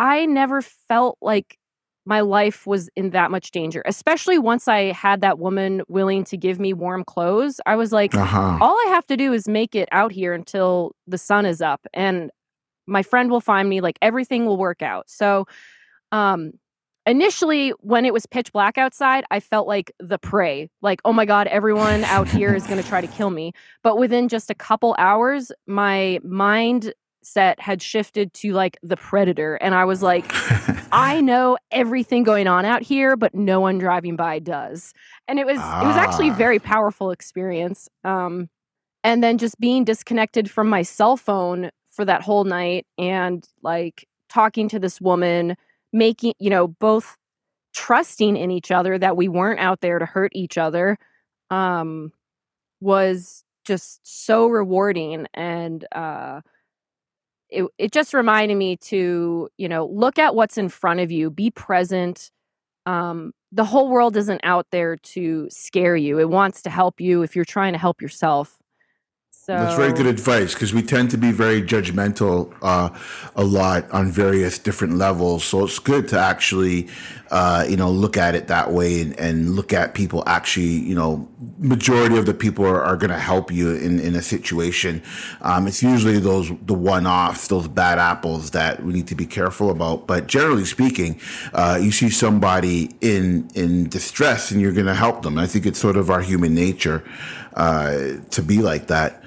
i 0.00 0.26
never 0.26 0.60
felt 0.60 1.16
like 1.22 1.58
my 2.06 2.20
life 2.20 2.66
was 2.66 2.90
in 2.96 3.10
that 3.10 3.30
much 3.30 3.50
danger, 3.50 3.82
especially 3.86 4.38
once 4.38 4.68
I 4.68 4.92
had 4.92 5.22
that 5.22 5.38
woman 5.38 5.82
willing 5.88 6.24
to 6.24 6.36
give 6.36 6.60
me 6.60 6.72
warm 6.72 7.02
clothes. 7.04 7.60
I 7.64 7.76
was 7.76 7.92
like, 7.92 8.14
uh-huh. 8.14 8.58
all 8.60 8.76
I 8.86 8.86
have 8.90 9.06
to 9.06 9.16
do 9.16 9.32
is 9.32 9.48
make 9.48 9.74
it 9.74 9.88
out 9.90 10.12
here 10.12 10.34
until 10.34 10.94
the 11.06 11.18
sun 11.18 11.46
is 11.46 11.62
up 11.62 11.86
and 11.94 12.30
my 12.86 13.02
friend 13.02 13.30
will 13.30 13.40
find 13.40 13.68
me, 13.68 13.80
like 13.80 13.98
everything 14.02 14.44
will 14.44 14.58
work 14.58 14.82
out. 14.82 15.08
So, 15.08 15.46
um, 16.12 16.52
initially 17.06 17.70
when 17.80 18.04
it 18.04 18.12
was 18.12 18.26
pitch 18.26 18.52
black 18.52 18.78
outside 18.78 19.24
i 19.30 19.40
felt 19.40 19.66
like 19.66 19.92
the 19.98 20.18
prey 20.18 20.68
like 20.82 21.00
oh 21.04 21.12
my 21.12 21.24
god 21.24 21.46
everyone 21.48 22.04
out 22.04 22.28
here 22.28 22.54
is 22.54 22.66
going 22.66 22.80
to 22.80 22.88
try 22.88 23.00
to 23.00 23.06
kill 23.06 23.30
me 23.30 23.52
but 23.82 23.98
within 23.98 24.28
just 24.28 24.50
a 24.50 24.54
couple 24.54 24.94
hours 24.98 25.52
my 25.66 26.18
mind 26.22 26.94
set 27.22 27.58
had 27.60 27.80
shifted 27.80 28.32
to 28.34 28.52
like 28.52 28.78
the 28.82 28.96
predator 28.96 29.56
and 29.56 29.74
i 29.74 29.84
was 29.84 30.02
like 30.02 30.24
i 30.92 31.20
know 31.22 31.56
everything 31.70 32.22
going 32.22 32.46
on 32.46 32.64
out 32.64 32.82
here 32.82 33.16
but 33.16 33.34
no 33.34 33.60
one 33.60 33.78
driving 33.78 34.16
by 34.16 34.38
does 34.38 34.92
and 35.28 35.38
it 35.38 35.46
was 35.46 35.58
ah. 35.60 35.82
it 35.82 35.86
was 35.86 35.96
actually 35.96 36.28
a 36.28 36.32
ah. 36.32 36.36
very 36.36 36.58
powerful 36.58 37.10
experience 37.10 37.88
um 38.04 38.48
and 39.02 39.22
then 39.22 39.36
just 39.36 39.58
being 39.60 39.84
disconnected 39.84 40.50
from 40.50 40.68
my 40.68 40.82
cell 40.82 41.16
phone 41.16 41.70
for 41.90 42.04
that 42.04 42.22
whole 42.22 42.44
night 42.44 42.86
and 42.98 43.46
like 43.62 44.06
talking 44.28 44.68
to 44.68 44.78
this 44.78 45.00
woman 45.00 45.56
making 45.94 46.34
you 46.40 46.50
know 46.50 46.68
both 46.68 47.16
trusting 47.74 48.36
in 48.36 48.50
each 48.50 48.70
other 48.70 48.98
that 48.98 49.16
we 49.16 49.28
weren't 49.28 49.60
out 49.60 49.80
there 49.80 49.98
to 49.98 50.06
hurt 50.06 50.32
each 50.34 50.58
other 50.58 50.98
um 51.50 52.12
was 52.80 53.44
just 53.64 54.00
so 54.04 54.46
rewarding 54.46 55.26
and 55.34 55.86
uh 55.92 56.40
it, 57.50 57.64
it 57.78 57.92
just 57.92 58.12
reminded 58.12 58.56
me 58.56 58.76
to 58.76 59.48
you 59.56 59.68
know 59.68 59.86
look 59.86 60.18
at 60.18 60.34
what's 60.34 60.58
in 60.58 60.68
front 60.68 61.00
of 61.00 61.10
you 61.12 61.30
be 61.30 61.50
present 61.50 62.30
um, 62.86 63.32
the 63.50 63.64
whole 63.64 63.88
world 63.88 64.14
isn't 64.16 64.42
out 64.44 64.66
there 64.72 64.96
to 64.96 65.48
scare 65.50 65.96
you 65.96 66.18
it 66.18 66.28
wants 66.28 66.62
to 66.62 66.70
help 66.70 67.00
you 67.00 67.22
if 67.22 67.36
you're 67.36 67.44
trying 67.44 67.72
to 67.72 67.78
help 67.78 68.02
yourself 68.02 68.58
so 69.44 69.52
that's 69.52 69.76
very 69.76 69.92
good 69.92 70.06
advice 70.06 70.54
because 70.54 70.72
we 70.72 70.80
tend 70.80 71.10
to 71.10 71.18
be 71.18 71.30
very 71.30 71.60
judgmental 71.60 72.50
uh, 72.62 72.88
a 73.36 73.44
lot 73.44 73.90
on 73.90 74.10
various 74.10 74.58
different 74.58 74.96
levels. 74.96 75.44
So 75.44 75.64
it's 75.64 75.78
good 75.78 76.08
to 76.08 76.18
actually, 76.18 76.88
uh, 77.30 77.66
you 77.68 77.76
know, 77.76 77.90
look 77.90 78.16
at 78.16 78.34
it 78.34 78.46
that 78.46 78.72
way 78.72 79.02
and, 79.02 79.14
and, 79.20 79.54
look 79.54 79.74
at 79.74 79.92
people 79.92 80.24
actually, 80.26 80.78
you 80.88 80.94
know, 80.94 81.28
majority 81.58 82.16
of 82.16 82.24
the 82.24 82.32
people 82.32 82.64
are, 82.64 82.82
are 82.82 82.96
going 82.96 83.10
to 83.10 83.18
help 83.18 83.52
you 83.52 83.72
in, 83.74 84.00
in 84.00 84.16
a 84.16 84.22
situation. 84.22 85.02
Um, 85.42 85.68
it's 85.68 85.82
usually 85.82 86.18
those, 86.18 86.50
the 86.62 86.72
one 86.72 87.06
offs, 87.06 87.48
those 87.48 87.68
bad 87.68 87.98
apples 87.98 88.52
that 88.52 88.82
we 88.82 88.94
need 88.94 89.08
to 89.08 89.14
be 89.14 89.26
careful 89.26 89.68
about. 89.68 90.06
But 90.06 90.26
generally 90.26 90.64
speaking, 90.64 91.20
uh, 91.52 91.78
you 91.82 91.92
see 91.92 92.08
somebody 92.08 92.96
in, 93.02 93.50
in 93.54 93.90
distress 93.90 94.50
and 94.50 94.58
you're 94.58 94.72
going 94.72 94.86
to 94.86 94.94
help 94.94 95.20
them. 95.20 95.36
I 95.36 95.46
think 95.46 95.66
it's 95.66 95.78
sort 95.78 95.98
of 95.98 96.08
our 96.08 96.22
human 96.22 96.54
nature 96.54 97.04
uh, 97.52 98.14
to 98.30 98.42
be 98.42 98.62
like 98.62 98.86
that. 98.86 99.20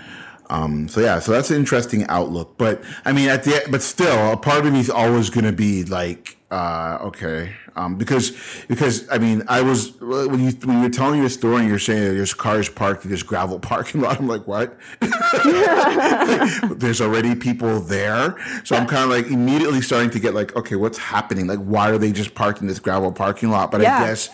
Um, 0.49 0.87
so 0.87 1.01
yeah, 1.01 1.19
so 1.19 1.31
that's 1.31 1.49
an 1.51 1.57
interesting 1.57 2.05
outlook. 2.07 2.57
But 2.57 2.83
I 3.05 3.13
mean, 3.13 3.29
at 3.29 3.43
the 3.43 3.67
but 3.69 3.81
still, 3.81 4.31
a 4.31 4.37
part 4.37 4.65
of 4.65 4.73
me 4.73 4.79
is 4.79 4.89
always 4.89 5.29
going 5.29 5.45
to 5.45 5.51
be 5.51 5.83
like, 5.83 6.37
uh, 6.51 6.99
okay, 7.01 7.53
um, 7.77 7.95
because 7.95 8.35
because 8.67 9.07
I 9.09 9.19
mean 9.19 9.43
I 9.47 9.61
was 9.61 9.93
when 10.01 10.39
you 10.39 10.51
when 10.63 10.81
you're 10.81 10.89
telling 10.89 11.19
your 11.19 11.29
story 11.29 11.59
and 11.59 11.69
you're 11.69 11.79
saying 11.79 12.03
that 12.03 12.13
there's 12.13 12.33
cars 12.33 12.69
parked 12.69 13.05
in 13.05 13.11
this 13.11 13.23
gravel 13.23 13.59
parking 13.59 14.01
lot. 14.01 14.17
I'm 14.19 14.27
like, 14.27 14.47
what? 14.47 14.77
there's 16.79 16.99
already 17.01 17.35
people 17.35 17.79
there, 17.79 18.35
so 18.63 18.75
I'm 18.75 18.87
kind 18.87 19.03
of 19.03 19.09
like 19.09 19.27
immediately 19.27 19.81
starting 19.81 20.09
to 20.11 20.19
get 20.19 20.33
like, 20.33 20.55
okay, 20.55 20.75
what's 20.75 20.97
happening? 20.97 21.45
Like, 21.47 21.59
why 21.59 21.91
are 21.91 21.99
they 21.99 22.11
just 22.11 22.33
parked 22.33 22.61
in 22.61 22.67
this 22.67 22.79
gravel 22.79 23.11
parking 23.11 23.51
lot? 23.51 23.71
But 23.71 23.81
yeah. 23.81 23.97
I 23.97 24.07
guess 24.07 24.29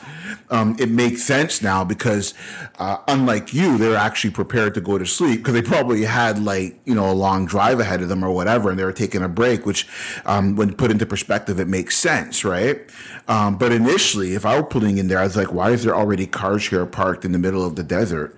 um, 0.49 0.77
it 0.79 0.89
makes 0.89 1.23
sense 1.23 1.61
now 1.61 1.83
because 1.83 2.33
uh, 2.79 2.97
unlike 3.07 3.53
you, 3.53 3.77
they're 3.77 3.97
actually 3.97 4.31
prepared 4.31 4.73
to 4.75 4.81
go 4.81 4.97
to 4.97 5.05
sleep 5.05 5.39
because 5.39 5.53
they 5.53 5.61
probably 5.61 6.03
had 6.03 6.41
like 6.41 6.79
you 6.85 6.95
know 6.95 7.11
a 7.11 7.13
long 7.13 7.45
drive 7.45 7.81
ahead 7.81 8.01
of 8.01 8.07
them 8.07 8.23
or 8.23 8.31
whatever, 8.31 8.69
and 8.69 8.79
they 8.79 8.85
were 8.85 8.93
taking 8.93 9.21
a 9.21 9.29
break. 9.29 9.65
Which, 9.65 9.87
um, 10.25 10.55
when 10.55 10.73
put 10.73 10.91
into 10.91 11.05
perspective, 11.05 11.59
it 11.59 11.67
makes 11.67 11.97
sense, 11.97 12.45
right? 12.45 12.79
Um, 13.27 13.32
Um, 13.33 13.57
but 13.57 13.71
initially, 13.71 14.35
if 14.35 14.45
I 14.45 14.55
were 14.55 14.63
pulling 14.63 14.99
in 14.99 15.07
there, 15.07 15.17
I 15.17 15.23
was 15.23 15.35
like, 15.35 15.51
why 15.51 15.71
is 15.71 15.83
there 15.83 15.95
already 15.95 16.27
cars 16.27 16.67
here 16.67 16.85
parked 16.85 17.25
in 17.25 17.31
the 17.31 17.39
middle 17.39 17.65
of 17.65 17.75
the 17.75 17.83
desert? 17.83 18.35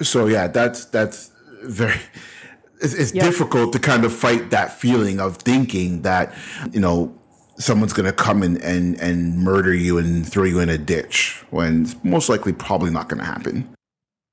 So 0.00 0.26
yeah, 0.26 0.46
that's 0.46 0.86
that's 0.86 1.30
very. 1.62 2.00
It's, 2.82 2.94
it's 2.94 3.14
yep. 3.14 3.24
difficult 3.24 3.74
to 3.74 3.78
kind 3.78 4.06
of 4.06 4.14
fight 4.14 4.48
that 4.48 4.72
feeling 4.72 5.20
of 5.20 5.36
thinking 5.36 6.00
that 6.02 6.34
you 6.72 6.80
know 6.80 7.14
someone's 7.58 7.92
going 7.92 8.06
to 8.06 8.14
come 8.14 8.42
and, 8.42 8.56
and 8.62 8.98
and 8.98 9.36
murder 9.36 9.74
you 9.74 9.98
and 9.98 10.26
throw 10.26 10.44
you 10.44 10.60
in 10.60 10.70
a 10.70 10.78
ditch 10.78 11.44
when 11.50 11.82
it's 11.82 11.96
most 12.02 12.30
likely 12.30 12.54
probably 12.54 12.90
not 12.90 13.10
going 13.10 13.20
to 13.20 13.26
happen. 13.26 13.68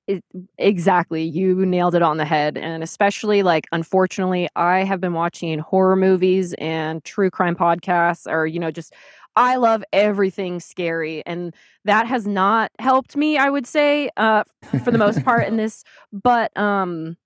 It, 0.07 0.23
exactly. 0.57 1.23
You 1.23 1.65
nailed 1.65 1.93
it 1.93 2.01
on 2.01 2.15
the 2.15 2.23
head. 2.23 2.57
And 2.57 2.81
especially, 2.81 3.43
like, 3.43 3.65
unfortunately, 3.73 4.47
I 4.55 4.85
have 4.85 5.01
been 5.01 5.11
watching 5.11 5.59
horror 5.59 5.97
movies 5.97 6.55
and 6.59 7.03
true 7.03 7.29
crime 7.29 7.57
podcasts, 7.57 8.25
or, 8.25 8.47
you 8.47 8.57
know, 8.57 8.71
just 8.71 8.93
I 9.37 9.57
love 9.57 9.83
everything 9.93 10.59
scary, 10.59 11.23
and 11.27 11.55
that 11.85 12.07
has 12.07 12.25
not 12.25 12.71
helped 12.79 13.15
me. 13.15 13.37
I 13.37 13.51
would 13.51 13.67
say, 13.67 14.09
uh, 14.17 14.43
for 14.83 14.89
the 14.89 14.97
most 14.97 15.23
part 15.23 15.47
in 15.47 15.57
this. 15.57 15.83
But 16.11 16.57
um, 16.57 17.17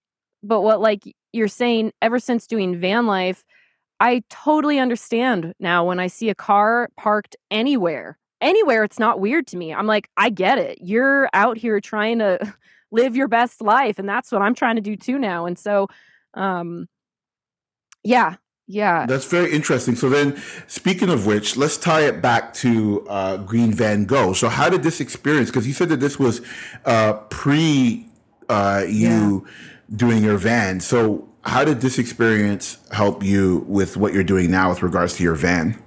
but 0.43 0.61
what 0.61 0.81
like 0.81 1.03
you're 1.31 1.47
saying, 1.47 1.93
ever 2.01 2.19
since 2.19 2.47
doing 2.47 2.75
van 2.75 3.07
life, 3.07 3.45
I 4.01 4.23
totally 4.29 4.77
understand 4.77 5.53
now 5.57 5.85
when 5.85 6.01
I 6.01 6.07
see 6.07 6.29
a 6.29 6.35
car 6.35 6.89
parked 6.97 7.37
anywhere, 7.49 8.19
anywhere. 8.41 8.83
It's 8.83 8.99
not 8.99 9.21
weird 9.21 9.47
to 9.47 9.57
me. 9.57 9.73
I'm 9.73 9.87
like, 9.87 10.09
I 10.17 10.31
get 10.31 10.57
it. 10.57 10.79
You're 10.81 11.29
out 11.33 11.57
here 11.57 11.79
trying 11.79 12.19
to 12.19 12.53
live 12.91 13.15
your 13.15 13.29
best 13.29 13.61
life, 13.61 13.99
and 13.99 14.09
that's 14.09 14.33
what 14.33 14.41
I'm 14.41 14.55
trying 14.55 14.75
to 14.75 14.81
do 14.81 14.97
too 14.97 15.17
now. 15.17 15.45
And 15.45 15.57
so, 15.57 15.87
um, 16.33 16.89
yeah, 18.03 18.35
yeah. 18.71 19.05
That's 19.05 19.25
very 19.25 19.51
interesting. 19.51 19.95
So 19.95 20.09
then, 20.09 20.41
speaking 20.67 21.09
of 21.09 21.25
which, 21.25 21.57
let's 21.57 21.77
tie 21.77 22.01
it 22.01 22.21
back 22.21 22.53
to 22.55 23.05
uh, 23.09 23.37
Green 23.37 23.73
Van 23.73 24.05
Go. 24.05 24.31
So 24.31 24.47
how 24.47 24.69
did 24.69 24.81
this 24.81 25.01
experience? 25.01 25.49
Because 25.49 25.67
you 25.67 25.73
said 25.73 25.89
that 25.89 25.99
this 25.99 26.17
was 26.17 26.41
uh, 26.85 27.13
pre 27.29 28.07
uh, 28.47 28.85
you 28.87 29.45
yeah. 29.45 29.95
doing 29.97 30.23
your 30.23 30.37
van. 30.37 30.79
So 30.79 31.27
how 31.43 31.65
did 31.65 31.81
this 31.81 31.99
experience 31.99 32.77
help 32.91 33.23
you 33.23 33.65
with 33.67 33.97
what 33.97 34.13
you're 34.13 34.23
doing 34.23 34.49
now 34.49 34.69
with 34.69 34.81
regards 34.81 35.17
to 35.17 35.23
your 35.23 35.35
van? 35.35 35.81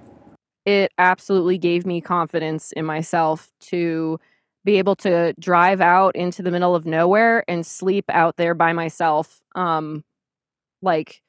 It 0.66 0.92
absolutely 0.98 1.56
gave 1.56 1.86
me 1.86 2.02
confidence 2.02 2.72
in 2.72 2.84
myself 2.84 3.50
to 3.70 4.20
be 4.64 4.76
able 4.76 4.96
to 4.96 5.34
drive 5.38 5.80
out 5.80 6.16
into 6.16 6.42
the 6.42 6.50
middle 6.50 6.74
of 6.74 6.84
nowhere 6.84 7.44
and 7.48 7.66
sleep 7.66 8.04
out 8.08 8.36
there 8.36 8.54
by 8.54 8.74
myself. 8.74 9.42
Um, 9.54 10.04
like 10.82 11.22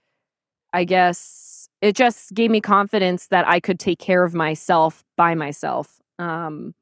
I 0.76 0.84
guess 0.84 1.70
it 1.82 1.96
just 1.96 2.34
gave 2.34 2.52
me 2.52 2.60
confidence 2.60 3.28
that 3.28 3.48
I 3.48 3.62
could 3.62 3.80
take 3.80 3.98
care 3.98 4.26
of 4.26 4.34
myself 4.34 5.06
by 5.16 5.34
myself. 5.34 6.02
Um, 6.20 6.76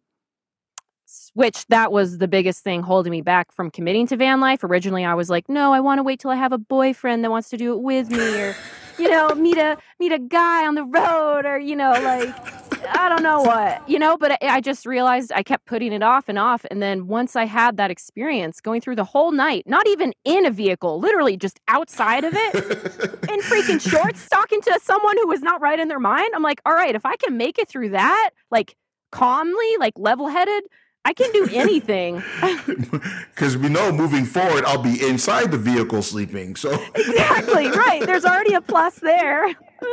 which 1.36 1.68
that 1.68 1.92
was 1.92 2.18
the 2.18 2.28
biggest 2.28 2.64
thing 2.64 2.82
holding 2.82 3.12
me 3.12 3.22
back 3.22 3.52
from 3.52 3.70
committing 3.70 4.08
to 4.08 4.18
van 4.18 4.40
life. 4.40 4.64
Originally, 4.64 5.06
I 5.06 5.14
was 5.14 5.30
like, 5.30 5.48
no, 5.48 5.72
I 5.72 5.80
want 5.80 6.00
to 6.00 6.04
wait 6.04 6.20
till 6.20 6.32
I 6.32 6.36
have 6.36 6.52
a 6.52 6.58
boyfriend 6.58 7.24
that 7.24 7.30
wants 7.30 7.50
to 7.52 7.58
do 7.58 7.74
it 7.74 7.82
with 7.82 8.10
me, 8.10 8.42
or 8.42 8.56
you 8.98 9.10
know, 9.10 9.30
meet 9.36 9.58
a 9.58 9.78
meet 10.00 10.12
a 10.12 10.18
guy 10.18 10.66
on 10.66 10.74
the 10.74 10.84
road, 10.84 11.46
or 11.46 11.60
you 11.60 11.76
know, 11.76 11.92
like 11.92 12.63
I 12.88 13.10
don't 13.10 13.24
know 13.24 13.42
what, 13.42 13.88
you 13.90 14.00
know, 14.00 14.18
but 14.18 14.32
I, 14.34 14.38
I, 14.42 14.62
just 14.62 14.86
realized 14.86 15.32
I 15.34 15.44
kept 15.44 15.66
putting 15.66 15.94
it 15.94 16.04
off 16.04 16.30
and 16.30 16.40
off. 16.40 16.66
And 16.72 16.82
then 16.82 17.08
once 17.08 17.36
I 17.36 17.46
had 17.46 17.78
that 17.78 17.92
experience 17.92 18.62
going 18.62 18.82
through 18.82 18.96
the 18.96 19.04
whole 19.04 19.32
night, 19.32 19.64
not 19.66 19.88
even 19.88 20.14
in 20.24 20.46
a 20.46 20.52
vehicle, 20.52 21.00
literally 21.00 21.38
just 21.38 21.60
outside 21.68 22.24
of 22.24 22.34
it, 22.36 22.56
in 22.56 23.40
freaking 23.42 23.82
shorts, 23.90 24.28
talking 24.30 24.62
to 24.62 24.80
someone 24.82 25.18
who 25.18 25.28
was 25.28 25.42
not 25.42 25.62
right 25.62 25.80
in 25.80 25.88
their 25.88 26.00
mind, 26.00 26.32
I'm 26.36 26.44
like, 26.44 26.62
all 26.66 26.74
right, 26.74 26.96
if 26.96 27.06
I 27.06 27.16
can 27.18 27.38
make 27.38 27.60
it 27.60 27.68
through 27.68 27.90
that, 27.90 28.32
like 28.52 28.76
calmly, 29.12 29.78
like 29.80 29.94
level 29.98 30.28
headed, 30.28 30.64
I 31.06 31.14
can 31.14 31.32
do 31.32 31.48
anything. 31.52 32.24
Because 33.34 33.58
we 33.58 33.68
know 33.68 33.92
moving 33.92 34.26
forward, 34.26 34.64
I'll 34.66 34.82
be 34.82 35.06
inside 35.06 35.52
the 35.52 35.58
vehicle 35.58 36.02
sleeping. 36.02 36.56
So 36.56 36.72
exactly 36.96 37.68
right. 37.68 38.02
There's 38.06 38.26
already 38.26 38.54
a 38.54 38.62
plus 38.62 39.00
there. 39.00 39.48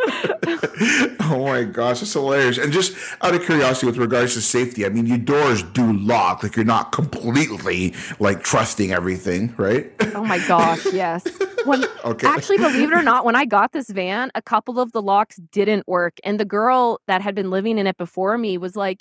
oh 1.21 1.45
my 1.47 1.65
gosh, 1.65 2.03
it's 2.03 2.13
hilarious. 2.13 2.59
And 2.59 2.73
just 2.73 2.97
out 3.23 3.35
of 3.35 3.43
curiosity, 3.45 3.87
with 3.87 3.97
regards 3.97 4.35
to 4.35 4.41
safety, 4.41 4.85
I 4.87 4.91
mean, 4.91 5.07
your 5.07 5.19
doors 5.19 5.63
do 5.63 5.93
lock. 5.95 6.43
Like 6.43 6.55
you're 6.55 6.65
not 6.65 6.93
completely 6.93 7.95
like 8.21 8.43
trusting 8.43 8.93
everything, 8.93 9.55
right? 9.57 9.91
Oh 10.15 10.25
my 10.25 10.39
gosh, 10.47 10.85
yes. 10.93 11.27
When 11.65 11.85
okay. 12.05 12.29
actually, 12.29 12.59
believe 12.59 12.93
it 12.93 12.95
or 12.95 13.03
not, 13.03 13.25
when 13.25 13.37
I 13.37 13.47
got 13.47 13.73
this 13.73 13.89
van, 13.91 14.31
a 14.35 14.43
couple 14.43 14.79
of 14.79 14.93
the 14.93 15.03
locks 15.03 15.37
didn't 15.51 15.89
work, 15.89 16.19
and 16.25 16.39
the 16.39 16.45
girl 16.45 17.01
that 17.07 17.23
had 17.23 17.35
been 17.35 17.51
living 17.51 17.79
in 17.79 17.87
it 17.87 17.97
before 17.97 18.39
me 18.39 18.59
was 18.59 18.77
like 18.77 19.01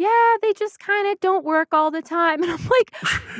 yeah, 0.00 0.36
they 0.40 0.54
just 0.54 0.80
kind 0.80 1.06
of 1.08 1.20
don't 1.20 1.44
work 1.44 1.74
all 1.74 1.90
the 1.90 2.00
time. 2.00 2.42
And 2.50 2.52
I'm 2.52 2.68
like, 2.68 2.90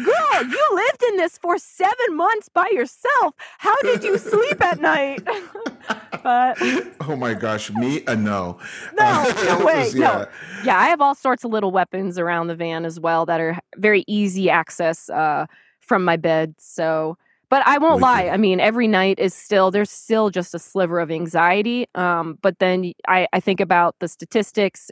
girl, 0.05 0.45
you 0.45 0.69
lived 0.75 1.03
in 1.09 1.17
this 1.17 1.39
for 1.39 1.57
seven 1.59 2.17
months 2.17 2.51
by 2.51 2.69
yourself. 2.71 3.35
How 3.59 3.75
did 3.81 4.05
you 4.05 4.19
sleep 4.19 4.63
at 4.63 4.79
night? 4.79 5.25
but 6.23 6.59
oh 7.01 7.17
my 7.17 7.33
gosh, 7.33 7.71
me 7.71 8.03
a 8.07 8.15
no. 8.15 8.59
No, 8.99 9.33
no 9.45 9.65
way. 9.65 9.89
yeah. 9.95 10.01
No. 10.01 10.27
Yeah, 10.65 10.79
I 10.79 10.89
have 10.89 11.01
all 11.01 11.15
sorts 11.15 11.45
of 11.45 11.51
little 11.51 11.71
weapons 11.71 12.19
around 12.19 12.49
the 12.49 12.55
van 12.55 12.85
as 12.85 13.01
well 13.01 13.25
that 13.27 13.41
are 13.41 13.59
very 13.77 14.05
easy 14.07 14.51
access 14.51 15.09
uh, 15.09 15.47
from 15.79 16.05
my 16.05 16.19
bed. 16.19 16.55
So, 16.59 17.17
but 17.49 17.67
I 17.67 17.79
won't 17.79 18.03
lie. 18.03 18.29
I 18.29 18.37
mean, 18.37 18.61
every 18.61 18.87
night 18.87 19.19
is 19.19 19.33
still 19.33 19.71
there's 19.71 19.91
still 19.91 20.29
just 20.29 20.55
a 20.55 20.59
sliver 20.59 21.01
of 21.01 21.11
anxiety. 21.11 21.87
Um, 21.95 22.39
but 22.43 22.59
then 22.59 22.93
I, 23.09 23.29
I 23.33 23.41
think 23.41 23.61
about 23.61 23.97
the 24.01 24.09
statistics 24.09 24.91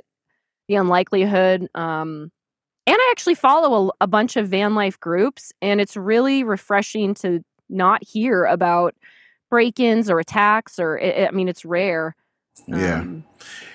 the 0.69 0.77
unlikelihood. 0.77 1.69
Um, 1.75 2.31
and 2.87 2.97
I 2.97 3.09
actually 3.11 3.35
follow 3.35 3.89
a, 3.89 4.05
a 4.05 4.07
bunch 4.07 4.37
of 4.37 4.49
van 4.49 4.75
life 4.75 4.99
groups, 5.01 5.53
and 5.61 5.81
it's 5.81 5.97
really 5.97 6.45
refreshing 6.45 7.15
to 7.15 7.43
not 7.69 8.03
hear 8.05 8.45
about 8.45 8.95
break-ins 9.51 10.09
or 10.09 10.19
attacks. 10.21 10.79
Or 10.79 10.99
it, 10.99 11.29
I 11.29 11.31
mean, 11.33 11.49
it's 11.49 11.65
rare. 11.65 12.15
Yeah, 12.67 13.01
um, 13.01 13.25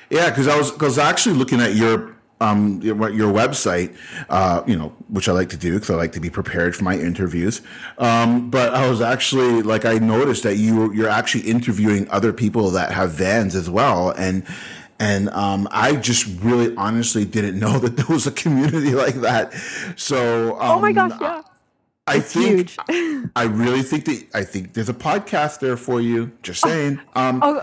yeah. 0.09 0.29
Because 0.29 0.47
I 0.47 0.57
was 0.57 0.71
because 0.71 0.97
actually 0.97 1.35
looking 1.35 1.61
at 1.61 1.75
your 1.75 2.15
um, 2.41 2.81
your, 2.81 3.09
your 3.09 3.31
website, 3.31 3.95
uh, 4.29 4.63
you 4.67 4.75
know, 4.75 4.89
which 5.07 5.29
I 5.29 5.31
like 5.31 5.49
to 5.49 5.57
do 5.57 5.73
because 5.75 5.89
I 5.89 5.95
like 5.95 6.11
to 6.13 6.19
be 6.19 6.29
prepared 6.29 6.75
for 6.75 6.83
my 6.83 6.97
interviews. 6.97 7.61
Um, 7.97 8.49
but 8.49 8.73
I 8.73 8.89
was 8.89 9.01
actually 9.01 9.61
like, 9.61 9.85
I 9.85 9.93
noticed 9.93 10.43
that 10.43 10.57
you 10.57 10.91
you're 10.91 11.09
actually 11.09 11.43
interviewing 11.43 12.09
other 12.09 12.33
people 12.33 12.69
that 12.71 12.91
have 12.91 13.11
vans 13.11 13.55
as 13.55 13.69
well, 13.69 14.09
and 14.11 14.45
and 14.99 15.29
um, 15.29 15.67
I 15.71 15.95
just 15.95 16.27
really 16.41 16.75
honestly 16.75 17.25
didn't 17.25 17.59
know 17.59 17.79
that 17.79 17.97
there 17.97 18.05
was 18.09 18.27
a 18.27 18.31
community 18.31 18.91
like 18.93 19.15
that. 19.15 19.53
So, 19.95 20.53
um, 20.59 20.77
oh 20.77 20.79
my 20.79 20.91
gosh, 20.91 21.13
yeah. 21.19 21.41
I 22.05 22.17
it's 22.17 22.33
think 22.33 22.71
huge. 22.89 23.29
I 23.35 23.43
really 23.43 23.81
think 23.81 24.05
that 24.05 24.27
I 24.33 24.43
think 24.43 24.73
there's 24.73 24.89
a 24.89 24.93
podcast 24.93 25.59
there 25.59 25.77
for 25.77 26.01
you. 26.01 26.31
Just 26.41 26.65
oh, 26.65 26.69
saying. 26.69 26.99
Um, 27.15 27.39
oh, 27.41 27.61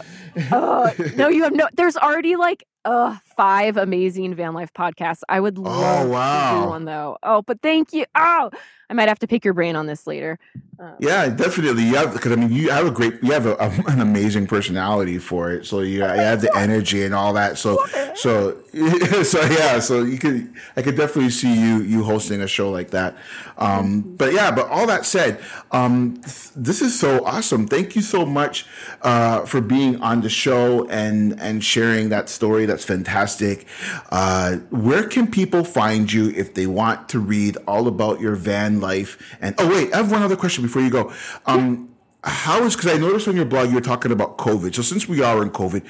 uh, 0.50 0.92
no, 1.16 1.28
you 1.28 1.42
have 1.42 1.54
no. 1.54 1.68
There's 1.74 1.96
already 1.96 2.36
like 2.36 2.64
uh, 2.86 3.18
five 3.36 3.76
amazing 3.76 4.34
van 4.34 4.54
life 4.54 4.72
podcasts. 4.72 5.22
I 5.28 5.40
would 5.40 5.58
oh, 5.58 5.62
love 5.62 6.06
oh, 6.06 6.10
wow. 6.10 6.54
to 6.54 6.60
do 6.64 6.70
one 6.70 6.84
though. 6.86 7.18
Oh, 7.22 7.42
but 7.42 7.60
thank 7.60 7.92
you. 7.92 8.06
Oh, 8.14 8.50
I 8.90 8.92
might 8.92 9.08
have 9.08 9.20
to 9.20 9.28
pick 9.28 9.44
your 9.44 9.54
brain 9.54 9.76
on 9.76 9.86
this 9.86 10.04
later. 10.08 10.36
Um, 10.80 10.96
yeah, 10.98 11.28
definitely. 11.28 11.84
You 11.84 11.94
have 11.94 12.12
because 12.12 12.32
I 12.32 12.34
mean 12.34 12.50
you 12.50 12.70
have 12.70 12.86
a 12.86 12.90
great, 12.90 13.22
you 13.22 13.30
have 13.30 13.46
a, 13.46 13.54
a, 13.54 13.70
an 13.86 14.00
amazing 14.00 14.48
personality 14.48 15.18
for 15.18 15.52
it. 15.52 15.64
So 15.64 15.80
you, 15.80 15.98
you 15.98 16.02
have 16.02 16.40
the 16.40 16.54
energy 16.56 17.04
and 17.04 17.14
all 17.14 17.32
that. 17.34 17.56
So 17.56 17.78
so 18.20 18.60
so 19.22 19.40
yeah. 19.42 19.78
So 19.80 20.02
you 20.02 20.18
could 20.18 20.52
I 20.76 20.82
could 20.82 20.96
definitely 20.96 21.30
see 21.30 21.52
you 21.52 21.78
you 21.82 22.04
hosting 22.04 22.40
a 22.40 22.46
show 22.46 22.70
like 22.70 22.90
that. 22.90 23.16
Um, 23.56 24.02
but 24.16 24.32
yeah, 24.32 24.50
but 24.50 24.68
all 24.68 24.86
that 24.86 25.04
said, 25.04 25.40
um, 25.70 26.20
th- 26.22 26.50
this 26.56 26.80
is 26.80 26.98
so 26.98 27.24
awesome. 27.24 27.66
Thank 27.66 27.96
you 27.96 28.02
so 28.02 28.24
much 28.24 28.66
uh, 29.02 29.44
for 29.44 29.60
being 29.60 30.00
on 30.02 30.20
the 30.20 30.30
show 30.30 30.86
and 30.88 31.38
and 31.40 31.64
sharing 31.64 32.10
that 32.10 32.28
story. 32.28 32.66
That's 32.66 32.84
fantastic. 32.84 33.66
Uh, 34.10 34.56
where 34.70 35.04
can 35.04 35.30
people 35.30 35.64
find 35.64 36.12
you 36.12 36.30
if 36.30 36.54
they 36.54 36.66
want 36.66 37.08
to 37.10 37.18
read 37.18 37.56
all 37.66 37.86
about 37.88 38.20
your 38.20 38.34
van 38.34 38.80
life? 38.80 39.36
And 39.40 39.54
oh 39.58 39.68
wait, 39.68 39.92
I 39.92 39.98
have 39.98 40.12
one 40.12 40.22
other 40.22 40.36
question 40.36 40.62
before 40.62 40.82
you 40.82 40.90
go. 40.90 41.12
Um, 41.46 41.89
how 42.22 42.64
is 42.64 42.76
because 42.76 42.92
I 42.92 42.98
noticed 42.98 43.28
on 43.28 43.36
your 43.36 43.46
blog 43.46 43.70
you're 43.70 43.80
talking 43.80 44.12
about 44.12 44.36
COVID. 44.36 44.74
So 44.74 44.82
since 44.82 45.08
we 45.08 45.22
are 45.22 45.42
in 45.42 45.50
COVID, 45.50 45.82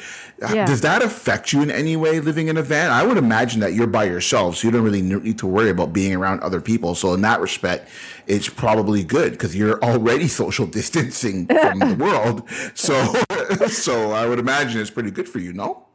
yeah. 0.54 0.64
does 0.64 0.80
that 0.82 1.02
affect 1.02 1.52
you 1.52 1.60
in 1.60 1.70
any 1.70 1.96
way 1.96 2.20
living 2.20 2.46
in 2.46 2.56
a 2.56 2.62
van? 2.62 2.90
I 2.90 3.04
would 3.04 3.16
imagine 3.16 3.60
that 3.60 3.72
you're 3.72 3.88
by 3.88 4.04
yourself, 4.04 4.56
so 4.56 4.68
you 4.68 4.72
don't 4.72 4.84
really 4.84 5.02
need 5.02 5.38
to 5.38 5.46
worry 5.46 5.70
about 5.70 5.92
being 5.92 6.14
around 6.14 6.40
other 6.40 6.60
people. 6.60 6.94
So 6.94 7.14
in 7.14 7.22
that 7.22 7.40
respect, 7.40 7.88
it's 8.28 8.48
probably 8.48 9.02
good 9.02 9.32
because 9.32 9.56
you're 9.56 9.82
already 9.82 10.28
social 10.42 10.66
distancing 10.66 11.46
from 11.46 11.80
the 11.80 11.94
world. 11.98 12.48
So 12.74 13.14
so 13.68 14.12
I 14.12 14.26
would 14.26 14.38
imagine 14.38 14.80
it's 14.80 14.90
pretty 14.90 15.10
good 15.10 15.28
for 15.28 15.40
you. 15.40 15.52
No. 15.52 15.86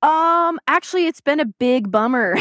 Um, 0.00 0.60
actually, 0.68 1.06
it's 1.06 1.20
been 1.20 1.40
a 1.40 1.46
big 1.46 1.90
bummer. 1.90 2.36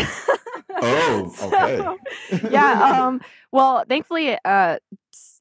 oh, 0.69 1.35
okay. 1.41 1.77
so, 1.77 2.49
yeah. 2.51 3.05
Um. 3.07 3.21
Well, 3.51 3.83
thankfully, 3.89 4.37
uh, 4.45 4.77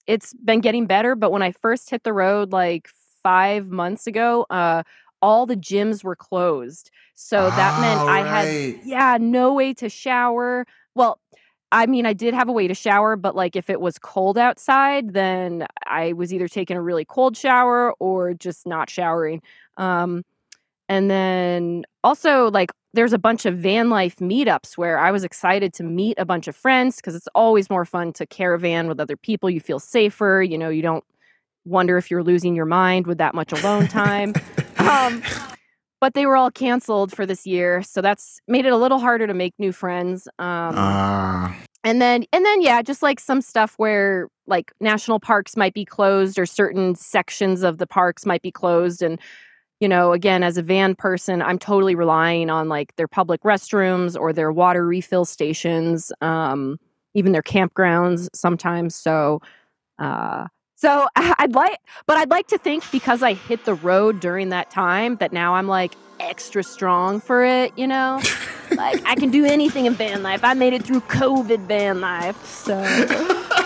it's 0.06 0.32
been 0.34 0.60
getting 0.60 0.86
better. 0.86 1.14
But 1.14 1.32
when 1.32 1.42
I 1.42 1.52
first 1.52 1.90
hit 1.90 2.02
the 2.02 2.12
road, 2.12 2.52
like 2.52 2.88
five 3.22 3.68
months 3.70 4.06
ago, 4.06 4.46
uh, 4.50 4.82
all 5.22 5.46
the 5.46 5.56
gyms 5.56 6.04
were 6.04 6.16
closed. 6.16 6.90
So 7.14 7.48
that 7.48 7.80
meant 7.80 8.00
I 8.00 8.26
had, 8.26 8.80
yeah, 8.84 9.18
no 9.20 9.54
way 9.54 9.72
to 9.74 9.88
shower. 9.88 10.66
Well, 10.94 11.18
I 11.72 11.86
mean, 11.86 12.06
I 12.06 12.12
did 12.12 12.34
have 12.34 12.48
a 12.48 12.52
way 12.52 12.68
to 12.68 12.74
shower, 12.74 13.16
but 13.16 13.34
like 13.34 13.56
if 13.56 13.68
it 13.68 13.80
was 13.80 13.98
cold 13.98 14.38
outside, 14.38 15.12
then 15.14 15.66
I 15.84 16.12
was 16.12 16.32
either 16.32 16.46
taking 16.46 16.76
a 16.76 16.82
really 16.82 17.04
cold 17.04 17.36
shower 17.36 17.92
or 17.98 18.34
just 18.34 18.66
not 18.66 18.88
showering. 18.88 19.42
Um, 19.76 20.24
and 20.88 21.10
then 21.10 21.84
also, 22.04 22.50
like, 22.50 22.70
there's 22.96 23.12
a 23.12 23.18
bunch 23.18 23.46
of 23.46 23.56
van 23.56 23.90
life 23.90 24.16
meetups 24.16 24.76
where 24.76 24.98
I 24.98 25.12
was 25.12 25.22
excited 25.22 25.72
to 25.74 25.84
meet 25.84 26.18
a 26.18 26.24
bunch 26.24 26.48
of 26.48 26.56
friends 26.56 26.96
because 26.96 27.14
it's 27.14 27.28
always 27.34 27.70
more 27.70 27.84
fun 27.84 28.12
to 28.14 28.26
caravan 28.26 28.88
with 28.88 28.98
other 28.98 29.16
people. 29.16 29.50
You 29.50 29.60
feel 29.60 29.78
safer. 29.78 30.42
You 30.42 30.58
know, 30.58 30.70
you 30.70 30.82
don't 30.82 31.04
wonder 31.64 31.98
if 31.98 32.10
you're 32.10 32.24
losing 32.24 32.56
your 32.56 32.64
mind 32.64 33.06
with 33.06 33.18
that 33.18 33.34
much 33.34 33.52
alone 33.52 33.86
time. 33.88 34.34
um, 34.78 35.22
but 36.00 36.14
they 36.14 36.26
were 36.26 36.36
all 36.36 36.50
canceled 36.50 37.12
for 37.12 37.26
this 37.26 37.46
year, 37.46 37.82
so 37.82 38.00
that's 38.00 38.40
made 38.48 38.66
it 38.66 38.72
a 38.72 38.76
little 38.76 38.98
harder 38.98 39.26
to 39.26 39.34
make 39.34 39.54
new 39.58 39.72
friends. 39.72 40.28
Um, 40.38 40.76
uh. 40.76 41.52
And 41.84 42.02
then, 42.02 42.24
and 42.32 42.44
then, 42.44 42.62
yeah, 42.62 42.82
just 42.82 43.02
like 43.02 43.20
some 43.20 43.40
stuff 43.40 43.74
where 43.76 44.28
like 44.46 44.72
national 44.80 45.20
parks 45.20 45.56
might 45.56 45.74
be 45.74 45.84
closed 45.84 46.38
or 46.38 46.46
certain 46.46 46.94
sections 46.94 47.62
of 47.62 47.78
the 47.78 47.86
parks 47.86 48.26
might 48.26 48.42
be 48.42 48.50
closed, 48.50 49.02
and 49.02 49.20
you 49.80 49.88
know, 49.88 50.12
again, 50.12 50.42
as 50.42 50.56
a 50.56 50.62
van 50.62 50.94
person, 50.94 51.42
I'm 51.42 51.58
totally 51.58 51.94
relying 51.94 52.48
on 52.48 52.68
like 52.68 52.96
their 52.96 53.08
public 53.08 53.42
restrooms 53.42 54.18
or 54.18 54.32
their 54.32 54.50
water 54.50 54.86
refill 54.86 55.24
stations, 55.24 56.12
um, 56.20 56.78
even 57.14 57.32
their 57.32 57.42
campgrounds 57.42 58.28
sometimes. 58.34 58.94
So, 58.94 59.40
uh, 59.98 60.46
so 60.76 61.06
I'd 61.16 61.54
like, 61.54 61.78
but 62.06 62.16
I'd 62.16 62.30
like 62.30 62.46
to 62.48 62.58
think 62.58 62.90
because 62.90 63.22
I 63.22 63.34
hit 63.34 63.64
the 63.64 63.74
road 63.74 64.20
during 64.20 64.48
that 64.50 64.70
time 64.70 65.16
that 65.16 65.32
now 65.32 65.54
I'm 65.54 65.68
like 65.68 65.94
extra 66.20 66.62
strong 66.62 67.20
for 67.20 67.44
it, 67.44 67.76
you 67.76 67.86
know? 67.86 68.20
like 68.76 69.04
I 69.04 69.14
can 69.14 69.30
do 69.30 69.44
anything 69.44 69.84
in 69.84 69.94
van 69.94 70.22
life. 70.22 70.42
I 70.42 70.54
made 70.54 70.72
it 70.72 70.84
through 70.84 71.00
COVID 71.02 71.66
van 71.66 72.00
life. 72.00 72.44
So. 72.46 72.82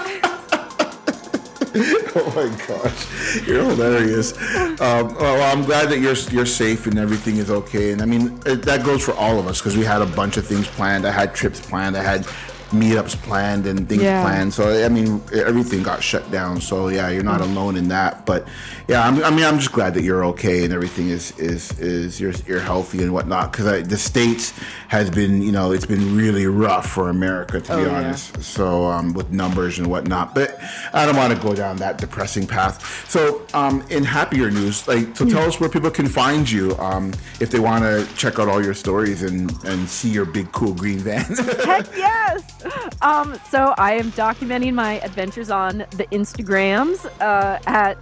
oh 2.17 2.33
my 2.35 2.67
gosh, 2.67 3.47
you're 3.47 3.63
hilarious. 3.63 4.33
Um, 4.81 5.15
well, 5.15 5.57
I'm 5.57 5.65
glad 5.65 5.89
that 5.91 6.01
you're 6.01 6.17
you're 6.33 6.47
safe 6.47 6.87
and 6.87 6.99
everything 6.99 7.37
is 7.37 7.49
okay. 7.49 7.93
And 7.93 8.03
I 8.03 8.07
mean, 8.07 8.41
it, 8.45 8.63
that 8.63 8.85
goes 8.85 9.05
for 9.05 9.13
all 9.15 9.39
of 9.39 9.47
us 9.47 9.61
because 9.61 9.77
we 9.77 9.85
had 9.85 10.03
a 10.03 10.07
bunch 10.07 10.37
of 10.37 10.45
things 10.45 10.67
planned. 10.67 11.07
I 11.07 11.13
had 11.13 11.33
trips 11.33 11.61
planned. 11.61 11.97
I 11.97 12.03
had 12.03 12.27
meetups 12.71 13.17
planned 13.23 13.67
and 13.67 13.89
things 13.89 14.03
yeah. 14.03 14.23
planned. 14.23 14.55
So 14.55 14.85
I 14.85 14.89
mean, 14.89 15.21
everything 15.35 15.83
got 15.83 16.03
shut 16.03 16.31
down. 16.31 16.61
So 16.61 16.89
yeah, 16.89 17.11
you're 17.11 17.23
not 17.23 17.41
alone 17.41 17.77
in 17.77 17.89
that. 17.89 18.27
But 18.27 18.47
yeah, 18.89 19.07
I'm, 19.07 19.23
i 19.23 19.31
mean, 19.31 19.45
I'm 19.45 19.59
just 19.59 19.73
glad 19.73 19.95
that 19.95 20.03
you're 20.03 20.25
okay 20.27 20.65
and 20.65 20.73
everything 20.73 21.09
is 21.09 21.37
is 21.39 21.79
is 21.79 22.21
you're 22.21 22.33
you're 22.47 22.61
healthy 22.61 23.03
and 23.03 23.13
whatnot. 23.13 23.53
Because 23.53 23.87
the 23.87 23.97
states 23.99 24.53
has 24.89 25.11
been, 25.11 25.43
you 25.43 25.53
know, 25.53 25.73
it's 25.73 25.87
been 25.87 26.17
really 26.17 26.47
rough 26.47 26.91
for 26.91 27.09
America 27.09 27.61
to 27.61 27.73
oh, 27.73 27.85
be 27.85 27.91
honest. 27.91 28.37
Yeah. 28.37 28.43
So 28.43 28.85
um, 28.87 29.13
with 29.15 29.31
numbers 29.31 29.79
and 29.79 29.89
whatnot. 29.89 30.35
But 30.35 30.59
I 30.93 31.07
don't 31.07 31.17
want 31.17 31.35
to 31.35 31.41
go 31.41 31.55
down 31.55 31.77
that 31.77 31.99
depressing 31.99 32.47
path. 32.47 33.09
So 33.09 33.47
um, 33.55 33.85
in 33.91 34.05
happier 34.05 34.51
news, 34.51 34.87
like, 34.89 35.17
so 35.17 35.29
tell 35.29 35.43
us 35.43 35.61
where 35.61 35.69
people 35.69 35.91
can 35.91 36.07
find 36.07 36.51
you 36.51 36.77
um, 36.79 37.13
if 37.41 37.51
they 37.51 37.61
want 37.61 37.85
to 37.85 38.07
check 38.17 38.39
out 38.39 38.49
all 38.49 38.63
your 38.63 38.75
stories 38.75 39.23
and 39.23 39.51
and 39.65 39.89
see 39.89 40.09
your 40.09 40.25
big 40.25 40.51
cool 40.53 40.75
green 40.75 40.99
van. 40.99 41.25
Heck 41.65 41.87
yes. 41.97 42.60
Um, 43.03 43.41
so 43.49 43.75
I 43.79 43.95
am 43.95 44.13
documenting 44.13 44.75
my 44.75 45.01
adventures 45.01 45.49
on 45.49 45.79
the 45.79 46.07
Instagrams 46.13 47.07
uh, 47.23 47.59
at 47.67 47.97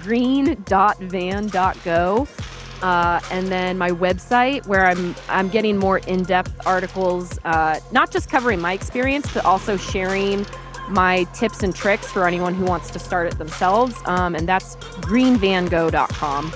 green.van.go. 0.00 0.78
Uh, 2.82 3.20
and 3.32 3.48
then 3.48 3.76
my 3.76 3.90
website, 3.90 4.64
where 4.66 4.86
I'm 4.86 5.16
I'm 5.28 5.48
getting 5.48 5.76
more 5.76 5.98
in-depth 5.98 6.66
articles, 6.66 7.36
uh, 7.44 7.80
not 7.90 8.12
just 8.12 8.30
covering 8.30 8.60
my 8.60 8.74
experience, 8.74 9.32
but 9.32 9.44
also 9.44 9.76
sharing 9.76 10.46
my 10.88 11.24
tips 11.34 11.62
and 11.62 11.74
tricks 11.74 12.12
for 12.12 12.26
anyone 12.28 12.54
who 12.54 12.64
wants 12.64 12.90
to 12.90 12.98
start 12.98 13.26
it 13.26 13.38
themselves. 13.38 13.96
Um, 14.04 14.34
and 14.34 14.46
that's 14.46 14.76
greenvango.com. 15.00 16.52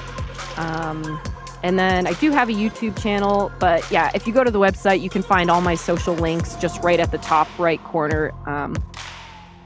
Um, 0.56 1.20
and 1.62 1.78
then 1.78 2.06
I 2.06 2.12
do 2.14 2.30
have 2.30 2.48
a 2.48 2.52
YouTube 2.52 3.00
channel, 3.00 3.50
but 3.58 3.88
yeah, 3.90 4.10
if 4.14 4.26
you 4.26 4.32
go 4.32 4.44
to 4.44 4.50
the 4.50 4.60
website, 4.60 5.00
you 5.00 5.10
can 5.10 5.22
find 5.22 5.50
all 5.50 5.60
my 5.60 5.74
social 5.74 6.14
links 6.14 6.56
just 6.56 6.82
right 6.82 7.00
at 7.00 7.10
the 7.10 7.18
top 7.18 7.48
right 7.58 7.82
corner, 7.84 8.32
um, 8.46 8.76